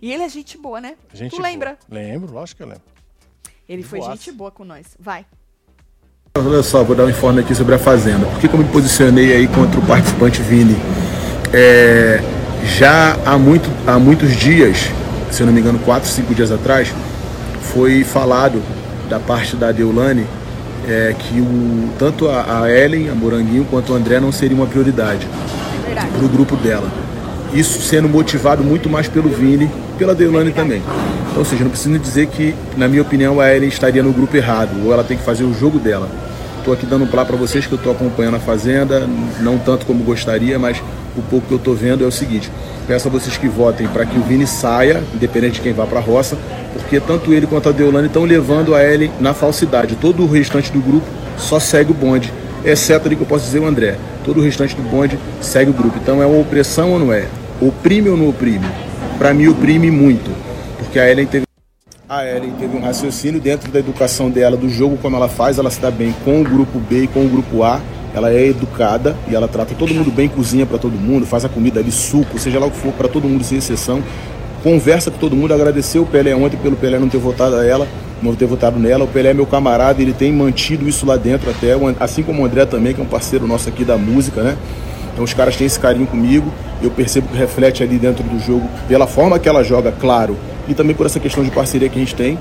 E 0.00 0.10
ele 0.10 0.22
é 0.22 0.28
gente 0.30 0.56
boa, 0.56 0.80
né? 0.80 0.96
Gente 1.12 1.32
tu 1.32 1.36
boa. 1.36 1.46
lembra? 1.50 1.78
Lembro, 1.86 2.32
lógico 2.32 2.56
que 2.56 2.62
eu 2.62 2.68
lembro. 2.68 2.84
Ele 3.68 3.82
foi 3.82 3.98
Boaça. 3.98 4.16
gente 4.16 4.32
boa 4.32 4.50
com 4.50 4.64
nós. 4.64 4.96
Vai. 4.98 5.26
Olha 6.34 6.62
só, 6.62 6.82
vou 6.82 6.96
dar 6.96 7.04
um 7.04 7.10
informe 7.10 7.42
aqui 7.42 7.54
sobre 7.54 7.74
a 7.74 7.78
Fazenda. 7.78 8.24
Por 8.24 8.40
que 8.40 8.48
que 8.48 8.54
eu 8.54 8.58
me 8.58 8.72
posicionei 8.72 9.34
aí 9.34 9.46
contra 9.46 9.78
o 9.78 9.86
participante 9.86 10.40
Vini? 10.40 10.76
É, 11.52 12.20
já 12.64 13.12
há, 13.30 13.36
muito, 13.36 13.68
há 13.86 13.98
muitos 13.98 14.34
dias, 14.34 14.90
se 15.30 15.42
eu 15.42 15.46
não 15.46 15.52
me 15.52 15.60
engano, 15.60 15.78
4, 15.80 16.08
5 16.08 16.34
dias 16.34 16.50
atrás, 16.50 16.92
foi 17.72 18.04
falado 18.04 18.62
da 19.08 19.18
parte 19.18 19.56
da 19.56 19.72
Deulane 19.72 20.26
é, 20.86 21.14
que 21.18 21.40
o, 21.40 21.90
tanto 21.98 22.28
a, 22.28 22.62
a 22.62 22.70
Ellen, 22.70 23.10
a 23.10 23.14
Moranguinho, 23.14 23.66
quanto 23.70 23.92
o 23.92 23.96
André 23.96 24.20
não 24.20 24.32
seria 24.32 24.56
uma 24.56 24.66
prioridade 24.66 25.26
para 25.94 26.24
o 26.24 26.28
grupo 26.28 26.56
dela. 26.56 26.88
Isso 27.52 27.80
sendo 27.80 28.08
motivado 28.08 28.62
muito 28.62 28.88
mais 28.88 29.08
pelo 29.08 29.28
Vini, 29.28 29.70
pela 29.98 30.14
Deolane 30.14 30.52
também. 30.52 30.82
Então, 31.30 31.38
ou 31.38 31.44
seja, 31.44 31.64
não 31.64 31.70
preciso 31.70 31.98
dizer 31.98 32.26
que, 32.26 32.54
na 32.76 32.88
minha 32.88 33.02
opinião, 33.02 33.40
a 33.40 33.54
Ellen 33.54 33.68
estaria 33.68 34.02
no 34.02 34.12
grupo 34.12 34.36
errado, 34.36 34.70
ou 34.84 34.92
ela 34.92 35.04
tem 35.04 35.16
que 35.16 35.22
fazer 35.22 35.44
o 35.44 35.54
jogo 35.54 35.78
dela. 35.78 36.08
Estou 36.58 36.74
aqui 36.74 36.84
dando 36.84 37.04
um 37.04 37.08
plá 37.08 37.24
para 37.24 37.36
vocês 37.36 37.66
que 37.66 37.72
eu 37.72 37.76
estou 37.76 37.92
acompanhando 37.92 38.36
a 38.36 38.40
Fazenda, 38.40 39.08
não 39.40 39.58
tanto 39.58 39.86
como 39.86 40.04
gostaria, 40.04 40.58
mas 40.58 40.82
o 41.16 41.22
pouco 41.22 41.46
que 41.46 41.52
eu 41.52 41.58
estou 41.58 41.74
vendo 41.74 42.04
é 42.04 42.06
o 42.06 42.12
seguinte: 42.12 42.50
peço 42.88 43.06
a 43.06 43.10
vocês 43.10 43.36
que 43.36 43.46
votem 43.46 43.86
para 43.86 44.06
que 44.06 44.18
o 44.18 44.22
Vini 44.22 44.46
saia, 44.46 45.04
independente 45.14 45.56
de 45.56 45.60
quem 45.60 45.74
vá 45.74 45.86
para 45.86 45.98
a 45.98 46.02
roça, 46.02 46.38
porque 46.72 46.98
tanto 46.98 47.34
ele 47.34 47.46
quanto 47.46 47.68
a 47.68 47.72
Deolane 47.72 48.06
estão 48.06 48.24
levando 48.24 48.74
a 48.74 48.82
Ellen 48.82 49.12
na 49.20 49.34
falsidade. 49.34 49.94
Todo 49.94 50.22
o 50.22 50.26
restante 50.26 50.72
do 50.72 50.80
grupo 50.80 51.06
só 51.36 51.60
segue 51.60 51.90
o 51.90 51.94
bonde, 51.94 52.32
exceto 52.64 53.06
ali 53.06 53.14
que 53.14 53.22
eu 53.22 53.26
posso 53.26 53.44
dizer 53.44 53.58
o 53.58 53.66
André. 53.66 53.96
Todo 54.24 54.40
o 54.40 54.42
restante 54.42 54.74
do 54.74 54.82
bonde 54.82 55.18
segue 55.38 55.70
o 55.70 55.74
grupo. 55.74 55.98
Então 56.02 56.22
é 56.22 56.26
uma 56.26 56.40
opressão 56.40 56.92
ou 56.92 56.98
não 56.98 57.12
é? 57.12 57.26
Oprime 57.60 58.08
ou 58.08 58.16
não 58.16 58.30
oprime? 58.30 58.66
Para 59.18 59.34
mim, 59.34 59.48
oprime 59.48 59.90
muito, 59.90 60.30
porque 60.78 60.98
a 60.98 61.10
Ellen 61.10 61.26
teve 61.26 61.46
a 62.08 62.24
Ellen 62.26 62.52
teve 62.52 62.74
um 62.74 62.80
raciocínio 62.80 63.38
dentro 63.38 63.70
da 63.70 63.78
educação 63.78 64.30
dela, 64.30 64.56
do 64.56 64.66
jogo 64.70 64.96
como 64.96 65.14
ela 65.14 65.28
faz, 65.28 65.58
ela 65.58 65.70
se 65.70 65.78
dá 65.78 65.90
bem 65.90 66.14
com 66.24 66.40
o 66.40 66.44
grupo 66.44 66.78
B 66.78 67.02
e 67.02 67.06
com 67.06 67.26
o 67.26 67.28
grupo 67.28 67.62
A. 67.62 67.82
Ela 68.14 68.32
é 68.32 68.46
educada 68.48 69.16
e 69.30 69.34
ela 69.34 69.46
trata 69.46 69.74
todo 69.74 69.92
mundo 69.92 70.10
bem, 70.10 70.28
cozinha 70.28 70.64
para 70.64 70.78
todo 70.78 70.92
mundo, 70.92 71.26
faz 71.26 71.44
a 71.44 71.48
comida 71.48 71.80
ali, 71.80 71.92
suco, 71.92 72.38
seja 72.38 72.58
lá 72.58 72.66
o 72.66 72.70
que 72.70 72.78
for, 72.78 72.92
para 72.92 73.08
todo 73.08 73.28
mundo 73.28 73.44
sem 73.44 73.58
exceção. 73.58 74.02
Conversa 74.62 75.10
com 75.10 75.18
todo 75.18 75.36
mundo, 75.36 75.54
agradeceu 75.54 76.02
o 76.02 76.06
Pelé 76.06 76.34
ontem 76.34 76.56
pelo 76.56 76.74
Pelé 76.74 76.98
não 76.98 77.08
ter 77.08 77.18
votado 77.18 77.56
a 77.56 77.64
ela, 77.64 77.86
não 78.22 78.34
ter 78.34 78.46
votado 78.46 78.78
nela. 78.78 79.04
O 79.04 79.08
Pelé 79.08 79.30
é 79.30 79.34
meu 79.34 79.46
camarada, 79.46 80.02
ele 80.02 80.12
tem 80.12 80.32
mantido 80.32 80.88
isso 80.88 81.06
lá 81.06 81.16
dentro 81.16 81.50
até, 81.50 81.74
assim 82.00 82.22
como 82.22 82.42
o 82.42 82.46
André 82.46 82.66
também, 82.66 82.92
que 82.92 83.00
é 83.00 83.04
um 83.04 83.06
parceiro 83.06 83.46
nosso 83.46 83.68
aqui 83.68 83.84
da 83.84 83.96
música, 83.96 84.42
né? 84.42 84.56
Então 85.12 85.24
os 85.24 85.34
caras 85.34 85.56
têm 85.56 85.66
esse 85.66 85.78
carinho 85.78 86.06
comigo, 86.06 86.52
eu 86.82 86.90
percebo 86.90 87.28
que 87.28 87.36
reflete 87.36 87.82
ali 87.82 87.98
dentro 87.98 88.22
do 88.22 88.38
jogo 88.38 88.68
pela 88.86 89.06
forma 89.06 89.38
que 89.38 89.48
ela 89.48 89.62
joga, 89.62 89.92
claro, 89.92 90.36
e 90.68 90.74
também 90.74 90.94
por 90.94 91.06
essa 91.06 91.18
questão 91.18 91.42
de 91.42 91.50
parceria 91.50 91.88
que 91.88 91.96
a 91.96 92.00
gente 92.00 92.14
tem. 92.14 92.38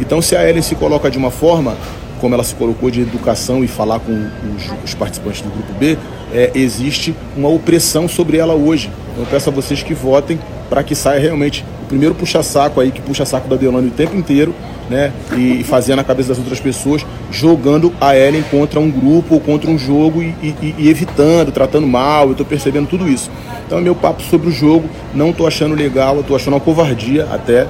Então 0.00 0.20
se 0.20 0.34
a 0.34 0.48
Ellen 0.48 0.62
se 0.62 0.74
coloca 0.74 1.10
de 1.10 1.18
uma 1.18 1.30
forma, 1.30 1.76
como 2.24 2.34
ela 2.34 2.42
se 2.42 2.54
colocou 2.54 2.90
de 2.90 3.02
educação 3.02 3.62
e 3.62 3.68
falar 3.68 4.00
com 4.00 4.10
os, 4.56 4.82
os 4.82 4.94
participantes 4.94 5.42
do 5.42 5.50
grupo 5.50 5.74
B, 5.74 5.98
é, 6.32 6.50
existe 6.54 7.14
uma 7.36 7.50
opressão 7.50 8.08
sobre 8.08 8.38
ela 8.38 8.54
hoje. 8.54 8.90
Então 9.12 9.26
peço 9.30 9.50
a 9.50 9.52
vocês 9.52 9.82
que 9.82 9.92
votem 9.92 10.40
para 10.70 10.82
que 10.82 10.94
saia 10.94 11.20
realmente 11.20 11.62
o 11.82 11.86
primeiro 11.86 12.14
puxa-saco 12.14 12.80
aí, 12.80 12.90
que 12.90 13.02
puxa-saco 13.02 13.46
da 13.46 13.56
Deolane 13.56 13.88
o 13.88 13.90
tempo 13.90 14.16
inteiro, 14.16 14.54
né? 14.88 15.12
E 15.36 15.62
fazendo 15.64 15.98
a 15.98 16.04
cabeça 16.04 16.30
das 16.30 16.38
outras 16.38 16.58
pessoas, 16.58 17.04
jogando 17.30 17.92
a 18.00 18.16
Ellen 18.16 18.42
contra 18.44 18.80
um 18.80 18.90
grupo 18.90 19.34
ou 19.34 19.40
contra 19.40 19.70
um 19.70 19.76
jogo 19.76 20.22
e, 20.22 20.34
e- 20.42 20.74
e 20.78 20.88
evitando, 20.88 21.52
tratando 21.52 21.86
mal. 21.86 22.30
Eu 22.30 22.34
tô 22.34 22.44
percebendo 22.46 22.88
tudo 22.88 23.06
isso. 23.06 23.30
Então 23.66 23.76
é 23.76 23.82
meu 23.82 23.94
papo 23.94 24.22
sobre 24.22 24.48
o 24.48 24.50
jogo. 24.50 24.88
Não 25.14 25.30
tô 25.30 25.46
achando 25.46 25.74
legal, 25.74 26.22
tô 26.22 26.34
achando 26.34 26.54
uma 26.54 26.60
covardia 26.60 27.28
até. 27.30 27.66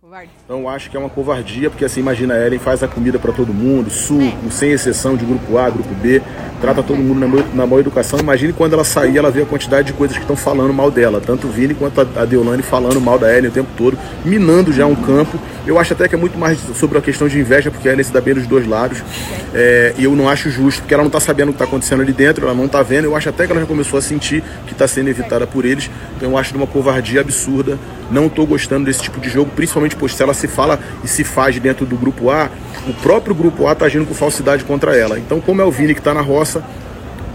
Covardes. 0.00 0.35
Então 0.48 0.68
acho 0.68 0.88
que 0.88 0.96
é 0.96 1.00
uma 1.00 1.10
covardia, 1.10 1.68
porque 1.68 1.84
assim, 1.84 1.98
imagina 1.98 2.34
a 2.34 2.46
Ellen 2.46 2.60
faz 2.60 2.80
a 2.80 2.86
comida 2.86 3.18
para 3.18 3.32
todo 3.32 3.52
mundo, 3.52 3.90
suco, 3.90 4.48
sem 4.48 4.70
exceção 4.70 5.16
de 5.16 5.24
grupo 5.24 5.58
A, 5.58 5.68
grupo 5.68 5.92
B, 5.96 6.22
trata 6.60 6.84
todo 6.84 6.98
mundo 6.98 7.18
na, 7.18 7.44
na 7.52 7.66
boa 7.66 7.80
educação. 7.80 8.20
Imagine 8.20 8.52
quando 8.52 8.74
ela 8.74 8.84
sair, 8.84 9.16
ela 9.16 9.28
vê 9.28 9.42
a 9.42 9.44
quantidade 9.44 9.88
de 9.88 9.92
coisas 9.92 10.16
que 10.16 10.22
estão 10.22 10.36
falando 10.36 10.72
mal 10.72 10.88
dela, 10.88 11.20
tanto 11.20 11.48
o 11.48 11.50
Vini 11.50 11.74
quanto 11.74 12.00
a, 12.00 12.24
Deolane 12.24 12.62
falando 12.62 13.00
mal 13.00 13.18
da 13.18 13.36
Ellen 13.36 13.50
o 13.50 13.52
tempo 13.52 13.70
todo, 13.76 13.98
minando 14.24 14.72
já 14.72 14.86
um 14.86 14.94
campo. 14.94 15.36
Eu 15.66 15.80
acho 15.80 15.94
até 15.94 16.06
que 16.06 16.14
é 16.14 16.18
muito 16.18 16.38
mais 16.38 16.60
sobre 16.76 16.96
a 16.96 17.00
questão 17.00 17.26
de 17.26 17.40
inveja, 17.40 17.68
porque 17.68 17.88
a 17.88 17.92
Ellen 17.92 18.04
se 18.04 18.12
dá 18.12 18.20
bem 18.20 18.34
dos 18.34 18.46
dois 18.46 18.68
lados. 18.68 19.02
É, 19.52 19.94
e 19.98 20.04
eu 20.04 20.14
não 20.14 20.28
acho 20.28 20.48
justo, 20.48 20.80
porque 20.82 20.94
ela 20.94 21.02
não 21.02 21.10
tá 21.10 21.18
sabendo 21.18 21.48
o 21.48 21.52
que 21.52 21.58
tá 21.58 21.64
acontecendo 21.64 22.02
ali 22.02 22.12
dentro, 22.12 22.46
ela 22.46 22.54
não 22.54 22.68
tá 22.68 22.84
vendo. 22.84 23.06
Eu 23.06 23.16
acho 23.16 23.28
até 23.28 23.46
que 23.46 23.52
ela 23.52 23.62
já 23.62 23.66
começou 23.66 23.98
a 23.98 24.02
sentir 24.02 24.44
que 24.64 24.76
tá 24.76 24.86
sendo 24.86 25.08
evitada 25.08 25.44
por 25.44 25.64
eles. 25.64 25.90
Então 26.16 26.30
eu 26.30 26.38
acho 26.38 26.52
de 26.52 26.56
uma 26.56 26.68
covardia 26.68 27.20
absurda. 27.20 27.76
Não 28.08 28.28
tô 28.28 28.46
gostando 28.46 28.84
desse 28.84 29.02
tipo 29.02 29.18
de 29.18 29.28
jogo, 29.28 29.50
principalmente 29.56 29.96
pois 29.96 30.14
se 30.14 30.22
ela 30.22 30.35
se 30.36 30.48
fala 30.48 30.78
e 31.02 31.08
se 31.08 31.24
faz 31.24 31.58
dentro 31.58 31.84
do 31.86 31.96
grupo 31.96 32.30
A, 32.30 32.50
o 32.86 32.94
próprio 32.94 33.34
grupo 33.34 33.66
A 33.66 33.74
tá 33.74 33.86
agindo 33.86 34.06
com 34.06 34.14
falsidade 34.14 34.64
contra 34.64 34.96
ela. 34.96 35.18
Então, 35.18 35.40
como 35.40 35.60
é 35.60 35.64
o 35.64 35.70
Vini 35.70 35.94
que 35.94 36.02
tá 36.02 36.14
na 36.14 36.20
roça, 36.20 36.64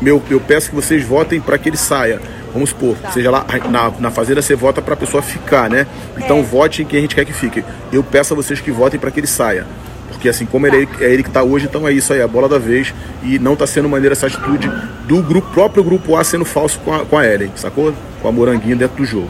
meu, 0.02 0.22
eu 0.30 0.40
peço 0.40 0.70
que 0.70 0.76
vocês 0.76 1.04
votem 1.04 1.40
para 1.40 1.58
que 1.58 1.70
ele 1.70 1.78
saia. 1.78 2.20
Vamos 2.54 2.70
supor, 2.72 2.98
seja 3.14 3.32
lá 3.32 3.46
na, 3.70 3.92
na 3.92 4.12
fazenda 4.12 4.42
você 4.42 4.56
vota 4.56 4.82
para 4.82 4.94
a 4.94 4.98
pessoa 4.98 5.24
ficar, 5.24 5.70
né? 5.70 5.88
Então 6.18 6.40
É. 6.40 6.42
vote 6.42 6.82
em 6.82 6.86
quem 6.86 7.00
a 7.00 7.02
gente 7.02 7.16
quer 7.16 7.24
que 7.24 7.32
fique. 7.32 7.64
Eu 7.94 8.04
peço 8.04 8.34
a 8.34 8.36
vocês 8.36 8.60
que 8.60 8.72
votem 8.72 9.00
para 9.00 9.10
que 9.10 9.20
ele 9.20 9.28
saia. 9.28 9.66
Porque 10.10 10.28
assim, 10.28 10.46
como 10.46 10.68
ele, 10.68 10.88
é 11.00 11.06
ele 11.12 11.24
que 11.24 11.30
está 11.30 11.42
hoje, 11.44 11.66
então 11.66 11.88
é 11.88 11.94
isso 11.94 12.12
aí, 12.12 12.22
a 12.22 12.28
bola 12.28 12.50
da 12.50 12.60
vez. 12.60 12.94
E 13.24 13.40
não 13.40 13.54
está 13.54 13.66
sendo 13.66 13.88
maneira 13.88 14.14
essa 14.14 14.28
atitude 14.28 14.70
do 15.08 15.24
grupo, 15.24 15.50
próprio 15.52 15.84
grupo 15.84 16.16
A 16.16 16.24
sendo 16.24 16.44
falso 16.44 16.78
com 16.80 16.94
a, 16.94 17.06
com 17.06 17.18
a 17.18 17.26
Ellen, 17.26 17.52
sacou? 17.56 17.94
Com 18.22 18.28
a 18.28 18.32
moranguinha 18.32 18.76
dentro 18.76 18.98
do 18.98 19.06
jogo. 19.06 19.30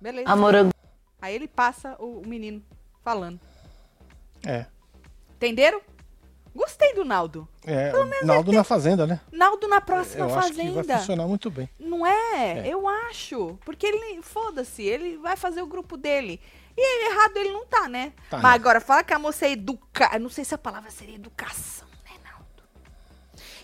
Beleza. 0.00 0.28
A 0.28 0.36
morango. 0.36 0.70
Aí 1.20 1.34
ele 1.34 1.48
passa 1.48 1.96
o, 1.98 2.22
o 2.24 2.28
menino 2.28 2.62
falando. 3.08 3.40
É. 4.46 4.66
Entenderam? 5.36 5.80
Gostei 6.54 6.92
do 6.94 7.04
Naldo. 7.04 7.48
É, 7.64 7.92
Naldo 8.22 8.52
na 8.52 8.64
fazenda, 8.64 9.06
né? 9.06 9.20
Naldo 9.32 9.66
na 9.68 9.80
próxima 9.80 10.26
Eu 10.26 10.38
acho 10.38 10.52
que 10.52 10.62
vai 10.62 10.74
fazenda. 10.74 10.98
funcionar 10.98 11.26
muito 11.26 11.50
bem. 11.50 11.70
Não 11.78 12.06
é? 12.06 12.58
É. 12.58 12.68
Eu 12.68 12.86
acho. 12.86 13.58
Porque 13.64 13.86
ele, 13.86 14.20
foda-se, 14.22 14.82
ele 14.82 15.16
vai 15.18 15.36
fazer 15.36 15.62
o 15.62 15.66
grupo 15.66 15.96
dele. 15.96 16.40
E 16.76 17.06
errado 17.10 17.36
ele 17.36 17.50
não 17.52 17.64
tá, 17.66 17.88
né? 17.88 18.12
Tá, 18.28 18.36
Mas 18.38 18.42
não. 18.42 18.50
agora, 18.50 18.80
fala 18.80 19.02
que 19.04 19.14
a 19.14 19.18
moça 19.18 19.46
é 19.46 19.52
educar. 19.52 20.18
Não 20.20 20.28
sei 20.28 20.44
se 20.44 20.54
a 20.54 20.58
palavra 20.58 20.90
seria 20.90 21.14
educação, 21.14 21.86
né, 22.04 22.16
Naldo? 22.24 22.62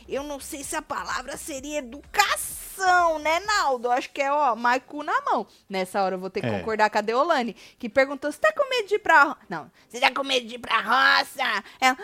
Eu 0.08 0.22
não 0.22 0.40
sei 0.40 0.62
se 0.64 0.74
a 0.76 0.82
palavra 0.82 1.36
seria 1.36 1.78
educação, 1.78 2.63
né, 3.20 3.40
Naldo? 3.40 3.90
Acho 3.90 4.10
que 4.10 4.20
é, 4.22 4.30
ó, 4.32 4.54
Maicu 4.56 5.02
na 5.02 5.20
mão. 5.22 5.46
Nessa 5.68 6.02
hora 6.02 6.14
eu 6.16 6.18
vou 6.18 6.30
ter 6.30 6.40
que 6.40 6.46
É. 6.46 6.58
concordar 6.58 6.90
com 6.90 6.98
a 6.98 7.00
Deolane, 7.00 7.54
que 7.78 7.88
perguntou: 7.88 8.30
você 8.30 8.38
tá 8.38 8.52
com 8.52 8.68
medo 8.68 8.88
de 8.88 8.94
ir 8.96 8.98
pra. 8.98 9.22
ro-" 9.24 9.36
Não, 9.48 9.70
você 9.88 10.00
tá 10.00 10.10
com 10.10 10.24
medo 10.24 10.46
de 10.46 10.54
ir 10.56 10.58
pra 10.58 10.80
roça? 10.80 11.64
Ela. 11.80 11.96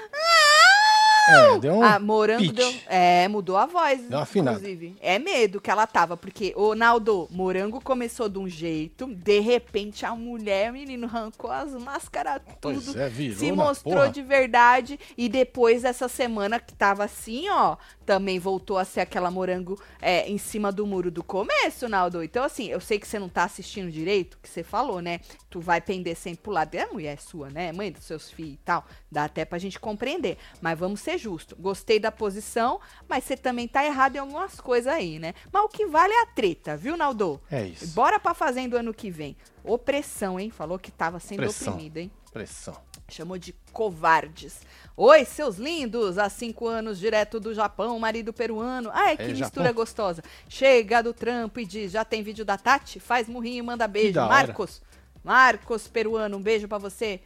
É, 1.31 1.59
deu 1.59 1.75
um 1.75 1.83
Ah, 1.83 1.99
morango 1.99 2.41
pitch. 2.43 2.55
deu. 2.55 2.75
É, 2.89 3.29
mudou 3.29 3.57
a 3.57 3.67
voz. 3.67 4.01
Deu 4.03 4.19
uma 4.19 4.23
afinada. 4.23 4.59
Inclusive. 4.59 4.97
É 5.01 5.19
medo 5.19 5.61
que 5.61 5.71
ela 5.71 5.87
tava, 5.87 6.17
porque 6.17 6.53
o 6.57 6.75
Naldo, 6.75 7.29
morango 7.31 7.81
começou 7.81 8.29
de 8.29 8.39
um 8.39 8.49
jeito, 8.49 9.07
de 9.07 9.41
repente 9.41 10.05
a 10.07 10.15
mulher, 10.15 10.73
menino, 10.73 11.07
arrancou 11.07 11.51
as 11.51 11.73
máscaras 11.75 12.41
Pois 12.61 12.85
tudo. 12.85 13.01
é, 13.01 13.09
virou 13.09 13.39
se 13.39 13.53
mostrou 13.53 13.95
porra. 13.95 14.09
de 14.11 14.23
verdade. 14.23 14.99
E 15.17 15.29
depois 15.29 15.85
essa 15.85 16.09
semana 16.09 16.59
que 16.61 16.75
tava 16.75 17.05
assim, 17.05 17.49
ó, 17.51 17.77
também 18.05 18.39
voltou 18.39 18.77
a 18.79 18.85
ser 18.85 19.01
aquela 19.01 19.31
morango 19.31 19.81
é, 20.01 20.29
em 20.29 20.39
cima 20.39 20.73
do 20.73 20.87
muro 20.87 21.11
do 21.11 21.23
começo, 21.23 21.89
Naldo. 21.89 22.23
Então, 22.23 22.43
assim, 22.45 22.67
eu 22.67 22.81
sei 22.81 22.99
que 22.99 23.07
você 23.07 23.19
não 23.19 23.29
tá 23.29 23.45
assistindo 23.45 23.91
direito, 23.91 24.39
que 24.43 24.49
você 24.49 24.63
falou, 24.63 25.01
né? 25.01 25.21
Tu 25.49 25.61
vai 25.61 25.81
pender 25.81 26.17
sempre 26.17 26.43
pro 26.43 26.53
lado. 26.53 26.75
É 26.75 26.87
mulher 26.87 27.19
sua, 27.21 27.51
né? 27.51 27.73
Mãe 27.73 27.91
dos 27.93 28.05
seus 28.05 28.31
filhos 28.31 28.55
e 28.55 28.59
tal. 28.65 28.85
Dá 29.11 29.25
até 29.25 29.45
pra 29.45 29.59
gente 29.59 29.79
compreender. 29.79 30.39
Mas 30.61 30.79
vamos 30.79 31.01
ser 31.01 31.19
justos. 31.21 31.57
Gostei 31.61 32.01
da 32.01 32.11
posição, 32.11 32.81
mas 33.09 33.25
você 33.25 33.37
também 33.37 33.69
tá 33.69 33.85
errado 33.85 34.17
em 34.17 34.19
algumas 34.19 34.61
coisas 34.61 34.93
aí, 34.93 35.19
né? 35.19 35.35
Mas 35.53 35.63
o 35.65 35.69
que 35.69 35.87
vale 35.87 36.13
é 36.13 36.23
a 36.23 36.27
treta, 36.27 36.77
viu, 36.77 36.97
Naldo? 36.97 37.41
É 37.51 37.65
isso. 37.65 37.89
Bora 37.89 38.19
pra 38.19 38.35
fazenda 38.35 38.79
ano 38.81 38.93
que 38.95 39.11
vem. 39.11 39.37
Opressão, 39.63 40.41
hein? 40.41 40.51
Falou 40.51 40.79
que 40.79 40.91
tava 40.91 41.21
sendo 41.21 41.39
Pressão. 41.39 41.75
oprimida, 41.75 42.01
hein? 42.01 42.11
Pressão. 42.33 42.77
Chamou 43.09 43.37
de 43.37 43.53
covardes. 43.73 44.61
Oi, 44.97 45.25
seus 45.25 45.57
lindos! 45.57 46.17
Há 46.17 46.29
cinco 46.29 46.69
anos, 46.69 46.99
direto 46.99 47.41
do 47.41 47.53
Japão, 47.53 47.99
marido 47.99 48.33
peruano. 48.33 48.89
Ai, 48.93 49.17
que 49.17 49.25
É, 49.25 49.29
mistura 49.29 49.67
Japão. 49.67 49.75
gostosa. 49.75 50.23
Chega 50.49 51.03
do 51.03 51.13
trampo 51.13 51.59
e 51.59 51.67
diz: 51.67 51.91
já 51.91 52.05
tem 52.05 52.23
vídeo 52.23 52.45
da 52.45 52.57
Tati? 52.57 53.01
Faz 53.01 53.27
murrinho 53.29 53.59
e 53.59 53.63
manda 53.63 53.89
beijo. 53.89 54.21
Marcos, 54.21 54.81
Marcos 55.25 55.89
peruano, 55.89 56.37
um 56.37 56.43
beijo 56.43 56.69
pra 56.69 56.79
você. 56.79 57.21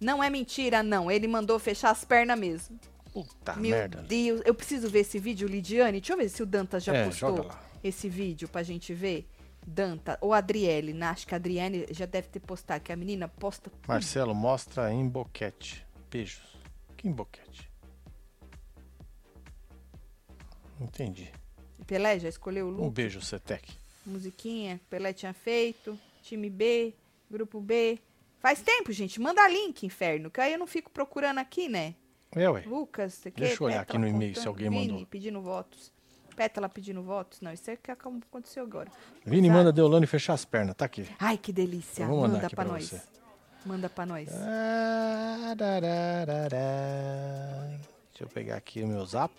Não 0.00 0.22
é 0.22 0.28
mentira, 0.28 0.82
não. 0.82 1.10
Ele 1.10 1.26
mandou 1.28 1.58
fechar 1.58 1.90
as 1.90 2.04
pernas 2.04 2.38
mesmo. 2.38 2.78
Puta 3.24 3.54
Meu 3.56 3.70
merda. 3.70 4.02
Deus, 4.02 4.40
eu 4.44 4.54
preciso 4.54 4.88
ver 4.88 5.00
esse 5.00 5.18
vídeo, 5.18 5.48
Lidiane. 5.48 6.00
Deixa 6.00 6.12
eu 6.12 6.16
ver 6.16 6.28
se 6.28 6.42
o 6.42 6.46
Dantas 6.46 6.84
já 6.84 6.94
É, 6.94 7.04
postou 7.06 7.50
esse 7.82 8.08
vídeo 8.08 8.48
pra 8.48 8.62
gente 8.62 8.92
ver. 8.94 9.28
Danta, 9.66 10.16
ou 10.22 10.32
Adriele, 10.32 10.92
né? 10.94 11.06
acho 11.06 11.26
que 11.26 11.34
a 11.34 11.36
Adriele 11.36 11.86
já 11.90 12.06
deve 12.06 12.28
ter 12.28 12.40
postado, 12.40 12.82
que 12.82 12.90
a 12.92 12.96
menina 12.96 13.28
posta 13.28 13.68
tudo. 13.68 13.82
Marcelo, 13.86 14.34
mostra 14.34 14.90
em 14.92 15.06
boquete. 15.06 15.84
Beijos. 16.10 16.56
Que 16.96 17.06
em 17.08 17.12
boquete? 17.12 17.68
Entendi. 20.80 21.30
Pelé 21.86 22.18
já 22.18 22.28
escolheu 22.28 22.66
o 22.66 22.70
Um 22.70 22.72
look, 22.84 22.94
beijo, 22.94 23.20
Cetec. 23.20 23.72
musiquinha, 24.06 24.80
Pelé 24.88 25.12
tinha 25.12 25.32
feito, 25.34 25.98
time 26.22 26.48
B, 26.48 26.94
grupo 27.30 27.60
B. 27.60 27.98
Faz 28.40 28.62
tempo, 28.62 28.92
gente, 28.92 29.20
manda 29.20 29.46
link, 29.48 29.84
inferno, 29.84 30.30
que 30.30 30.40
aí 30.40 30.52
eu 30.52 30.58
não 30.58 30.66
fico 30.66 30.90
procurando 30.90 31.38
aqui, 31.38 31.68
né? 31.68 31.94
É, 32.34 32.48
ué. 32.48 32.62
Lucas, 32.66 33.14
você 33.14 33.30
Deixa 33.30 33.62
eu 33.62 33.66
olhar 33.66 33.80
aqui 33.80 33.96
no 33.98 34.06
e-mail 34.06 34.34
se 34.38 34.46
alguém 34.46 34.68
Vini 34.70 34.88
mandou. 34.92 35.06
pedindo 35.06 35.40
votos. 35.40 35.92
Pétala 36.36 36.68
pedindo 36.68 37.02
votos? 37.02 37.40
Não, 37.40 37.52
isso 37.52 37.68
é 37.70 37.76
que 37.76 37.90
aconteceu 37.90 38.62
agora. 38.62 38.90
Vini 39.24 39.48
Exato. 39.48 39.58
manda 39.58 39.72
Deolane 39.72 40.06
fechar 40.06 40.34
as 40.34 40.44
pernas, 40.44 40.76
tá 40.76 40.84
aqui. 40.84 41.08
Ai, 41.18 41.36
que 41.36 41.52
delícia. 41.52 42.02
Eu 42.04 42.08
vou 42.08 42.16
mandar 42.20 42.34
Manda 42.34 42.46
aqui 42.46 42.54
pra, 42.54 42.64
pra 42.64 42.72
nós. 42.74 42.84
você. 42.88 43.02
Manda 43.66 43.88
pra 43.90 44.06
nós. 44.06 44.28
Ah. 44.32 45.54
Deixa 48.10 48.24
eu 48.24 48.28
pegar 48.28 48.56
aqui 48.56 48.82
o 48.82 48.86
meu 48.86 49.04
zap. 49.04 49.32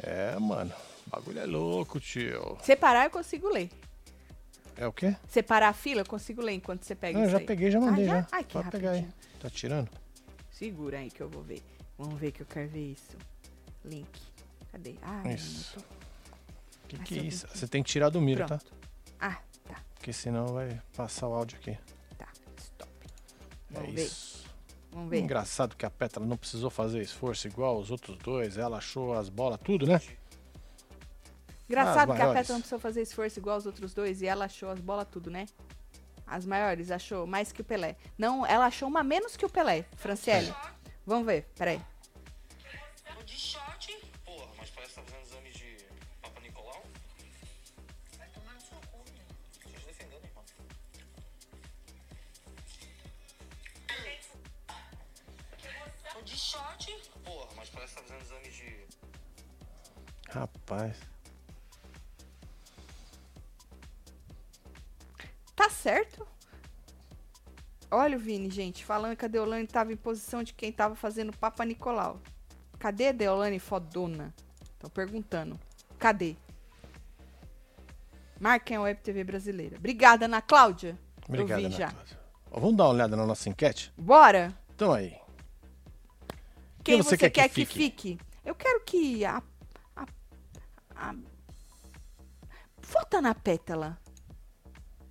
É, 0.00 0.36
mano. 0.38 0.72
O 1.06 1.10
bagulho 1.10 1.38
é 1.38 1.46
louco, 1.46 2.00
tio. 2.00 2.58
Separar 2.62 3.04
eu 3.04 3.10
consigo 3.10 3.48
ler. 3.48 3.70
É 4.76 4.86
o 4.86 4.92
quê? 4.92 5.16
Separar 5.28 5.68
a 5.68 5.72
fila 5.72 6.02
eu 6.02 6.06
consigo 6.06 6.40
ler 6.42 6.52
enquanto 6.52 6.84
você 6.84 6.94
pega 6.94 7.18
Não, 7.18 7.24
eu 7.24 7.30
já 7.30 7.38
aí. 7.38 7.44
peguei, 7.46 7.70
já 7.70 7.80
mandei 7.80 8.04
Ah, 8.04 8.08
já? 8.08 8.20
já. 8.20 8.26
Ai, 8.32 8.44
que 8.44 8.52
Pode 8.52 8.70
pegar 8.70 8.90
aí. 8.92 9.08
Tá 9.40 9.48
tirando? 9.50 9.88
Segura 10.50 10.98
aí 10.98 11.10
que 11.10 11.20
eu 11.22 11.28
vou 11.28 11.42
ver. 11.42 11.62
Vamos 11.96 12.18
ver 12.18 12.32
que 12.32 12.42
eu 12.42 12.46
quero 12.46 12.68
ver 12.68 12.92
isso. 12.92 13.16
Link. 13.84 14.08
Cadê? 14.72 14.96
Ah, 15.02 15.22
Isso. 15.32 15.74
tô- 15.78 15.84
Que 16.88 16.96
Ah, 16.96 17.04
que 17.04 17.18
é 17.18 17.22
isso? 17.22 17.46
Você 17.48 17.68
tem 17.68 17.82
que 17.82 17.90
tirar 17.90 18.08
do 18.08 18.20
miro, 18.20 18.46
tá? 18.46 18.58
Ah, 19.20 19.38
tá, 19.66 19.82
Porque 19.94 20.12
senão 20.12 20.46
vai 20.48 20.80
passar 20.96 21.28
o 21.28 21.34
áudio 21.34 21.58
aqui. 21.58 21.76
tá. 22.16 22.28
Stop. 22.58 22.90
É 23.04 23.74
Vamos 23.74 23.94
ver. 23.94 24.04
isso. 24.04 24.44
Vamos 24.90 25.10
ver. 25.10 25.20
Engraçado 25.20 25.76
que 25.76 25.84
a 25.84 25.90
Petra 25.90 26.24
não 26.24 26.36
precisou 26.36 26.70
fazer 26.70 27.00
esforço 27.02 27.46
igual 27.46 27.78
os 27.78 27.90
outros 27.90 28.16
dois. 28.18 28.56
Ela 28.56 28.78
achou 28.78 29.12
as 29.14 29.28
bolas 29.28 29.60
tudo, 29.62 29.86
né? 29.86 30.00
Engraçado 31.68 32.10
As 32.12 32.16
que 32.16 32.22
a. 32.22 32.32
Petra 32.32 32.52
não 32.54 32.60
precisou 32.60 32.78
fazer 32.78 33.02
esforço 33.02 33.38
igual 33.38 33.58
os 33.58 33.66
outros 33.66 33.92
dois 33.92 34.22
e 34.22 34.26
ela 34.26 34.46
achou 34.46 34.70
as 34.70 34.80
bolas 34.80 35.06
tudo, 35.10 35.30
né? 35.30 35.46
As 36.30 36.44
maiores, 36.44 36.90
achou 36.90 37.26
mais 37.26 37.52
que 37.52 37.62
o 37.62 37.64
Pelé. 37.64 37.96
Não, 38.18 38.44
ela 38.44 38.66
achou 38.66 38.86
uma 38.86 39.02
menos 39.02 39.36
que 39.36 39.46
o 39.46 39.48
Pelé, 39.48 39.84
Franciele. 39.96 40.54
Vamos 41.06 41.24
ver, 41.26 41.46
peraí. 41.56 41.80
De 43.24 43.34
short. 43.36 43.94
Porra, 44.24 44.46
mas 44.56 44.70
parece 44.70 44.94
que 44.94 45.00
tá 45.00 45.06
fazendo 45.06 45.22
exame 45.26 45.50
de 45.50 45.76
Papa 46.22 46.40
Nicolau. 46.40 46.82
Vai 48.16 48.28
tomar 48.28 48.54
no 48.54 48.60
seu 48.60 48.78
cu. 48.78 49.04
Tô 49.62 49.68
te 49.70 49.86
defendendo, 49.86 50.24
irmão. 50.24 50.44
De 56.24 56.36
short. 56.36 57.10
Porra, 57.24 57.48
mas 57.56 57.68
parece 57.70 57.94
que 57.94 58.00
tá 58.00 58.06
fazendo 58.06 58.22
exame 58.22 58.50
de. 58.50 58.86
Rapaz. 60.30 61.17
Certo? 65.88 66.26
Olha 67.90 68.18
o 68.18 68.20
Vini, 68.20 68.50
gente, 68.50 68.84
falando 68.84 69.16
que 69.16 69.24
a 69.24 69.28
Deolane 69.28 69.66
tava 69.66 69.90
em 69.90 69.96
posição 69.96 70.42
de 70.42 70.52
quem 70.52 70.70
tava 70.70 70.94
fazendo 70.94 71.34
Papa 71.34 71.64
Nicolau. 71.64 72.20
Cadê 72.78 73.08
a 73.08 73.12
Deolane 73.12 73.58
fodona? 73.58 74.34
Tô 74.78 74.90
perguntando. 74.90 75.58
Cadê? 75.98 76.36
Marquem 78.38 78.76
a 78.76 78.82
Web 78.82 79.00
TV 79.00 79.24
brasileira. 79.24 79.78
Obrigada, 79.78 80.26
Ana 80.26 80.42
Cláudia. 80.42 80.98
Vi 81.26 81.40
Ana 81.40 81.70
já. 81.70 81.90
Cláudia. 81.90 82.20
Ó, 82.50 82.60
Vamos 82.60 82.76
dar 82.76 82.84
uma 82.84 82.90
olhada 82.92 83.16
na 83.16 83.24
nossa 83.24 83.48
enquete? 83.48 83.90
Bora? 83.96 84.54
Então 84.74 84.92
aí. 84.92 85.16
Quem 86.84 86.98
você 87.02 87.10
você, 87.10 87.16
quer 87.16 87.30
que 87.30 87.40
quer, 87.40 87.48
que, 87.48 87.64
fique? 87.64 87.74
fique? 87.78 88.18
Eu 88.44 88.54
quero 88.54 88.80
que 88.84 89.24
a, 89.24 89.42
a, 89.96 90.06
a- 90.94 91.14
Vota 92.82 93.22
na 93.22 93.34
pétala. 93.34 93.98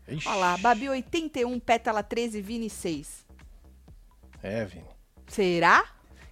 Ixi. 0.07 0.27
Olha 0.27 0.37
lá, 0.37 0.57
Babi 0.57 0.89
81, 0.89 1.59
pétala 1.59 2.01
13, 2.03 2.41
Vini 2.41 2.69
6. 2.69 3.25
É, 4.41 4.65
Vini. 4.65 4.85
Será 5.27 5.83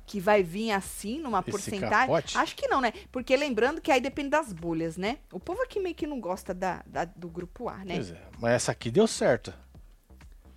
que 0.05 0.19
vai 0.19 0.43
vir 0.43 0.71
assim, 0.71 1.19
numa 1.19 1.39
Esse 1.39 1.51
porcentagem? 1.51 1.89
capote? 2.07 2.37
Acho 2.37 2.55
que 2.55 2.67
não, 2.67 2.79
né? 2.79 2.93
Porque 3.11 3.35
lembrando 3.35 3.81
que 3.81 3.91
aí 3.91 3.99
depende 3.99 4.29
das 4.29 4.53
bolhas, 4.53 4.95
né? 4.97 5.17
O 5.31 5.39
povo 5.39 5.61
aqui 5.63 5.79
meio 5.79 5.95
que 5.95 6.05
não 6.07 6.19
gosta 6.19 6.53
da, 6.53 6.83
da- 6.85 7.05
do 7.05 7.27
grupo 7.27 7.67
A, 7.67 7.77
né? 7.79 7.95
Pois 7.95 8.11
é. 8.11 8.21
Mas 8.39 8.53
essa 8.53 8.71
aqui 8.71 8.91
deu 8.91 9.07
certo. 9.07 9.53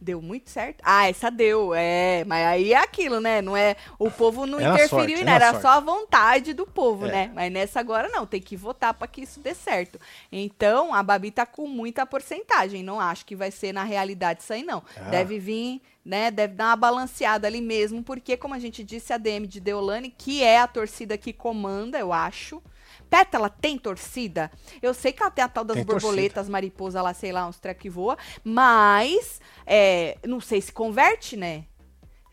Deu 0.00 0.22
muito 0.22 0.48
certo. 0.48 0.80
Ah, 0.84 1.08
essa 1.08 1.28
deu, 1.28 1.74
é. 1.74 2.24
Mas 2.24 2.46
aí 2.46 2.72
é 2.72 2.76
aquilo, 2.76 3.20
né? 3.20 3.42
Não 3.42 3.56
é. 3.56 3.74
O 3.98 4.08
povo 4.10 4.46
não 4.46 4.60
É 4.60 4.62
interferiu 4.62 4.88
sorte, 4.88 5.12
em 5.12 5.20
é 5.22 5.24
nada, 5.24 5.38
na 5.40 5.46
era 5.50 5.60
só 5.60 5.68
a 5.70 5.80
vontade 5.80 6.52
do 6.54 6.64
povo, 6.64 7.06
É. 7.06 7.10
né? 7.12 7.32
Mas 7.34 7.50
nessa 7.52 7.80
agora 7.80 8.08
não, 8.08 8.24
tem 8.24 8.40
que 8.40 8.56
votar 8.56 8.94
pra 8.94 9.08
que 9.08 9.22
isso 9.22 9.40
dê 9.40 9.54
certo. 9.54 9.98
Então, 10.30 10.94
a 10.94 11.02
Babi 11.02 11.32
tá 11.32 11.44
com 11.44 11.66
muita 11.66 12.06
porcentagem. 12.06 12.82
Não 12.84 13.00
acho 13.00 13.26
que 13.26 13.34
vai 13.34 13.50
ser 13.50 13.72
na 13.72 13.82
realidade 13.82 14.42
isso 14.42 14.52
aí, 14.52 14.62
não. 14.62 14.84
Ah. 14.96 15.10
Deve 15.10 15.40
vir, 15.40 15.82
né? 16.04 16.30
Deve 16.30 16.54
dar 16.54 16.66
uma 16.66 16.76
balanceada 16.76 17.48
ali 17.48 17.60
mesmo, 17.60 18.00
porque, 18.02 18.36
como 18.36 18.54
a 18.54 18.58
gente 18.60 18.84
disse, 18.84 19.12
a 19.12 19.18
DM 19.18 19.48
de 19.48 19.58
Deolane, 19.58 20.14
que 20.16 20.44
é 20.44 20.60
a 20.60 20.68
torcida 20.68 21.18
que 21.18 21.32
comanda, 21.32 21.98
eu 21.98 22.12
acho. 22.12 22.62
Pétala 23.08 23.48
tem 23.48 23.78
torcida? 23.78 24.50
Eu 24.82 24.92
sei 24.92 25.12
que 25.12 25.22
ela 25.22 25.30
tem 25.30 25.44
a 25.44 25.48
tal 25.48 25.64
das 25.64 25.76
Tem 25.76 25.84
borboletas, 25.84 26.48
mariposa 26.48 27.00
lá, 27.02 27.14
sei 27.14 27.32
lá, 27.32 27.46
uns 27.46 27.58
treco 27.58 27.80
que 27.80 27.90
voa, 27.90 28.16
mas 28.44 29.40
é, 29.66 30.18
não 30.26 30.40
sei 30.40 30.60
se 30.60 30.72
converte, 30.72 31.36
né? 31.36 31.64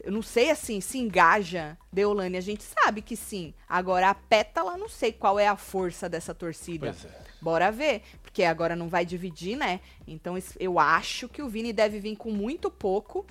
Eu 0.05 0.11
não 0.11 0.21
sei 0.21 0.51
assim, 0.51 0.79
se 0.79 0.99
engaja. 0.99 1.75
Deolane, 1.91 2.37
a 2.37 2.41
gente 2.41 2.63
sabe 2.63 3.01
que 3.01 3.15
sim. 3.15 3.55
Agora 3.67 4.11
a 4.11 4.13
pétala, 4.13 4.77
não 4.77 4.87
sei 4.87 5.11
qual 5.11 5.39
é 5.39 5.47
a 5.47 5.55
força 5.55 6.07
dessa 6.07 6.33
torcida. 6.33 6.93
Pois 6.93 7.05
é. 7.05 7.25
Bora 7.41 7.71
ver, 7.71 8.03
porque 8.21 8.43
agora 8.43 8.75
não 8.75 8.87
vai 8.87 9.03
dividir, 9.03 9.57
né? 9.57 9.79
Então 10.07 10.35
eu 10.59 10.77
acho 10.77 11.27
que 11.27 11.41
o 11.41 11.49
Vini 11.49 11.73
deve 11.73 11.99
vir 11.99 12.15
com 12.15 12.31
muito 12.31 12.69
pouco. 12.69 13.25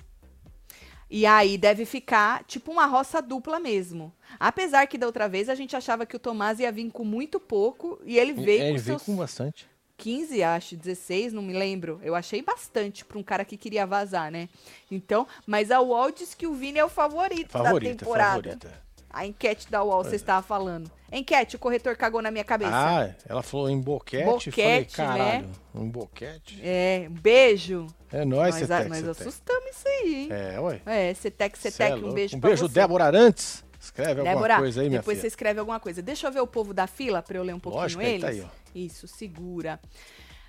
E 1.09 1.25
aí 1.25 1.57
deve 1.57 1.85
ficar 1.85 2.43
tipo 2.45 2.71
uma 2.71 2.85
roça 2.85 3.21
dupla 3.21 3.59
mesmo. 3.59 4.11
Apesar 4.39 4.87
que 4.87 4.97
da 4.97 5.05
outra 5.05 5.29
vez 5.29 5.49
a 5.49 5.55
gente 5.55 5.75
achava 5.75 6.05
que 6.05 6.15
o 6.15 6.19
Tomás 6.19 6.59
ia 6.59 6.71
vir 6.71 6.89
com 6.91 7.03
muito 7.03 7.39
pouco 7.39 7.99
e 8.03 8.17
ele 8.17 8.33
veio 8.33 8.63
É, 8.63 8.69
com 8.69 8.69
ele 8.69 8.77
veio 8.79 8.99
seus 8.99 9.03
com 9.03 9.15
bastante. 9.15 9.67
15, 9.97 10.43
acho, 10.43 10.75
16, 10.75 11.31
não 11.31 11.41
me 11.41 11.53
lembro. 11.53 11.99
Eu 12.03 12.15
achei 12.15 12.41
bastante 12.41 13.05
pra 13.05 13.17
um 13.17 13.23
cara 13.23 13.45
que 13.45 13.55
queria 13.55 13.85
vazar, 13.85 14.29
né? 14.29 14.49
Então, 14.91 15.25
mas 15.47 15.71
a 15.71 15.79
UOL 15.79 16.11
diz 16.11 16.33
que 16.33 16.45
o 16.47 16.53
Vini 16.53 16.79
é 16.79 16.83
o 16.83 16.89
favorito 16.89 17.53
da 17.53 17.63
Favorita, 17.63 17.95
temporada. 18.03 18.49
favorita. 18.51 18.84
A 19.15 19.25
enquete 19.25 19.71
da 19.71 19.81
UOL, 19.81 20.03
você 20.03 20.17
estava 20.17 20.45
falando. 20.45 20.91
Enquete, 21.09 21.55
o 21.55 21.59
corretor 21.59 21.95
cagou 21.95 22.21
na 22.21 22.29
minha 22.29 22.43
cabeça. 22.43 22.71
Ah, 22.73 23.15
ela 23.25 23.41
falou 23.41 23.69
em 23.69 23.79
boquete. 23.79 24.25
Boquete, 24.25 24.97
falei, 24.97 25.21
né? 25.21 25.29
caralho. 25.31 25.49
Um 25.73 25.89
boquete. 25.89 26.59
É, 26.61 27.07
um 27.09 27.13
beijo. 27.13 27.87
É 28.11 28.25
nóis, 28.25 28.59
nós 28.59 28.67
Cetec, 28.67 28.89
nós 28.89 28.97
Cetec. 28.97 29.21
assustamos 29.21 29.69
isso 29.71 29.87
aí, 29.87 30.15
hein? 30.15 30.27
É, 30.31 30.59
ué. 30.59 30.81
É, 30.85 31.13
Cetec, 31.13 31.57
Cê 31.57 31.69
é 31.69 31.71
Cetec, 31.71 32.03
um 32.03 32.11
beijo 32.13 32.35
Um 32.35 32.39
beijo, 32.41 32.67
você. 32.67 32.73
Débora 32.73 33.05
Arantes. 33.05 33.63
Escreve 33.79 34.19
alguma 34.19 34.33
Débora, 34.35 34.57
coisa 34.57 34.81
aí, 34.81 34.89
minha 34.89 34.99
depois 34.99 35.17
você 35.17 35.21
filha. 35.21 35.27
escreve 35.29 35.59
alguma 35.61 35.79
coisa. 35.79 36.01
Deixa 36.01 36.27
eu 36.27 36.31
ver 36.33 36.41
o 36.41 36.47
povo 36.47 36.73
da 36.73 36.85
fila 36.85 37.21
pra 37.21 37.37
eu 37.37 37.43
ler 37.43 37.53
um 37.53 37.59
pouquinho 37.59 37.83
Lógico, 37.83 38.01
ele 38.01 38.11
eles. 38.11 38.21
tá 38.21 38.27
aí, 38.27 38.41
ó. 38.41 38.47
Isso, 38.77 39.07
segura. 39.07 39.79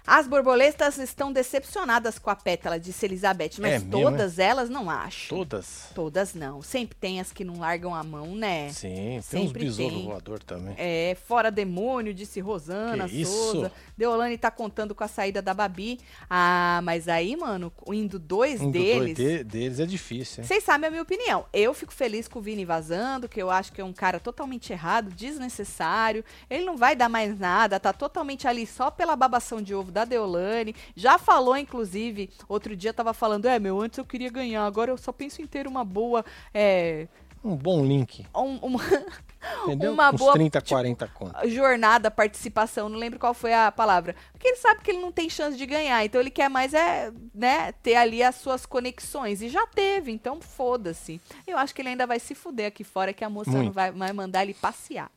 As 0.06 0.28
borboletas 0.28 0.98
estão 0.98 1.32
decepcionadas 1.32 2.18
com 2.18 2.30
a 2.30 2.36
pétala, 2.36 2.78
disse 2.78 3.04
Elizabeth, 3.06 3.52
mas 3.58 3.72
É 3.72 3.78
mesmo, 3.78 3.90
todas 3.90 4.38
elas 4.38 4.70
não 4.70 4.88
acho. 4.88 5.28
Todas. 5.30 5.90
Todas 5.94 6.32
não. 6.34 6.62
Sempre 6.62 6.96
tem 6.96 7.20
as 7.20 7.32
que 7.32 7.42
não 7.44 7.58
largam 7.58 7.94
a 7.94 8.04
mão, 8.04 8.34
né? 8.34 8.70
Sim, 8.72 8.88
tem 8.94 9.18
uns 9.18 9.24
Sempre 9.26 9.64
besouros 9.64 10.04
voador 10.04 10.42
também. 10.42 10.74
É, 10.78 11.16
fora 11.26 11.50
demônio, 11.50 12.14
disse 12.14 12.40
Rosana 12.40 13.08
Que 13.08 13.24
Souza. 13.24 13.66
isso? 13.66 13.72
Deolane 13.96 14.38
tá 14.38 14.50
contando 14.50 14.94
com 14.94 15.02
a 15.02 15.08
saída 15.08 15.42
da 15.42 15.52
Babi. 15.52 15.98
Ah, 16.30 16.80
mas 16.84 17.08
aí, 17.08 17.34
mano, 17.36 17.72
indo 17.88 18.18
dois 18.18 18.60
Um 18.60 18.66
do 18.66 18.72
deles. 18.72 19.16
dois 19.16 19.28
de- 19.38 19.44
deles 19.44 19.80
é 19.80 19.86
difícil, 19.86 20.42
hein? 20.42 20.46
Vocês 20.48 20.62
sabem 20.62 20.86
a 20.88 20.90
minha 20.90 21.02
opinião. 21.02 21.46
Eu 21.52 21.74
fico 21.74 21.92
feliz 21.92 22.28
com 22.28 22.38
o 22.38 22.42
Vini 22.42 22.64
vazando, 22.64 23.28
que 23.28 23.42
eu 23.42 23.50
acho 23.50 23.72
que 23.72 23.80
é 23.80 23.84
um 23.84 23.92
cara 23.92 24.20
totalmente 24.20 24.72
errado, 24.72 25.10
desnecessário. 25.10 26.24
Ele 26.48 26.64
não 26.64 26.76
vai 26.76 26.94
dar 26.94 27.08
mais 27.08 27.38
nada, 27.38 27.80
tá 27.80 27.92
totalmente 27.92 28.46
ali 28.46 28.66
só 28.66 28.90
pela 28.90 29.16
babação 29.16 29.60
de 29.62 29.74
ovo 29.74 29.90
da 29.96 30.04
Deolane. 30.04 30.74
Já 30.94 31.16
falou, 31.18 31.56
inclusive, 31.56 32.28
outro 32.48 32.76
dia 32.76 32.92
tava 32.92 33.14
falando: 33.14 33.46
é, 33.46 33.58
meu, 33.58 33.80
antes 33.80 33.96
eu 33.98 34.04
queria 34.04 34.30
ganhar, 34.30 34.64
agora 34.66 34.90
eu 34.90 34.96
só 34.98 35.10
penso 35.10 35.40
em 35.40 35.46
ter 35.46 35.66
uma 35.66 35.84
boa. 35.84 36.22
É, 36.52 37.08
Um 37.42 37.56
bom 37.56 37.84
link, 37.84 38.26
um- 38.34 38.56
uma 38.58 38.80
entendeu? 39.64 39.92
Uma 39.92 40.12
Uns 40.12 40.18
boa, 40.18 40.32
30, 40.32 40.60
tipo, 40.60 40.70
40 40.74 41.06
conto. 41.08 41.48
jornada, 41.48 42.10
participação, 42.10 42.88
não 42.88 42.98
lembro 42.98 43.18
qual 43.18 43.32
foi 43.32 43.54
a 43.54 43.70
palavra. 43.72 44.14
Porque 44.32 44.48
ele 44.48 44.56
sabe 44.56 44.80
que 44.82 44.90
ele 44.90 45.00
não 45.00 45.12
tem 45.12 45.30
chance 45.30 45.56
de 45.56 45.64
ganhar, 45.64 46.04
então 46.04 46.20
ele 46.20 46.30
quer 46.30 46.50
mais 46.50 46.74
é, 46.74 47.10
né, 47.34 47.72
ter 47.82 47.94
ali 47.96 48.22
as 48.22 48.34
suas 48.34 48.66
conexões. 48.66 49.40
E 49.42 49.48
já 49.48 49.66
teve, 49.66 50.10
então 50.12 50.40
foda-se. 50.40 51.20
Eu 51.46 51.56
acho 51.56 51.74
que 51.74 51.80
ele 51.80 51.90
ainda 51.90 52.06
vai 52.06 52.18
se 52.18 52.34
fuder 52.34 52.66
aqui 52.66 52.82
fora, 52.84 53.12
que 53.12 53.24
a 53.24 53.30
moça 53.30 53.50
não 53.52 53.58
Muito. 53.60 53.72
vai, 53.74 53.92
vai 53.92 54.12
mandar 54.12 54.42
ele 54.42 54.54
passear. 54.54 55.10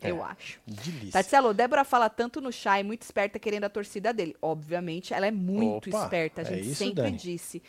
É. 0.00 0.10
Eu 0.10 0.22
acho. 0.22 0.60
Delícia. 0.66 1.12
Tatielo, 1.12 1.54
Débora 1.54 1.82
fala 1.82 2.10
tanto 2.10 2.40
no 2.40 2.52
chá 2.52 2.78
e 2.78 2.84
muito 2.84 3.02
esperta 3.02 3.38
querendo 3.38 3.64
a 3.64 3.68
torcida 3.68 4.12
dele. 4.12 4.36
Obviamente, 4.42 5.14
ela 5.14 5.26
é 5.26 5.30
muito 5.30 5.88
Opa, 5.88 6.04
esperta. 6.04 6.42
A 6.42 6.44
é 6.44 6.46
gente 6.46 6.68
isso, 6.68 6.74
sempre 6.74 7.02
Dani? 7.02 7.16
disse. 7.16 7.62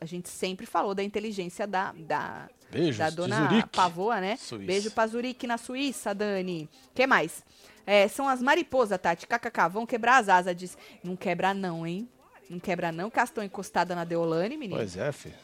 A 0.00 0.04
gente 0.06 0.28
sempre 0.28 0.64
falou 0.64 0.94
da 0.94 1.02
inteligência 1.02 1.66
da, 1.66 1.92
da, 1.92 2.48
Beijos 2.70 2.96
da 2.96 3.10
dona 3.10 3.68
Pavoa, 3.70 4.20
né? 4.20 4.36
Suíça. 4.36 4.66
Beijo 4.66 4.90
pra 4.90 5.06
Zurique 5.06 5.46
na 5.46 5.58
Suíça, 5.58 6.14
Dani. 6.14 6.68
que 6.94 7.06
mais? 7.06 7.44
É, 7.86 8.08
são 8.08 8.26
as 8.28 8.40
mariposas, 8.40 8.98
Tati. 8.98 9.26
KKK, 9.26 9.68
vão 9.70 9.84
quebrar 9.84 10.16
as 10.16 10.28
asas. 10.28 10.56
Diz, 10.56 10.78
não 11.04 11.14
quebra 11.14 11.52
não, 11.52 11.86
hein? 11.86 12.08
Não 12.48 12.58
quebra 12.58 12.90
não, 12.90 13.10
que 13.10 13.18
elas 13.18 13.28
estão 13.28 13.44
encostadas 13.44 13.96
na 13.96 14.04
Deolane, 14.04 14.56
menino. 14.56 14.76
Pois 14.78 14.96
é, 14.96 15.12
filho. 15.12 15.34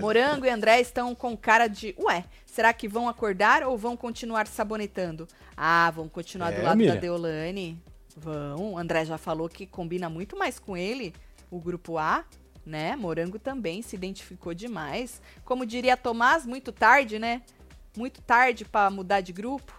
Morango 0.00 0.44
e 0.46 0.50
André 0.50 0.80
estão 0.80 1.14
com 1.14 1.36
cara 1.36 1.66
de. 1.66 1.94
Ué, 1.98 2.24
será 2.46 2.72
que 2.72 2.86
vão 2.88 3.08
acordar 3.08 3.62
ou 3.62 3.76
vão 3.76 3.96
continuar 3.96 4.46
sabonetando? 4.46 5.26
Ah, 5.56 5.90
vão 5.90 6.08
continuar 6.08 6.50
do 6.52 6.60
É, 6.60 6.62
lado 6.62 6.76
Miriam. 6.78 6.94
da 6.94 7.00
Deolane. 7.00 7.80
Vão. 8.16 8.76
André 8.76 9.04
já 9.04 9.16
falou 9.18 9.48
que 9.48 9.66
combina 9.66 10.08
muito 10.10 10.36
mais 10.36 10.58
com 10.58 10.76
ele, 10.76 11.14
o 11.50 11.58
grupo 11.58 11.96
A, 11.98 12.24
né? 12.64 12.94
Morango 12.96 13.38
também 13.38 13.80
se 13.82 13.96
identificou 13.96 14.52
demais. 14.54 15.20
Como 15.44 15.64
diria 15.64 15.96
Tomás, 15.96 16.44
muito 16.44 16.70
tarde, 16.72 17.18
né? 17.18 17.42
Muito 17.96 18.20
tarde 18.22 18.64
pra 18.64 18.90
mudar 18.90 19.20
de 19.20 19.32
grupo. 19.32 19.72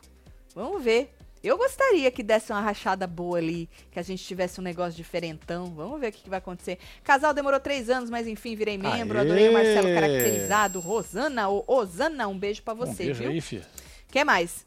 Vamos 0.55 0.83
ver. 0.83 1.13
Eu 1.43 1.57
gostaria 1.57 2.09
que 2.09 2.23
desse 2.23 2.51
uma 2.53 2.61
rachada 2.61 3.05
boa 3.05 3.37
ali, 3.37 3.69
que 3.91 3.99
a 3.99 4.01
gente 4.01 4.23
tivesse 4.23 4.61
um 4.61 4.63
negócio 4.63 4.93
diferentão. 4.95 5.73
Vamos 5.75 5.99
ver 5.99 6.07
o 6.07 6.11
que, 6.11 6.23
que 6.23 6.29
vai 6.29 6.39
acontecer. 6.39 6.79
Casal 7.03 7.33
demorou 7.33 7.59
três 7.59 7.89
anos, 7.89 8.09
mas 8.09 8.27
enfim, 8.27 8.55
virei 8.55 8.77
membro. 8.77 9.17
Aê! 9.17 9.25
Adorei 9.25 9.49
o 9.49 9.53
Marcelo 9.53 9.93
caracterizado. 9.93 10.79
Rosana, 10.79 11.49
ou 11.49 11.65
Osana, 11.67 12.27
um 12.29 12.37
beijo 12.39 12.61
pra 12.63 12.73
Um 12.73 12.77
você, 12.77 13.05
beijo 13.05 13.19
viu? 13.23 13.31
aí, 13.31 13.41
filho. 13.41 13.65
que 14.09 14.23
mais? 14.23 14.65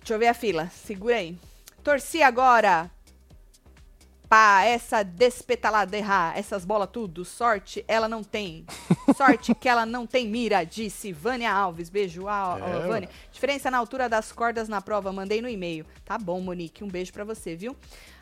Deixa 0.00 0.14
eu 0.14 0.18
ver 0.18 0.26
a 0.28 0.34
fila. 0.34 0.68
Segura 0.68 1.16
aí. 1.16 1.38
Torci 1.82 2.22
agora 2.22 2.90
pra 4.32 4.64
essa 4.64 5.02
despetalada 5.02 5.94
errar 5.94 6.38
essas 6.38 6.64
bolas 6.64 6.88
tudo. 6.90 7.22
Sorte 7.22 7.84
ela 7.86 8.08
não 8.08 8.24
tem. 8.24 8.64
Sorte 9.14 9.54
que 9.54 9.68
ela 9.68 9.84
não 9.84 10.06
tem 10.06 10.26
mira, 10.26 10.64
disse 10.64 11.12
Vânia 11.12 11.52
Alves. 11.52 11.90
Beijo, 11.90 12.26
a, 12.26 12.58
É, 12.58 12.86
Vânia. 12.86 13.10
Diferença 13.30 13.70
na 13.70 13.76
altura 13.76 14.08
das 14.08 14.32
cordas 14.32 14.70
na 14.70 14.80
prova, 14.80 15.12
mandei 15.12 15.42
no 15.42 15.48
e-mail. 15.50 15.84
Tá 16.02 16.16
bom, 16.16 16.40
Monique. 16.40 16.82
Um 16.82 16.88
beijo 16.88 17.12
pra 17.12 17.24
você, 17.24 17.54
viu? 17.54 17.76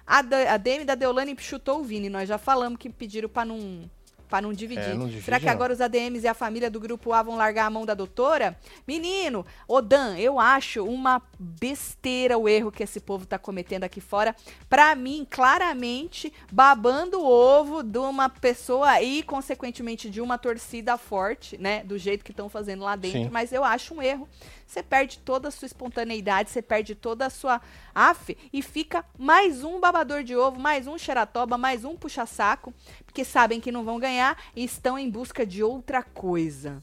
A, 0.05 0.19
a 0.19 0.57
DM 0.57 0.85
da 0.85 0.97
Deolane 0.97 1.37
chutou 1.39 1.79
o 1.79 1.85
Vini. 1.85 2.11
Nós 2.11 2.29
já 2.29 2.39
falamos 2.39 2.81
que 2.81 2.91
pediram 2.91 3.29
pra 3.29 3.45
não. 3.45 3.89
Pra 4.31 4.41
não 4.41 4.53
dividir. 4.53 4.91
É, 4.91 4.95
não 4.95 5.07
divide, 5.07 5.24
Será 5.24 5.41
que 5.41 5.47
não. 5.47 5.53
agora 5.53 5.72
os 5.72 5.81
ADMs 5.81 6.24
e 6.24 6.28
a 6.28 6.35
família 6.35 6.70
do 6.70 6.78
grupo 6.78 7.12
A 7.12 7.20
vão 7.20 7.37
largar 7.37 7.66
a 7.66 7.70
mão 7.70 7.85
da 7.85 7.95
doutora? 7.95 8.57
Menino, 8.87 9.45
Odan, 9.66 10.16
eu 10.16 10.39
acho 10.39 10.85
uma 10.85 11.20
besteira 11.39 12.39
o 12.39 12.49
erro 12.49 12.70
que 12.70 12.83
esse 12.85 13.01
povo 13.01 13.26
tá 13.26 13.39
cometendo 13.39 13.83
aqui 13.83 14.01
fora. 14.01 14.35
Pra 14.68 14.95
mim, 14.95 15.26
claramente, 15.28 16.33
babando 16.51 17.20
o 17.20 17.26
ovo 17.26 17.83
de 17.83 17.99
uma 17.99 18.28
pessoa 18.28 19.03
e, 19.03 19.22
consequentemente, 19.24 20.09
de 20.09 20.20
uma 20.20 20.39
torcida 20.39 20.97
forte, 20.97 21.59
né? 21.59 21.83
Do 21.83 21.99
jeito 21.99 22.24
que 22.24 22.31
estão 22.31 22.49
fazendo 22.49 22.85
lá 22.85 22.95
dentro. 22.95 23.24
Sim. 23.24 23.28
Mas 23.33 23.53
eu 23.53 23.64
acho 23.64 23.95
um 23.95 24.01
erro. 24.01 24.28
Você 24.71 24.85
perde 24.85 25.18
toda 25.18 25.49
a 25.49 25.51
sua 25.51 25.66
espontaneidade, 25.66 26.49
você 26.49 26.62
perde 26.62 26.95
toda 26.95 27.27
a 27.27 27.31
sua 27.31 27.61
af 27.93 28.37
e 28.53 28.62
fica 28.62 29.05
mais 29.18 29.64
um 29.64 29.81
babador 29.81 30.23
de 30.23 30.37
ovo, 30.37 30.61
mais 30.61 30.87
um 30.87 30.97
xeratoba, 30.97 31.59
mais 31.59 31.85
um 31.85 31.97
puxa-saco, 31.97 32.73
porque 33.05 33.25
sabem 33.25 33.61
que 33.61 33.73
não 33.73 33.83
vão 33.83 33.99
ganhar 33.99 34.41
e 34.55 34.62
estão 34.62 34.97
em 34.97 35.11
busca 35.11 35.45
de 35.45 35.61
outra 35.61 36.05
coisa. 36.05 36.81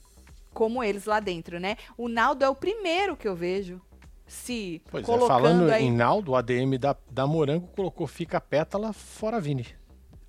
Como 0.53 0.83
eles 0.83 1.05
lá 1.05 1.21
dentro, 1.21 1.61
né? 1.61 1.77
O 1.97 2.09
Naldo 2.09 2.43
é 2.43 2.49
o 2.49 2.55
primeiro 2.55 3.15
que 3.15 3.25
eu 3.25 3.37
vejo 3.37 3.79
se 4.27 4.81
Pois 4.91 5.05
é, 5.05 5.05
colocando 5.05 5.27
falando 5.29 5.71
aí. 5.71 5.85
em 5.85 5.91
Naldo, 5.93 6.33
o 6.33 6.35
ADM 6.35 6.77
da, 6.77 6.93
da 7.09 7.25
Morango 7.25 7.67
colocou 7.67 8.05
fica 8.05 8.41
pétala 8.41 8.91
fora 8.91 9.39
Vini. 9.39 9.65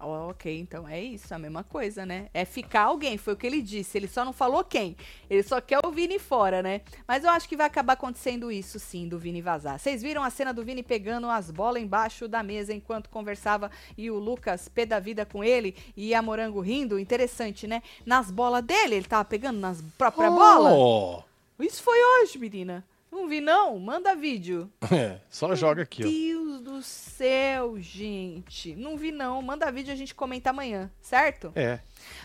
Ok, 0.01 0.61
então 0.61 0.89
é 0.89 1.03
isso, 1.03 1.35
a 1.35 1.39
mesma 1.41 1.65
coisa, 1.65 2.07
né? 2.07 2.29
É 2.33 2.45
ficar 2.45 2.83
alguém, 2.83 3.19
foi 3.19 3.35
o 3.35 3.37
que 3.37 3.47
ele 3.47 3.61
disse. 3.61 3.99
Ele 3.99 4.07
só 4.07 4.25
não 4.25 4.33
falou 4.33 4.63
quem. 4.63 4.97
Ele 5.29 5.43
só 5.43 5.61
quer 5.61 5.81
o 5.85 5.91
Vini 5.91 6.21
fora, 6.21 6.63
né? 6.63 6.83
Mas 7.07 7.25
eu 7.25 7.31
acho 7.31 7.49
que 7.49 7.57
vai 7.57 7.67
acabar 7.67 7.95
acontecendo 7.95 8.53
isso, 8.53 8.79
sim, 8.79 9.09
do 9.09 9.19
Vini 9.19 9.43
vazar. 9.43 9.77
Vocês 9.77 10.01
viram 10.01 10.23
a 10.23 10.31
cena 10.31 10.55
do 10.55 10.65
Vini 10.65 10.85
pegando 10.85 11.29
as 11.29 11.51
bolas 11.51 11.83
embaixo 11.83 12.29
da 12.29 12.45
mesa 12.45 12.73
enquanto 12.73 13.11
conversava 13.11 13.73
e 13.97 14.09
o 14.09 14.19
Lucas 14.19 14.69
pé 14.69 14.87
da 14.87 15.01
vida 15.01 15.27
com 15.27 15.43
ele 15.43 15.75
e 15.97 16.15
a 16.15 16.23
Morango 16.23 16.61
rindo? 16.61 16.97
Interessante, 16.97 17.67
né? 17.67 17.83
Nas 18.07 18.31
bolas 18.31 18.63
dele, 18.63 18.95
ele 18.95 19.07
tava 19.07 19.25
pegando 19.25 19.59
nas 19.59 19.83
próprias 19.97 20.33
bolas. 20.33 20.75
Oh! 20.77 21.23
Isso 21.59 21.83
foi 21.83 21.99
hoje, 22.01 22.39
menina. 22.39 22.85
Não 23.11 23.27
vi, 23.29 23.41
não? 23.41 23.79
Manda 23.79 24.15
vídeo. 24.15 24.71
É, 24.93 25.21
só 25.31 25.55
joga 25.55 25.83
aqui, 25.83 26.03
ó. 26.03 26.07
Deus 26.09 26.61
do 26.63 26.83
céu, 26.83 27.79
gente. 27.79 28.75
Não 28.77 28.97
vi, 28.97 29.11
não. 29.13 29.41
Manda 29.43 29.71
vídeo 29.73 29.91
e 29.91 29.95
a 29.95 29.97
gente 29.97 30.15
comenta 30.15 30.51
amanhã, 30.51 30.91
certo? 31.01 31.53
É, 31.55 31.81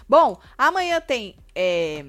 Bom, 0.07 0.39
amanhã 0.57 0.99
tem 1.01 1.35
é, 1.55 2.03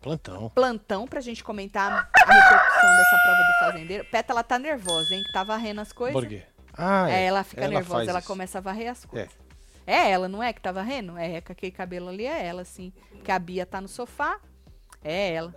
plantão. 0.00 0.50
plantão 0.50 1.06
pra 1.06 1.20
gente 1.20 1.42
comentar 1.44 1.90
a 1.90 2.18
repercussão 2.20 2.96
dessa 2.96 3.18
prova 3.24 3.42
do 3.42 3.58
fazendeiro. 3.72 4.04
Peta, 4.10 4.32
ela 4.32 4.42
tá 4.42 4.58
nervosa, 4.58 5.14
hein? 5.14 5.22
Que 5.24 5.32
tá 5.32 5.44
varrendo 5.44 5.80
as 5.80 5.92
coisas. 5.92 6.20
Por 6.20 6.28
quê? 6.28 6.42
Ah, 6.76 7.10
É, 7.10 7.22
é. 7.22 7.24
ela 7.26 7.42
fica 7.44 7.66
nervosa, 7.68 7.94
faz 7.96 8.08
ela 8.08 8.18
isso. 8.20 8.28
começa 8.28 8.58
a 8.58 8.60
varrer 8.60 8.90
as 8.90 9.04
coisas. 9.04 9.30
É. 9.86 10.10
ela, 10.10 10.28
não 10.28 10.42
é 10.42 10.52
que 10.52 10.60
tá 10.60 10.70
varrendo? 10.70 11.16
É, 11.18 11.40
com 11.40 11.52
aquele 11.52 11.72
cabelo 11.72 12.08
ali 12.08 12.26
é 12.26 12.46
ela, 12.46 12.64
sim. 12.64 12.92
Que 13.24 13.32
a 13.32 13.38
Bia 13.38 13.64
tá 13.66 13.80
no 13.80 13.88
sofá. 13.88 14.38
É 15.02 15.32
ela. 15.32 15.54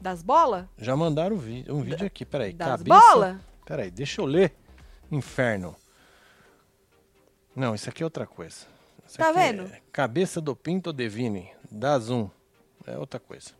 Das 0.00 0.22
bolas? 0.22 0.66
Já 0.76 0.94
mandaram 0.96 1.36
um 1.36 1.38
vídeo, 1.38 1.74
um 1.74 1.82
vídeo 1.82 2.06
aqui, 2.06 2.24
peraí. 2.24 2.52
Das 2.52 2.80
cabeça... 2.80 3.00
bolas? 3.00 3.36
Peraí, 3.64 3.90
deixa 3.90 4.20
eu 4.20 4.26
ler. 4.26 4.54
Inferno. 5.10 5.74
Não, 7.54 7.74
isso 7.74 7.88
aqui 7.88 8.02
é 8.02 8.06
outra 8.06 8.26
coisa. 8.26 8.66
Isso 9.06 9.18
Tá 9.18 9.30
é 9.30 9.32
vendo? 9.32 9.70
cabeça 9.90 10.40
do 10.40 10.54
Pinto 10.54 10.92
Devine, 10.92 11.50
da 11.70 11.98
Zoom. 11.98 12.30
É 12.86 12.96
outra 12.96 13.18
coisa. 13.18 13.50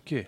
O 0.00 0.02
quê? 0.04 0.26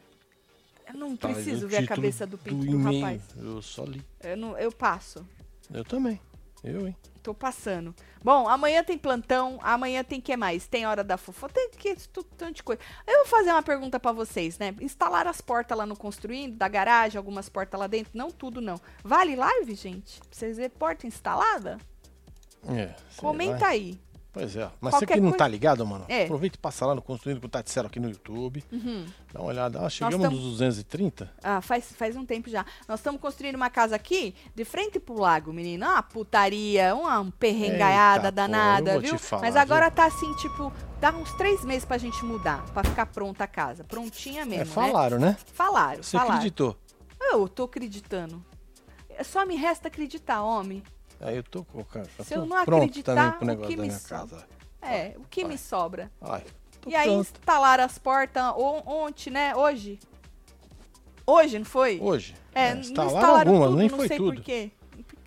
Eu 0.87 0.95
não 0.95 1.17
Tá, 1.17 1.29
preciso 1.29 1.67
ver 1.67 1.79
a 1.79 1.87
cabeça 1.87 2.27
do 2.27 2.37
pinto 2.39 2.65
do, 2.65 2.67
e-mail. 2.67 3.01
rapaz. 3.01 3.23
Eu 3.37 3.63
só 3.63 3.85
li. 3.85 4.05
Eu, 4.21 4.37
não, 4.37 4.57
eu 4.59 4.71
passo. 4.71 5.27
Eu 5.73 5.85
também. 5.85 6.21
Eu, 6.63 6.87
hein? 6.87 6.97
Tô 7.23 7.35
passando. 7.35 7.95
Bom, 8.23 8.49
amanhã 8.49 8.83
tem 8.83 8.97
plantão, 8.97 9.59
amanhã 9.63 10.03
tem 10.03 10.21
que 10.21 10.35
mais? 10.37 10.67
Tem 10.67 10.87
hora 10.87 11.05
da 11.05 11.17
fofoca, 11.17 11.53
tem 11.55 11.71
que 11.71 11.97
tanto 12.37 12.55
de 12.57 12.63
coisa. 12.63 12.81
Eu 13.07 13.19
vou 13.19 13.27
fazer 13.27 13.51
uma 13.51 13.63
pergunta 13.63 14.01
pra 14.01 14.13
vocês, 14.13 14.59
né? 14.59 14.75
Instalar 14.81 15.27
as 15.27 15.41
portas 15.41 15.77
lá 15.77 15.85
no 15.85 15.97
construindo, 15.97 16.57
da 16.57 16.69
garagem, 16.69 17.19
algumas 17.19 17.49
portas 17.49 17.79
lá 17.79 17.87
dentro, 17.87 18.13
não 18.15 18.31
tudo 18.31 18.61
não. 18.61 18.81
Vale 19.03 19.37
live, 19.37 19.75
gente? 19.75 20.19
Pra 20.21 20.29
vocês 20.33 20.57
verem 20.57 20.71
porta 20.71 21.07
instalada? 21.07 21.79
É, 22.69 22.95
Comenta 23.17 23.65
lá. 23.65 23.69
aí. 23.69 23.99
Pois 24.33 24.55
é. 24.55 24.71
Mas 24.81 24.93
Qualquer 24.93 25.07
você 25.09 25.15
que 25.15 25.21
não 25.21 25.31
coisa- 25.31 25.39
tá 25.39 25.49
ligado, 25.49 25.85
mano, 25.85 26.05
É. 26.09 26.23
aproveita 26.25 26.57
e 26.57 26.59
passa 26.61 26.87
lá 26.87 26.95
no 26.95 27.03
Construindo 27.03 27.41
com 27.41 27.47
o 27.49 27.51
Taticero 27.51 27.89
aqui 27.89 27.99
no 27.99 28.09
YouTube. 28.09 28.63
Uhum. 28.71 29.05
Dá 29.33 29.41
uma 29.41 29.49
olhada. 29.49 29.85
Ah, 29.85 29.91
chegamos 29.91 30.21
tamo- 30.21 30.37
nos 30.37 30.45
230. 30.53 31.33
Ah, 31.43 31.61
faz, 31.61 31.91
faz 31.93 32.15
um 32.15 32.25
tempo 32.25 32.49
já. 32.49 32.65
Nós 32.87 33.01
estamos 33.01 33.21
construindo 33.21 33.57
uma 33.57 33.69
casa 33.69 33.97
aqui, 33.97 34.33
de 34.55 34.65
frente 34.65 35.01
pro 35.01 35.19
lago, 35.19 35.53
menina. 35.53 35.89
Uma 35.91 36.03
putaria, 36.03 36.95
uma 36.95 37.29
perrengaiada 37.39 38.29
Eita, 38.29 38.33
danada, 38.33 38.93
pô, 38.95 39.01
viu? 39.01 39.19
falar, 39.19 39.43
Mas 39.43 39.57
agora 39.57 39.87
viu? 39.87 39.97
tá 39.97 40.07
assim, 40.07 40.33
tipo, 40.37 40.73
dá 41.01 41.11
uns 41.11 41.33
três 41.35 41.65
meses 41.65 41.85
pra 41.85 41.99
gente 41.99 42.25
mudar, 42.25 42.65
pra 42.73 42.85
ficar 42.85 43.07
pronta 43.07 43.43
a 43.45 43.49
casa. 43.49 43.83
Prontinha 43.83 44.45
mesmo, 44.47 44.63
é, 44.63 44.65
né? 44.65 44.65
falaram, 44.93 45.19
né? 45.19 45.37
Falaram, 45.53 46.03
Você 46.05 46.13
falaram. 46.17 46.35
acreditou. 46.37 46.77
Eu 47.21 47.49
tô 47.49 47.65
acreditando. 47.65 48.45
É 49.09 49.25
Só 49.25 49.45
me 49.45 49.57
resta 49.57 49.89
acreditar, 49.89 50.41
homem. 50.43 50.83
Aí 51.21 51.37
eu 51.37 51.43
tô 51.43 51.65
cara. 51.65 52.09
já 52.19 52.25
Se 52.25 52.35
eu 52.35 52.47
não 52.47 52.65
pronto 52.65 52.85
acreditar, 52.85 53.15
também 53.15 53.33
pro 53.39 53.45
o 53.45 53.47
negócio 53.47 53.71
que 53.71 53.77
da 53.77 53.83
minha 53.83 53.99
sobra? 53.99 54.19
casa. 54.19 54.47
É, 54.83 55.15
o 55.19 55.25
que 55.29 55.45
me 55.45 55.59
sobra? 55.59 56.11
Ai, 56.21 56.43
tô 56.81 56.89
E 56.91 56.95
aí 56.97 57.07
pronto. 57.09 57.21
instalaram 57.21 57.85
as 57.85 57.99
portas 57.99 58.43
on- 58.57 58.83
ontem, 58.87 59.31
né? 59.31 59.55
Hoje. 59.55 59.99
Hoje, 61.27 61.59
não 61.59 61.67
foi? 61.67 61.99
Hoje. 62.01 62.35
É, 62.55 62.69
é, 62.69 62.75
não 62.75 62.81
instalaram 62.81 63.15
instalaram 63.17 63.51
algumas, 63.53 63.69
tudo, 63.69 63.79
nem 63.79 63.89
não 63.89 63.97
foi 63.99 64.09
sei 64.09 64.17
tudo. 64.17 64.35
por 64.37 64.43
quê. 64.43 64.71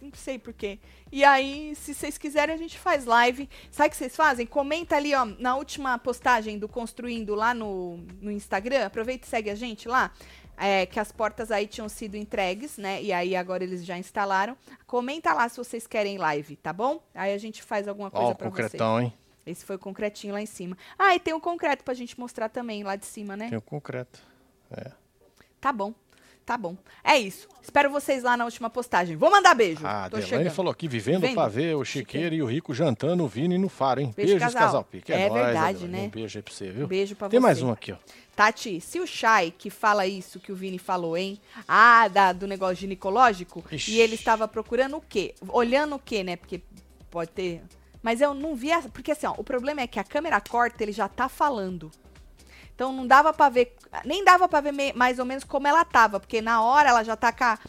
Não 0.01 0.11
sei 0.13 0.39
por 0.39 0.53
quê. 0.53 0.79
E 1.11 1.23
aí, 1.23 1.75
se 1.75 1.93
vocês 1.93 2.17
quiserem, 2.17 2.53
a 2.53 2.57
gente 2.57 2.77
faz 2.77 3.05
live. 3.05 3.47
Sabe 3.71 3.87
o 3.87 3.91
que 3.91 3.97
vocês 3.97 4.15
fazem? 4.15 4.45
Comenta 4.45 4.95
ali, 4.95 5.13
ó, 5.15 5.23
na 5.25 5.55
última 5.55 5.97
postagem 5.99 6.57
do 6.59 6.67
Construindo 6.67 7.35
lá 7.35 7.53
no, 7.53 7.97
no 8.19 8.31
Instagram. 8.31 8.85
Aproveita 8.85 9.25
e 9.25 9.29
segue 9.29 9.49
a 9.49 9.55
gente 9.55 9.87
lá. 9.87 10.11
É, 10.57 10.85
que 10.85 10.99
as 10.99 11.11
portas 11.11 11.51
aí 11.51 11.67
tinham 11.67 11.89
sido 11.89 12.15
entregues, 12.15 12.77
né? 12.77 13.01
E 13.01 13.11
aí 13.11 13.35
agora 13.35 13.63
eles 13.63 13.83
já 13.85 13.97
instalaram. 13.97 14.55
Comenta 14.87 15.33
lá 15.33 15.47
se 15.49 15.57
vocês 15.57 15.85
querem 15.87 16.17
live, 16.17 16.55
tá 16.57 16.71
bom? 16.73 17.01
Aí 17.15 17.33
a 17.33 17.37
gente 17.37 17.61
faz 17.63 17.87
alguma 17.87 18.09
coisa 18.11 18.31
o 18.31 18.35
pra 18.35 18.49
você. 18.49 18.61
concretão, 18.63 19.01
hein? 19.01 19.13
Esse 19.45 19.65
foi 19.65 19.75
o 19.75 19.79
concretinho 19.79 20.33
lá 20.33 20.41
em 20.41 20.45
cima. 20.45 20.77
Ah, 20.97 21.15
e 21.15 21.19
tem 21.19 21.33
o 21.33 21.39
concreto 21.39 21.83
pra 21.83 21.93
gente 21.93 22.17
mostrar 22.19 22.47
também 22.49 22.83
lá 22.83 22.95
de 22.95 23.05
cima, 23.05 23.35
né? 23.35 23.49
Tem 23.49 23.57
o 23.57 23.61
concreto. 23.61 24.19
Tá 25.59 25.71
bom. 25.71 25.93
Tá 26.45 26.57
bom. 26.57 26.75
É 27.03 27.17
isso. 27.17 27.47
Espero 27.61 27.89
vocês 27.89 28.21
lá 28.21 28.35
na 28.35 28.43
última 28.43 28.69
postagem. 28.69 29.15
Vou 29.15 29.31
mandar 29.31 29.53
beijo. 29.55 29.85
A 29.87 30.09
Tô 30.09 30.17
Delane 30.17 30.27
chegando. 30.29 30.53
falou 30.53 30.71
aqui, 30.71 30.89
vivendo, 30.89 31.21
Vivendo. 31.21 31.35
pra 31.35 31.47
ver 31.47 31.73
o 31.77 31.85
Chiqueiro 31.85 32.35
e 32.35 32.41
o 32.41 32.45
Rico 32.45 32.73
jantando 32.73 33.23
o 33.23 33.27
Vini 33.29 33.57
no 33.57 33.69
faro, 33.69 34.01
hein? 34.01 34.13
Beijo, 34.13 34.33
Beijos, 34.33 34.53
casal. 34.53 34.61
casal, 34.67 34.83
Pique. 34.83 35.13
É 35.13 35.29
nóis, 35.29 35.45
verdade, 35.45 35.77
Adelane. 35.85 35.87
né? 36.01 36.07
Um 36.07 36.09
beijo 36.09 36.37
aí 36.37 36.43
pra 36.43 36.53
você, 36.53 36.69
viu? 36.69 36.85
Beijo 36.87 37.15
pra 37.15 37.29
Tem 37.29 37.39
você. 37.39 37.43
mais 37.43 37.61
um 37.61 37.71
aqui, 37.71 37.93
ó. 37.93 37.95
Tati, 38.35 38.81
se 38.81 38.99
o 38.99 39.05
Chay 39.05 39.51
que 39.51 39.69
fala 39.69 40.07
isso 40.07 40.39
que 40.39 40.51
o 40.51 40.55
Vini 40.55 40.79
falou, 40.79 41.15
hein? 41.15 41.39
Ah, 41.67 42.07
da, 42.07 42.33
do 42.33 42.47
negócio 42.47 42.75
ginecológico. 42.77 43.63
Ixi. 43.71 43.91
E 43.91 43.99
ele 44.01 44.15
estava 44.15 44.47
procurando 44.47 44.97
o 44.97 45.01
quê? 45.01 45.35
Olhando 45.49 45.95
o 45.95 45.99
quê, 45.99 46.23
né? 46.23 46.35
Porque 46.35 46.61
pode 47.11 47.29
ter. 47.31 47.61
Mas 48.01 48.21
eu 48.21 48.33
não 48.33 48.55
vi. 48.55 48.71
a- 48.71 48.81
Porque 48.81 49.11
assim, 49.11 49.27
ó, 49.27 49.33
o 49.37 49.43
problema 49.43 49.81
é 49.81 49.87
que 49.87 49.99
a 49.99 50.03
câmera 50.03 50.41
corta, 50.41 50.83
ele 50.83 50.91
já 50.91 51.07
tá 51.07 51.29
falando. 51.29 51.91
Então 52.75 52.91
não 52.91 53.05
dava 53.05 53.31
pra 53.31 53.49
ver. 53.49 53.75
Nem 54.03 54.23
dava 54.25 54.47
pra 54.49 54.61
ver 54.61 54.71
me- 54.73 54.93
mais 54.93 55.19
ou 55.19 55.25
menos 55.25 55.43
como 55.43 55.67
ela 55.67 55.85
tava. 55.85 56.19
Porque 56.19 56.41
na 56.41 56.63
hora 56.63 56.89
ela 56.89 57.03
já 57.03 57.15
tá 57.15 57.31
com 57.31 57.43
a, 57.43 57.59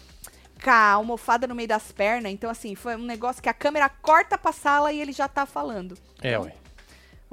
com 0.62 0.71
a 0.71 0.93
almofada 0.93 1.47
no 1.47 1.55
meio 1.55 1.69
das 1.69 1.93
pernas. 1.93 2.33
Então, 2.33 2.49
assim, 2.49 2.75
foi 2.75 2.97
um 2.97 3.05
negócio 3.05 3.43
que 3.43 3.51
a 3.51 3.55
câmera 3.55 3.89
corta 3.91 4.39
pra 4.39 4.51
sala 4.51 4.91
e 4.95 4.99
ele 5.01 5.12
já 5.12 5.29
tá 5.29 5.45
falando. 5.45 5.95
É, 6.23 6.39
ué. 6.39 6.55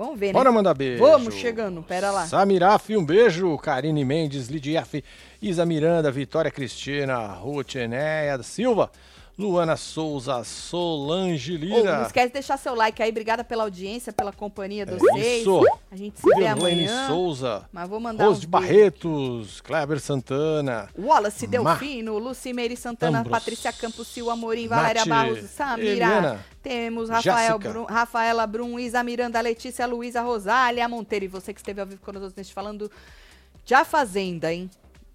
Vamos 0.02 0.20
ver, 0.20 0.28
né? 0.28 0.34
Bora 0.34 0.52
mandar 0.52 0.74
beijo. 0.74 1.04
Vamos 1.04 1.36
chegando, 1.36 1.84
pera 1.84 2.10
lá. 2.10 2.26
Samiraf, 2.26 2.90
um 2.98 3.06
beijo. 3.06 3.56
Karine 3.60 4.04
Mendes, 4.04 4.48
Lidia 4.48 4.80
F, 4.80 5.04
Isa 5.40 5.64
Miranda, 5.64 6.10
Vitória 6.10 6.50
Cristina, 6.50 7.28
Ruth 7.34 7.76
Enéia 7.76 8.42
Silva, 8.42 8.92
Luana 9.42 9.76
Souza, 9.76 10.44
Solange 10.44 11.58
Lira. 11.58 11.98
não 11.98 12.06
esquece 12.06 12.28
de 12.28 12.34
deixar 12.34 12.58
seu 12.58 12.76
like 12.76 13.02
aí. 13.02 13.10
Obrigada 13.10 13.44
pela 13.44 13.64
audiência, 13.64 14.14
pela 14.14 14.32
companhia 14.32 14.86
de 14.86 14.94
É 14.94 14.98
vocês. 14.98 15.42
isso. 15.42 15.62
A 15.92 15.96
gente 15.96 16.20
se 16.20 16.28
vê 16.28 16.36
Verlaine 16.44 16.88
amanhã. 16.88 17.08
Souza, 17.08 17.66
Mas 17.72 17.90
vou 17.90 18.00
mandar 18.00 18.26
Rose 18.26 18.42
de. 18.42 18.48
Barretos, 18.48 19.62
Kleber 19.62 20.00
Santana, 20.00 20.90
Wallace 20.98 21.48
Ma- 21.48 21.52
Delfino, 21.52 22.18
Lucimeire 22.18 22.76
Santana, 22.78 23.20
Ambros. 23.20 23.32
Patrícia 23.32 23.74
Campos, 23.74 24.08
Sil 24.10 24.30
Amorim, 24.30 24.68
Valéria 24.68 25.06
Barros, 25.06 25.40
Samira. 25.50 25.90
Eliana, 25.92 26.46
Temos 26.62 27.10
Rafael. 27.10 27.58
Brum, 27.58 27.84
Rafaela 27.86 28.46
Brum, 28.46 28.80
Isa 28.80 29.04
Miranda, 29.04 29.42
Letícia, 29.42 29.86
Luísa, 29.88 30.22
Rosália 30.22 30.88
Monteiro. 30.88 31.26
E 31.26 31.28
você 31.28 31.54
que 31.54 31.60
esteve 31.60 31.82
ao 31.82 31.88
vivo 31.88 32.02
conosco 32.02 32.34
neste 32.38 32.54
falando 32.54 32.90
A 33.72 33.84
Fazenda, 33.86 34.54
hein? 34.54 34.70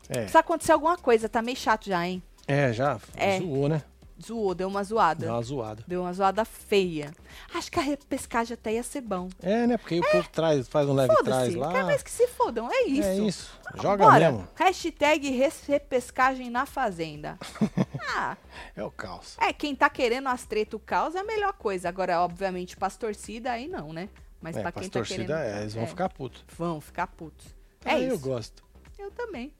É, 0.08 0.18
Precisa 0.20 0.38
acontecer 0.38 0.72
alguma 0.72 0.96
coisa, 0.96 1.28
tá 1.28 1.42
meio 1.42 1.56
chato 1.56 1.86
já, 1.86 2.06
hein? 2.06 2.22
é 2.48 2.72
já 2.72 2.98
É. 3.16 3.40
zoou, 3.40 3.68
né? 3.68 3.82
Zoou, 4.24 4.54
deu 4.54 4.68
uma 4.68 4.82
zoada. 4.82 5.26
Deu 5.26 5.34
uma 5.34 5.42
zoada. 5.42 5.84
Deu 5.86 6.00
uma 6.02 6.12
zoada 6.12 6.44
feia. 6.44 7.12
Acho 7.54 7.70
que 7.70 7.78
a 7.78 7.82
repescagem 7.82 8.54
até 8.54 8.72
ia 8.72 8.82
ser 8.82 9.02
bom. 9.02 9.28
É, 9.42 9.66
né? 9.66 9.76
Porque 9.76 10.00
o 10.00 10.10
povo 10.10 10.28
traz, 10.30 10.66
faz 10.68 10.88
um 10.88 10.94
leve 10.94 11.14
trás 11.22 11.54
lá. 11.54 11.70
quer 11.72 11.84
mais 11.84 12.02
que 12.02 12.10
se 12.10 12.26
fodam, 12.28 12.68
é 12.72 12.84
isso. 12.84 13.08
É 13.08 13.16
isso. 13.18 13.50
Joga 13.82 14.04
Bora. 14.04 14.18
mesmo. 14.32 14.48
Hashtag 14.54 15.28
repescagem 15.68 16.48
na 16.50 16.64
fazenda. 16.64 17.38
ah, 18.16 18.36
É 18.74 18.82
o 18.82 18.90
caos. 18.90 19.36
é, 19.38 19.52
quem 19.52 19.74
tá 19.76 19.90
querendo 19.90 20.28
as 20.28 20.44
treta 20.46 20.76
o 20.76 20.80
caos 20.80 21.14
é 21.14 21.18
a 21.20 21.24
melhor 21.24 21.52
coisa. 21.52 21.88
Agora, 21.88 22.20
obviamente, 22.22 22.76
pras 22.76 22.96
torcida 22.96 23.52
aí 23.52 23.68
não, 23.68 23.92
né? 23.92 24.08
Mas 24.40 24.56
É, 24.56 24.62
pra 24.62 24.72
quem 24.72 24.88
tá 24.88 25.02
querendo... 25.02 25.26
torcidas, 25.28 25.40
é, 25.40 25.60
eles 25.60 25.74
vão 25.74 25.86
ficar 25.86 26.08
putos. 26.08 26.44
Vão 26.56 26.80
ficar 26.80 27.06
putos. 27.08 27.46
É 27.84 27.90
Ah, 27.92 27.98
isso. 27.98 28.12
Eu 28.12 28.18
gosto. 28.18 28.64
Eu 28.98 29.10
também. 29.10 29.52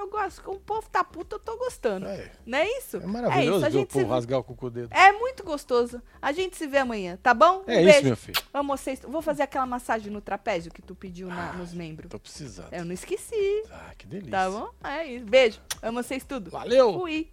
Eu 0.00 0.08
gosto. 0.08 0.50
O 0.50 0.58
povo 0.58 0.88
tá 0.90 1.04
puto, 1.04 1.36
eu 1.36 1.38
tô 1.38 1.58
gostando. 1.58 2.06
É. 2.06 2.32
Não 2.46 2.56
é 2.56 2.66
isso? 2.78 2.96
É 2.96 3.06
maravilhoso 3.06 3.52
é 3.52 3.56
isso. 3.56 3.66
A 3.66 3.70
gente 3.70 3.92
ver 3.92 4.00
o 4.00 4.02
povo 4.02 4.06
se... 4.06 4.10
rasgar 4.10 4.38
o 4.38 4.44
cu 4.44 4.70
dedo. 4.70 4.88
É 4.90 5.12
muito 5.12 5.44
gostoso. 5.44 6.00
A 6.22 6.32
gente 6.32 6.56
se 6.56 6.66
vê 6.66 6.78
amanhã, 6.78 7.18
tá 7.22 7.34
bom? 7.34 7.62
É 7.66 7.76
um 7.76 7.80
isso, 7.80 7.84
beijo. 7.84 8.06
meu 8.06 8.16
filho. 8.16 8.42
Amo 8.54 8.76
vocês. 8.78 9.00
Vou 9.00 9.20
fazer 9.20 9.42
aquela 9.42 9.66
massagem 9.66 10.10
no 10.10 10.22
trapézio 10.22 10.72
que 10.72 10.80
tu 10.80 10.94
pediu 10.94 11.28
na, 11.28 11.52
nos 11.52 11.74
membros. 11.74 12.10
Tô 12.10 12.18
precisando. 12.18 12.72
Eu 12.72 12.86
não 12.86 12.94
esqueci. 12.94 13.62
Ah, 13.70 13.92
que 13.96 14.06
delícia. 14.06 14.30
Tá 14.30 14.50
bom? 14.50 14.70
É 14.82 15.04
isso. 15.04 15.26
Beijo. 15.26 15.60
Amo 15.82 16.02
vocês 16.02 16.24
tudo. 16.24 16.50
Valeu. 16.50 16.98
Fui. 16.98 17.28